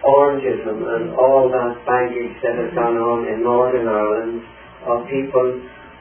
Orangism 0.05 0.77
and 0.87 1.05
all 1.17 1.49
that 1.49 1.83
baggage 1.85 2.35
that 2.43 2.55
has 2.55 2.71
gone 2.73 2.95
on 2.95 3.27
in 3.27 3.43
Northern 3.43 3.87
Ireland 3.87 4.41
of 4.87 5.03
people 5.09 5.47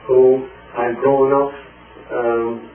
who 0.07 0.47
had 0.77 0.95
grown 1.01 1.33
up 1.33 1.51
um, 2.13 2.69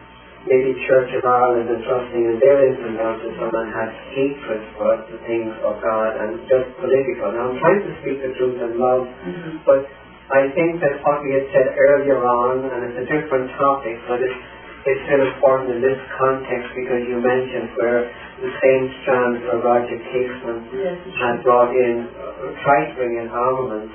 maybe 0.46 0.74
Church 0.90 1.10
of 1.14 1.22
Ireland 1.24 1.70
and 1.70 1.80
trusting 1.86 2.24
in 2.26 2.36
their 2.42 2.58
infant 2.66 2.98
baptism 2.98 3.48
and 3.48 3.68
had 3.70 3.90
hatred 4.12 4.62
for 4.74 4.92
the 5.06 5.18
things 5.24 5.54
of 5.62 5.78
God 5.78 6.18
and 6.18 6.42
just 6.50 6.68
political. 6.82 7.30
Now 7.30 7.54
I'm 7.54 7.58
trying 7.62 7.82
to 7.86 7.92
speak 8.02 8.18
the 8.20 8.34
truth 8.34 8.58
in 8.58 8.74
love, 8.76 9.06
mm-hmm. 9.06 9.62
but 9.62 9.86
I 10.30 10.46
think 10.54 10.78
that 10.78 11.02
what 11.02 11.24
we 11.26 11.34
had 11.34 11.46
said 11.50 11.74
earlier 11.74 12.22
on, 12.22 12.62
and 12.70 12.80
it's 12.86 12.98
a 13.02 13.06
different 13.10 13.50
topic, 13.58 13.98
but 14.06 14.22
it's, 14.22 14.38
it's 14.86 15.02
still 15.10 15.22
important 15.22 15.78
in 15.78 15.80
this 15.82 15.98
context 16.18 16.70
because 16.78 17.02
you 17.10 17.18
mentioned 17.18 17.74
where 17.74 18.06
the 18.42 18.52
same 18.62 18.84
strand 19.02 19.42
where 19.42 19.60
Roger 19.62 19.98
Casement 19.98 20.62
yes, 20.74 20.98
had 21.18 21.42
brought 21.42 21.74
in, 21.74 22.06
uh, 22.06 22.54
tried 22.62 22.90
to 22.90 22.94
bring 22.98 23.18
in 23.18 23.28
armaments 23.30 23.94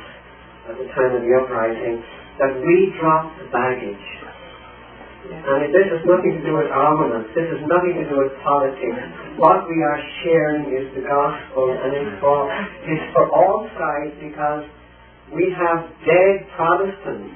at 0.68 0.76
the 0.76 0.88
time 0.92 1.16
of 1.16 1.24
the 1.24 1.32
uprising, 1.32 2.04
that 2.44 2.54
we 2.60 2.92
dropped 3.00 3.40
the 3.40 3.48
baggage 3.50 4.08
and 5.28 5.76
this 5.76 5.88
has 5.92 6.04
nothing 6.08 6.40
to 6.40 6.44
do 6.44 6.56
with 6.56 6.72
armaments. 6.72 7.28
This 7.36 7.48
has 7.52 7.62
nothing 7.68 8.00
to 8.00 8.06
do 8.08 8.16
with 8.16 8.32
politics. 8.44 9.02
What 9.36 9.68
we 9.68 9.78
are 9.84 10.00
sharing 10.24 10.72
is 10.72 10.88
the 10.96 11.04
gospel, 11.04 11.76
and 11.76 11.92
it's 11.92 12.16
for, 12.24 12.48
it's 12.88 13.08
for 13.12 13.28
all 13.36 13.68
sides 13.76 14.16
because 14.24 14.64
we 15.34 15.52
have 15.56 15.80
dead 16.08 16.48
Protestants. 16.56 17.36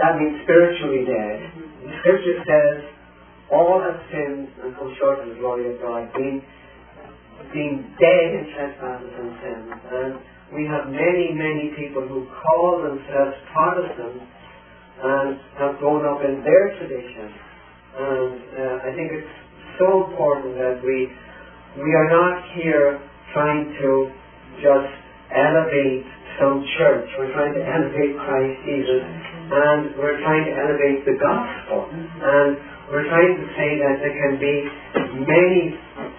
That 0.00 0.18
means 0.18 0.42
spiritually 0.42 1.04
dead. 1.04 1.36
The 1.84 1.92
scripture 2.00 2.38
says, 2.42 2.76
all 3.52 3.78
have 3.80 4.00
sinned 4.10 4.48
and 4.64 4.74
come 4.74 4.94
short 4.98 5.20
of 5.20 5.28
the 5.28 5.38
glory 5.38 5.74
of 5.74 5.80
God, 5.80 6.10
being, 6.16 6.42
being 7.52 7.84
dead 8.00 8.28
in 8.34 8.44
trespasses 8.56 9.12
and 9.14 9.30
sins. 9.38 9.68
And 9.92 10.12
we 10.56 10.66
have 10.66 10.88
many, 10.88 11.36
many 11.36 11.76
people 11.76 12.08
who 12.08 12.26
call 12.42 12.82
themselves 12.82 13.36
Protestants 13.52 14.24
and 15.02 15.38
have 15.58 15.78
grown 15.78 16.06
up 16.06 16.24
in 16.24 16.42
their 16.42 16.74
tradition. 16.80 17.28
And 17.94 18.38
uh, 18.58 18.88
I 18.88 18.90
think 18.96 19.12
it's 19.12 19.34
so 19.78 20.10
important 20.10 20.56
that 20.56 20.80
we 20.82 21.10
we 21.74 21.90
are 21.94 22.06
not 22.08 22.38
here 22.54 23.02
trying 23.34 23.66
to 23.82 24.10
just 24.62 24.94
elevate 25.34 26.06
some 26.38 26.64
church. 26.78 27.08
We're 27.18 27.32
trying 27.32 27.54
to 27.54 27.64
elevate 27.64 28.14
Christ 28.18 28.56
Jesus, 28.66 29.02
and 29.02 29.94
we're 29.98 30.18
trying 30.22 30.44
to 30.48 30.54
elevate 30.54 31.04
the 31.06 31.16
gospel. 31.18 31.90
And 31.94 32.58
we're 32.90 33.06
trying 33.08 33.34
to 33.38 33.46
say 33.54 33.70
that 33.80 33.94
there 34.02 34.16
can 34.16 34.34
be 34.38 34.54
many 35.24 35.78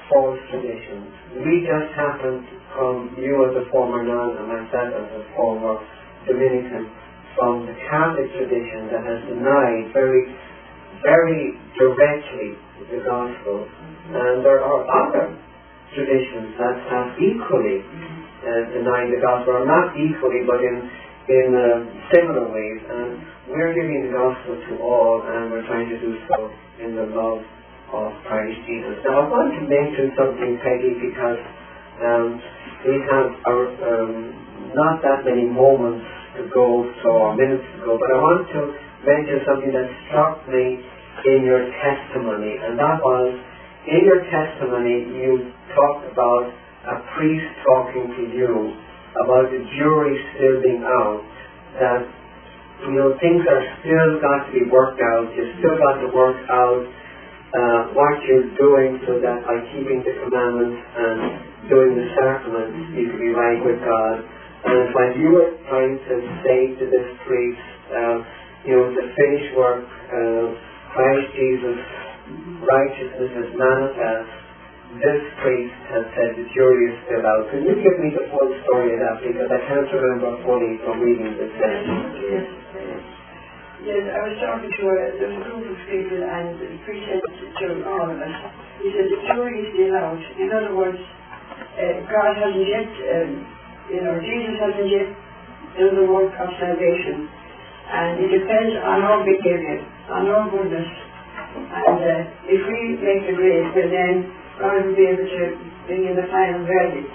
false 0.09 0.39
traditions. 0.49 1.11
We 1.43 1.67
just 1.67 1.89
happen 1.93 2.47
from 2.73 3.15
you 3.19 3.43
as 3.47 3.53
a 3.59 3.65
former 3.71 4.03
nun 4.03 4.39
and 4.39 4.47
myself 4.47 4.91
as 4.95 5.09
a 5.19 5.23
former 5.35 5.79
Dominican 6.27 6.89
from 7.35 7.67
the 7.67 7.75
Catholic 7.91 8.31
tradition 8.39 8.87
that 8.95 9.03
has 9.03 9.19
denied 9.27 9.91
very, 9.91 10.31
very 11.03 11.59
directly 11.75 12.55
the 12.91 13.03
gospel. 13.03 13.67
And 14.15 14.45
there 14.45 14.63
are 14.63 14.81
other 14.87 15.35
traditions 15.93 16.55
that 16.59 16.75
have 16.91 17.07
equally 17.19 17.83
uh, 18.45 18.69
denied 18.71 19.09
the 19.09 19.19
gospel, 19.19 19.57
or 19.57 19.65
not 19.65 19.97
equally, 19.97 20.45
but 20.45 20.61
in 20.61 20.85
in 21.25 21.47
uh, 21.57 21.65
similar 22.13 22.45
ways. 22.53 22.79
And 22.85 23.17
we're 23.49 23.73
giving 23.73 24.09
the 24.09 24.13
gospel 24.13 24.53
to 24.61 24.71
all, 24.81 25.25
and 25.25 25.49
we're 25.49 25.65
trying 25.65 25.89
to 25.89 25.97
do 25.97 26.13
so 26.29 26.53
in 26.81 26.93
the 26.93 27.09
love 27.09 27.41
of 27.93 28.13
Christ 28.29 28.57
Jesus. 28.65 29.01
Now, 29.05 29.25
I 29.25 29.29
want 29.29 29.53
to 29.57 29.61
mention 29.65 30.13
something, 30.17 30.51
Peggy, 30.61 30.93
because 31.01 31.41
um, 32.01 32.41
we 32.85 32.95
have 33.09 33.27
our, 33.49 33.63
um, 33.81 34.13
not 34.73 35.01
that 35.01 35.25
many 35.25 35.45
moments 35.45 36.05
ago, 36.37 36.85
so 37.01 37.09
or 37.09 37.33
minutes 37.33 37.63
to 37.63 37.77
go, 37.85 37.97
but 37.97 38.09
I 38.11 38.19
want 38.19 38.45
to 38.53 38.61
mention 39.05 39.37
something 39.47 39.71
that 39.71 39.87
struck 40.09 40.43
me 40.49 40.81
in 41.25 41.47
your 41.47 41.71
testimony, 41.79 42.59
and 42.59 42.77
that 42.77 42.99
was 42.99 43.33
in 43.87 44.01
your 44.03 44.21
testimony 44.27 45.05
you 45.15 45.53
talked 45.77 46.11
about 46.11 46.51
a 46.85 46.95
priest 47.17 47.49
talking 47.65 48.07
to 48.13 48.23
you 48.33 48.77
about 49.25 49.49
the 49.49 49.61
jury 49.77 50.15
still 50.35 50.61
being 50.61 50.83
out, 50.83 51.21
that 51.79 52.01
you 52.85 52.93
know 52.93 53.15
things 53.17 53.41
are 53.47 53.65
still 53.81 54.21
got 54.21 54.47
to 54.47 54.51
be 54.53 54.65
worked 54.69 55.01
out. 55.01 55.31
You 55.33 55.55
still 55.59 55.77
got 55.79 56.03
to 56.03 56.09
work 56.13 56.37
out 56.51 56.83
uh, 57.55 57.81
what 57.95 58.19
you're 58.27 58.51
doing 58.59 58.99
so 59.07 59.17
that 59.23 59.47
by 59.47 59.57
keeping 59.71 60.03
the 60.03 60.13
commandments 60.27 60.81
and 60.99 61.69
doing 61.71 61.95
the 61.95 62.07
sacraments, 62.13 62.93
you 62.93 63.09
can 63.09 63.19
be 63.19 63.31
right 63.33 63.59
with 63.63 63.79
God. 63.81 64.21
And 64.65 64.93
when 64.93 65.09
you 65.21 65.29
were 65.29 65.51
trying 65.69 65.97
to 65.97 66.15
say 66.41 66.73
to 66.77 66.85
this 66.89 67.07
priest, 67.25 67.65
uh, 67.93 68.17
you 68.65 68.73
know, 68.75 68.89
the 68.91 69.05
finished 69.13 69.51
work, 69.55 69.85
uh, 69.85 70.45
Christ 70.93 71.27
Jesus' 71.37 71.85
righteousness 72.65 73.31
is 73.45 73.49
manifest, 73.53 74.44
this 75.01 75.23
priest 75.43 75.77
has 75.91 76.05
said 76.15 76.29
the 76.39 76.47
jury 76.55 76.83
is 76.91 76.97
still 77.07 77.23
out. 77.25 77.47
Can 77.51 77.67
you 77.67 77.75
give 77.75 77.97
me 77.99 78.15
the 78.15 78.25
full 78.31 78.49
story 78.67 78.95
of 78.95 78.99
that 79.03 79.17
because 79.23 79.49
I 79.51 79.61
can't 79.67 79.89
remember 79.91 80.39
fully 80.43 80.79
from 80.83 81.03
reading 81.03 81.35
this 81.35 81.51
sentence. 81.55 82.15
Yes, 82.23 82.47
yes. 83.85 84.03
I 84.09 84.19
was 84.25 84.35
talking 84.39 84.71
to 84.71 84.83
a, 84.89 84.97
there 85.19 85.29
was 85.29 85.39
a 85.39 85.45
group 85.51 85.65
of 85.67 85.79
people 85.91 86.21
and 86.23 86.47
the 86.57 86.69
priest 86.87 87.03
said 87.11 87.21
to 87.21 87.67
all 87.85 88.07
of 88.07 88.17
us, 88.17 88.35
he 88.81 88.87
said 88.95 89.07
the 89.11 89.19
jury 89.29 89.55
is 89.61 89.67
still 89.75 89.93
out. 89.99 90.21
In 90.39 90.47
other 90.49 90.73
words, 90.73 90.99
uh, 90.99 91.95
God 92.09 92.31
hasn't 92.39 92.65
yet 92.65 92.89
um, 92.89 93.31
you 93.89 94.01
know, 94.01 94.17
Jesus 94.17 94.55
hasn't 94.57 94.89
yet 94.89 95.09
done 95.77 95.93
the 95.93 96.07
work 96.09 96.33
of 96.41 96.49
salvation. 96.57 97.29
And 97.85 98.17
it 98.17 98.29
depends 98.33 98.73
on 98.81 98.97
our 99.05 99.21
behavior, 99.21 99.85
on 100.09 100.25
our 100.25 100.49
goodness. 100.49 100.89
And 101.53 102.01
uh, 102.01 102.49
if 102.49 102.61
we 102.65 102.79
make 102.97 103.29
the 103.29 103.35
grade, 103.37 103.69
then 103.77 104.25
God 104.59 104.87
will 104.87 104.95
be 104.95 105.07
able 105.11 105.27
to 105.27 105.43
bring 105.87 106.07
in 106.07 106.15
the 106.15 106.27
final 106.31 106.63
verdict. 106.63 107.11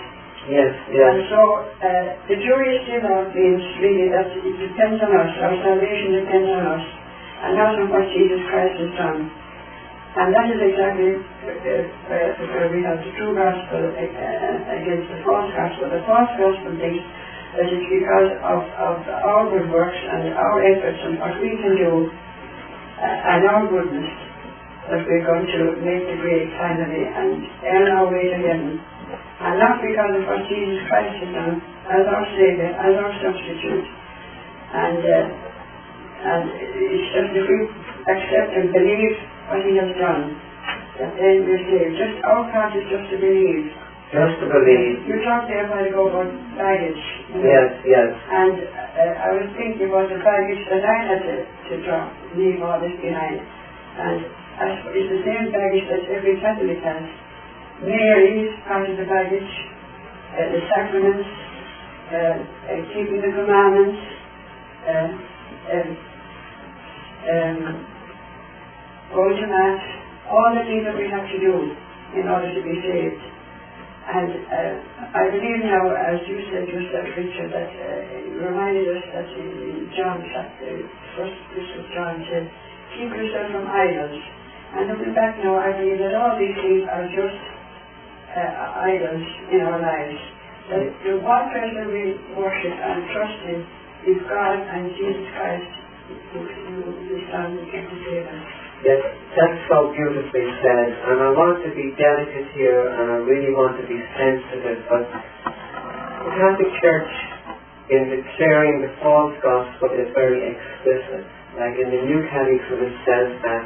Yes, 0.48 0.72
yes. 0.88 1.04
And 1.04 1.20
so 1.28 1.40
uh, 1.62 2.06
the 2.28 2.36
jury 2.40 2.68
is 2.76 2.80
still 2.88 3.04
out 3.06 3.28
means 3.32 3.60
really 3.80 4.08
that 4.12 4.28
it 4.32 4.56
depends 4.56 4.98
on 5.04 5.12
us, 5.12 5.30
our 5.40 5.56
salvation 5.60 6.24
depends 6.24 6.48
on 6.48 6.62
us, 6.64 6.84
and 7.44 7.50
not 7.60 7.76
on 7.76 7.88
what 7.92 8.04
Jesus 8.12 8.40
Christ 8.48 8.76
has 8.80 8.92
done. 8.96 9.20
And 10.10 10.34
that 10.34 10.48
is 10.50 10.58
exactly 10.58 11.22
uh, 11.22 12.28
where 12.50 12.66
we 12.72 12.82
have 12.82 12.98
the 12.98 13.12
true 13.14 13.30
gospel 13.36 13.94
against 13.94 15.06
the 15.06 15.22
false 15.22 15.54
gospel. 15.54 15.86
The 15.86 16.02
false 16.02 16.32
gospel 16.34 16.72
thinks 16.82 17.04
that 17.54 17.66
it's 17.70 17.86
because 17.86 18.30
of, 18.42 18.60
of 18.74 18.96
our 19.06 19.44
good 19.54 19.70
works 19.70 19.96
and 19.96 20.34
our 20.34 20.58
efforts 20.66 21.00
and 21.04 21.14
what 21.20 21.38
we 21.38 21.54
can 21.62 21.74
do 21.78 21.92
uh, 22.10 23.30
and 23.38 23.40
our 23.46 23.70
goodness 23.70 24.10
that 24.90 25.06
we're 25.06 25.22
going 25.22 25.46
to 25.46 25.60
make 25.86 26.02
the 26.02 26.18
grade 26.18 26.50
finally 26.58 27.06
and 27.06 27.46
earn 27.62 27.86
our 27.94 28.10
way 28.10 28.26
to 28.26 28.38
heaven. 28.42 28.82
And 29.40 29.54
not 29.62 29.78
because 29.78 30.12
of 30.18 30.22
what 30.26 30.42
Jesus 30.50 30.82
Christ 30.90 31.14
has 31.22 31.30
done 31.30 31.54
as 31.86 32.04
our 32.10 32.26
Savior, 32.34 32.70
as 32.74 32.92
our 32.98 33.12
substitute. 33.22 33.86
And, 34.70 35.00
uh, 35.02 35.26
and 36.20 36.42
it's 36.50 37.08
just 37.14 37.30
if 37.38 37.46
we 37.46 37.58
accept 38.10 38.50
and 38.54 38.74
believe 38.74 39.14
what 39.50 39.62
he 39.62 39.78
has 39.78 39.90
done. 39.98 40.36
That 41.00 41.16
then 41.16 41.48
we're 41.48 41.64
saved. 41.70 41.94
Just 41.96 42.20
our 42.26 42.44
part 42.52 42.74
is 42.76 42.84
just 42.90 43.08
to 43.14 43.16
believe. 43.16 43.72
Just 44.10 44.42
to 44.42 44.46
believe. 44.50 45.06
You 45.06 45.22
talked 45.22 45.46
there 45.46 45.64
a 45.64 45.70
while 45.70 45.86
ago 45.86 46.10
about 46.10 46.28
baggage. 46.58 47.02
Yes, 47.30 47.68
yes. 47.86 48.10
And 48.10 48.54
uh, 48.58 49.26
I 49.26 49.30
was 49.38 49.46
thinking 49.54 49.86
about 49.86 50.10
the 50.10 50.18
baggage 50.18 50.62
that 50.66 50.82
I 50.82 50.96
had 51.06 51.20
to, 51.24 51.36
to 51.46 51.74
drop, 51.86 52.10
leave 52.34 52.58
all 52.58 52.82
this 52.82 52.94
behind. 52.98 53.38
And 53.38 54.39
I 54.60 54.76
suppose 54.76 54.92
it's 54.92 55.08
the 55.08 55.22
same 55.24 55.48
baggage 55.50 55.86
that 55.88 56.04
every 56.12 56.36
Catholic 56.44 56.78
has. 56.84 57.04
Part 58.68 58.84
of 58.90 58.96
the 59.00 59.08
baggage. 59.08 59.52
uh, 60.30 60.46
the 60.54 60.62
sacraments, 60.70 61.26
uh, 61.26 62.14
uh, 62.14 62.80
keeping 62.94 63.18
the 63.18 63.32
commandments, 63.34 63.98
uh, 64.86 65.08
um, 65.74 65.88
um, 67.20 67.58
going 69.10 69.36
to 69.42 69.46
Mass, 69.50 69.80
all 70.30 70.54
the 70.54 70.62
things 70.70 70.86
that 70.86 70.94
we 70.94 71.10
have 71.10 71.26
to 71.26 71.38
do 71.42 71.54
in 72.14 72.30
order 72.30 72.46
to 72.46 72.62
be 72.62 72.76
saved. 72.78 73.22
And 74.10 74.30
uh, 74.30 74.74
I 75.18 75.30
believe 75.34 75.60
now, 75.66 75.82
as 75.94 76.18
you 76.30 76.38
said 76.50 76.66
yourself, 76.66 77.06
Richard, 77.14 77.50
that 77.50 77.70
uh, 77.74 77.90
you 78.26 78.38
reminded 78.38 78.86
us 78.86 79.04
that 79.14 79.28
in 79.34 79.90
John 79.98 80.22
chapter, 80.30 80.82
first 81.18 81.38
Bishop 81.54 81.84
John 81.94 82.22
said, 82.30 82.46
keep 82.94 83.10
yourself 83.10 83.50
from 83.50 83.66
idols. 83.66 84.18
And 84.70 84.86
looking 84.86 85.14
back 85.18 85.34
now, 85.42 85.58
I 85.58 85.74
believe 85.74 85.98
that 85.98 86.14
all 86.14 86.38
these 86.38 86.54
things 86.54 86.86
are 86.86 87.06
just 87.10 87.40
uh, 88.30 88.86
idols 88.86 89.26
in 89.50 89.60
our 89.66 89.82
lives. 89.82 90.20
That 90.70 90.86
the 91.02 91.14
one 91.18 91.50
person 91.50 91.90
we 91.90 92.14
worship 92.38 92.76
and 92.78 92.98
trust 93.10 93.38
in 93.50 93.58
is 94.14 94.18
God 94.30 94.56
and 94.62 94.94
Jesus 94.94 95.26
Christ, 95.34 95.72
who, 96.30 96.38
who 96.46 97.16
Son, 97.34 97.58
who 97.58 98.14
us. 98.30 98.60
Yes, 98.80 99.02
that's 99.36 99.60
so 99.68 99.92
beautifully 99.92 100.46
said. 100.62 100.88
And 101.10 101.18
I 101.20 101.30
want 101.34 101.60
to 101.66 101.70
be 101.74 101.92
delicate 101.98 102.48
here 102.56 102.94
and 102.94 103.06
I 103.12 103.18
really 103.26 103.52
want 103.52 103.76
to 103.76 103.84
be 103.84 103.98
sensitive. 104.16 104.86
But 104.88 105.04
the 106.24 106.32
Catholic 106.38 106.70
Church, 106.80 107.12
in 107.90 108.08
declaring 108.08 108.86
the 108.86 108.94
false 109.02 109.34
gospel, 109.42 109.92
is 109.98 110.08
very 110.14 110.54
explicit. 110.54 111.26
Like 111.58 111.76
in 111.76 111.90
the 111.90 112.02
New 112.06 112.22
Catechism, 112.30 112.78
it 112.80 112.94
says 113.04 113.28
that 113.42 113.64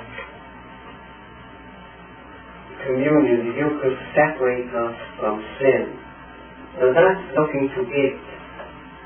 communion, 2.86 3.50
the 3.50 3.54
Eucharist, 3.56 4.00
separates 4.14 4.72
us 4.72 4.96
from 5.20 5.40
sin. 5.60 5.84
Now 6.80 6.90
that's 6.92 7.24
looking 7.38 7.70
to 7.76 7.80
it. 7.86 8.20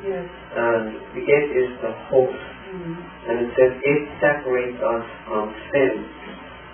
Yes. 0.04 0.26
And 0.56 0.84
the 1.14 1.22
it 1.26 1.46
is 1.52 1.70
the 1.82 1.92
host. 2.08 2.44
Mm. 2.70 2.96
And 3.28 3.34
it 3.44 3.50
says 3.56 3.72
it 3.76 4.02
separates 4.20 4.80
us 4.80 5.06
from 5.26 5.52
sin. 5.72 5.94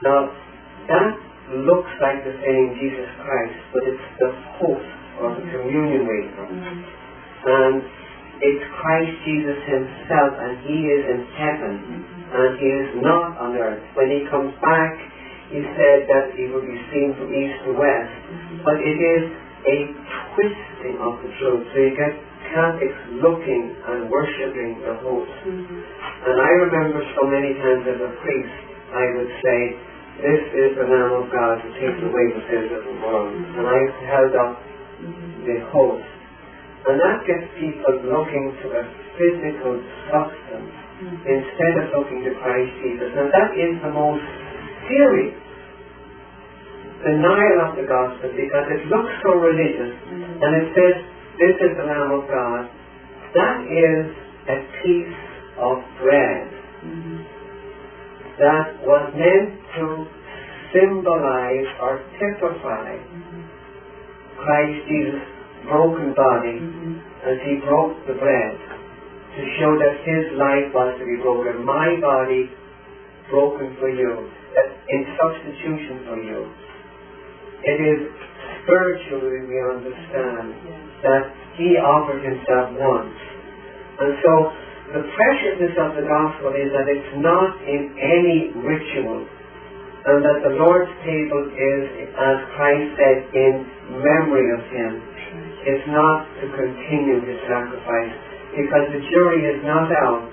Now 0.02 0.30
that 0.88 1.12
looks 1.64 1.92
like 2.00 2.24
the 2.24 2.34
saying 2.40 2.78
Jesus 2.78 3.10
Christ, 3.20 3.58
but 3.72 3.82
it's 3.84 4.08
the 4.20 4.30
host 4.60 4.90
or 5.20 5.34
the 5.34 5.44
communion 5.50 6.06
wafer. 6.06 6.46
Mm. 6.46 6.82
And 7.44 7.76
it's 8.40 8.64
Christ 8.82 9.14
Jesus 9.24 9.58
himself 9.66 10.30
and 10.36 10.52
he 10.66 10.78
is 10.90 11.02
in 11.06 11.20
heaven 11.38 11.74
and 12.34 12.50
he 12.58 12.66
is 12.66 12.90
not 13.02 13.38
on 13.38 13.54
earth. 13.56 13.82
When 13.94 14.10
he 14.10 14.26
comes 14.30 14.52
back, 14.58 14.94
he 15.52 15.60
said 15.76 16.08
that 16.08 16.32
he 16.36 16.48
will 16.48 16.64
be 16.64 16.78
seen 16.92 17.12
from 17.18 17.28
east 17.28 17.58
to 17.68 17.76
west. 17.76 18.14
But 18.64 18.80
it 18.80 18.96
is 18.96 19.24
a 19.64 19.76
twisting 20.32 20.96
of 21.00 21.20
the 21.20 21.30
truth. 21.40 21.64
So 21.72 21.76
you 21.80 21.92
get 21.96 22.12
Catholics 22.52 23.00
looking 23.18 23.74
and 23.88 24.08
worshipping 24.08 24.80
the 24.84 24.94
host. 25.00 25.36
And 25.44 26.36
I 26.40 26.52
remember 26.68 27.00
so 27.16 27.28
many 27.28 27.56
times 27.56 27.84
as 27.88 28.00
a 28.00 28.12
priest, 28.20 28.56
I 28.92 29.04
would 29.16 29.32
say, 29.42 29.58
this 30.22 30.42
is 30.54 30.70
the 30.78 30.86
Lamb 30.86 31.12
of 31.18 31.26
God 31.32 31.58
who 31.60 31.68
takes 31.82 31.98
away 31.98 32.24
the 32.30 32.42
sins 32.46 32.70
of 32.70 32.82
the 32.86 32.96
world. 33.02 33.34
And 33.34 33.66
I 33.66 33.80
held 34.06 34.32
up 34.38 34.54
the 35.44 35.58
host. 35.74 36.06
And 36.86 37.00
that 37.00 37.24
gets 37.26 37.48
people 37.58 37.96
looking 38.06 38.54
to 38.62 38.66
a 38.78 38.84
physical 39.16 39.80
substance 40.12 40.72
instead 41.26 41.74
of 41.80 41.84
looking 41.96 42.22
to 42.28 42.32
Christ 42.38 42.72
Jesus. 42.84 43.10
And 43.16 43.28
that 43.32 43.50
is 43.56 43.74
the 43.82 43.90
most 43.90 44.22
serious 44.88 45.36
denial 47.04 47.58
of 47.68 47.76
the 47.76 47.84
gospel 47.84 48.32
because 48.32 48.66
it 48.72 48.82
looks 48.88 49.12
so 49.20 49.36
religious. 49.36 49.92
Mm-hmm. 50.08 50.40
And 50.40 50.50
it 50.56 50.68
says, 50.72 50.94
this 51.36 51.56
is 51.60 51.72
the 51.76 51.84
Lamb 51.84 52.10
of 52.16 52.24
God. 52.26 52.70
That 53.36 53.58
is 53.68 54.02
a 54.48 54.58
piece 54.80 55.18
of 55.60 55.76
bread 56.00 56.48
mm-hmm. 56.80 57.18
that 58.40 58.66
was 58.88 59.04
meant 59.12 59.52
to 59.76 59.84
symbolize 60.72 61.70
or 61.82 62.02
typify 62.18 62.96
mm-hmm. 62.98 63.42
Christ 64.40 64.78
Jesus' 64.88 65.34
broken 65.64 66.12
body 66.12 66.60
as 67.24 67.36
he 67.44 67.60
broke 67.64 67.96
the 68.06 68.14
bread 68.20 68.54
to 69.34 69.40
show 69.58 69.72
that 69.80 69.94
his 70.04 70.36
life 70.38 70.70
was 70.76 70.94
to 71.00 71.04
be 71.04 71.16
broken. 71.22 71.64
My 71.64 71.96
body 72.00 72.52
broken 73.30 73.74
for 73.80 73.88
you, 73.88 74.30
in 74.88 75.00
substitution 75.16 75.96
for 76.06 76.18
you. 76.22 76.40
It 77.64 77.78
is 77.80 77.98
spiritually 78.62 79.48
we 79.48 79.56
understand 79.60 80.46
that 81.02 81.24
he 81.56 81.76
offered 81.80 82.20
himself 82.20 82.76
once. 82.76 83.16
And 84.00 84.12
so 84.20 84.32
the 84.94 85.02
preciousness 85.16 85.74
of 85.80 85.96
the 85.96 86.04
gospel 86.04 86.52
is 86.52 86.68
that 86.76 86.86
it's 86.86 87.14
not 87.18 87.56
in 87.64 87.82
any 87.96 88.52
ritual 88.52 89.24
and 90.04 90.20
that 90.20 90.44
the 90.44 90.54
Lord's 90.60 90.92
table 91.00 91.48
is, 91.48 91.82
as 92.12 92.36
Christ 92.52 92.88
said, 93.00 93.18
in 93.32 93.52
memory 94.04 94.52
of 94.52 94.60
him. 94.68 94.92
It's 95.64 95.88
not 95.88 96.28
to 96.44 96.46
continue 96.52 97.24
his 97.24 97.40
sacrifice 97.48 98.12
because 98.52 98.84
the 98.92 99.00
jury 99.08 99.48
is 99.48 99.64
not 99.64 99.88
out. 100.04 100.28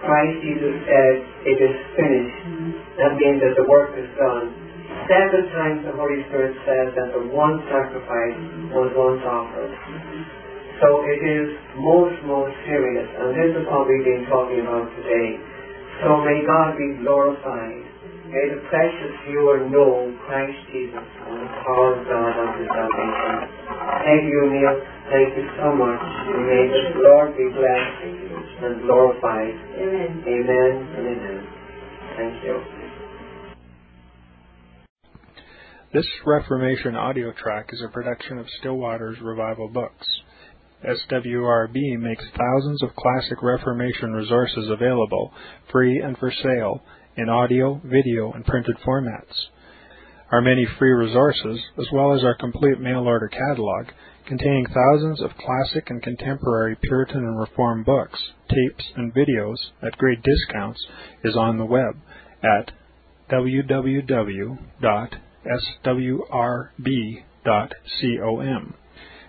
Christ 0.00 0.36
Jesus 0.40 0.74
said, 0.88 1.14
it 1.44 1.58
is 1.60 1.76
finished. 1.96 2.40
Mm-hmm. 2.48 2.70
That 3.00 3.12
means 3.20 3.38
that 3.44 3.54
the 3.56 3.66
work 3.68 3.92
is 3.96 4.08
done. 4.16 4.52
Seven 5.06 5.42
times 5.52 5.84
the 5.84 5.94
Holy 5.96 6.22
Spirit 6.30 6.56
says 6.64 6.94
that 6.96 7.12
the 7.12 7.24
one 7.34 7.60
sacrifice 7.68 8.36
mm-hmm. 8.36 8.72
was 8.72 8.90
once 8.96 9.22
offered. 9.26 9.72
So 10.80 11.04
it 11.04 11.20
is 11.20 11.52
most, 11.76 12.16
most 12.24 12.56
serious. 12.64 13.04
And 13.04 13.36
this 13.36 13.52
is 13.52 13.64
what 13.68 13.84
we've 13.84 14.06
been 14.06 14.24
talking 14.32 14.64
about 14.64 14.88
today. 14.96 15.36
So 16.00 16.24
may 16.24 16.40
God 16.48 16.80
be 16.80 17.04
glorified. 17.04 17.89
May 18.30 18.46
the 18.46 18.62
precious 18.70 19.14
viewer 19.26 19.66
know 19.66 20.06
Christ 20.22 20.54
Jesus 20.70 21.02
and 21.02 21.34
the 21.42 21.50
power 21.66 21.98
of 21.98 22.06
God 22.06 22.30
unto 22.30 22.62
salvation. 22.62 23.34
Thank 24.06 24.22
you, 24.22 24.40
Neil. 24.54 24.78
Thank 25.10 25.34
you 25.34 25.50
so 25.58 25.74
much. 25.74 25.98
And 25.98 26.46
may 26.46 26.62
the 26.70 27.02
Lord 27.02 27.34
be 27.34 27.50
blessed 27.50 28.62
and 28.62 28.82
glorified. 28.86 29.50
Amen. 29.82 30.22
Amen 30.22 30.72
and 30.94 31.06
amen. 31.10 31.42
Thank 32.16 32.44
you. 32.44 32.62
This 35.92 36.06
Reformation 36.24 36.94
audio 36.94 37.32
track 37.32 37.70
is 37.72 37.82
a 37.82 37.90
production 37.90 38.38
of 38.38 38.46
Still 38.60 38.76
Waters 38.76 39.18
Revival 39.20 39.70
Books. 39.74 40.06
SWRB 40.86 41.98
makes 41.98 42.24
thousands 42.38 42.80
of 42.84 42.94
classic 42.94 43.42
Reformation 43.42 44.12
resources 44.12 44.70
available, 44.70 45.32
free 45.72 45.98
and 45.98 46.16
for 46.16 46.30
sale, 46.30 46.84
in 47.16 47.28
audio, 47.28 47.80
video, 47.84 48.32
and 48.32 48.44
printed 48.44 48.76
formats. 48.86 49.48
Our 50.30 50.40
many 50.40 50.66
free 50.78 50.92
resources, 50.92 51.60
as 51.78 51.86
well 51.92 52.14
as 52.14 52.22
our 52.22 52.36
complete 52.36 52.80
mail 52.80 53.00
order 53.06 53.28
catalog, 53.28 53.86
containing 54.26 54.66
thousands 54.66 55.20
of 55.20 55.36
classic 55.36 55.90
and 55.90 56.00
contemporary 56.02 56.76
Puritan 56.76 57.24
and 57.24 57.38
Reformed 57.38 57.84
books, 57.84 58.20
tapes, 58.48 58.84
and 58.96 59.12
videos 59.12 59.56
at 59.82 59.98
great 59.98 60.22
discounts, 60.22 60.80
is 61.24 61.36
on 61.36 61.58
the 61.58 61.64
web 61.64 61.96
at 62.42 62.70
www.swrb.com. 63.30 64.74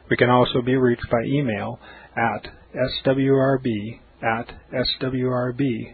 We 0.09 0.17
can 0.17 0.29
also 0.29 0.61
be 0.61 0.75
reached 0.75 1.09
by 1.09 1.23
email 1.25 1.79
at 2.15 2.47
swrb 2.75 3.99
at 4.21 4.53
swrb.com, 4.71 5.93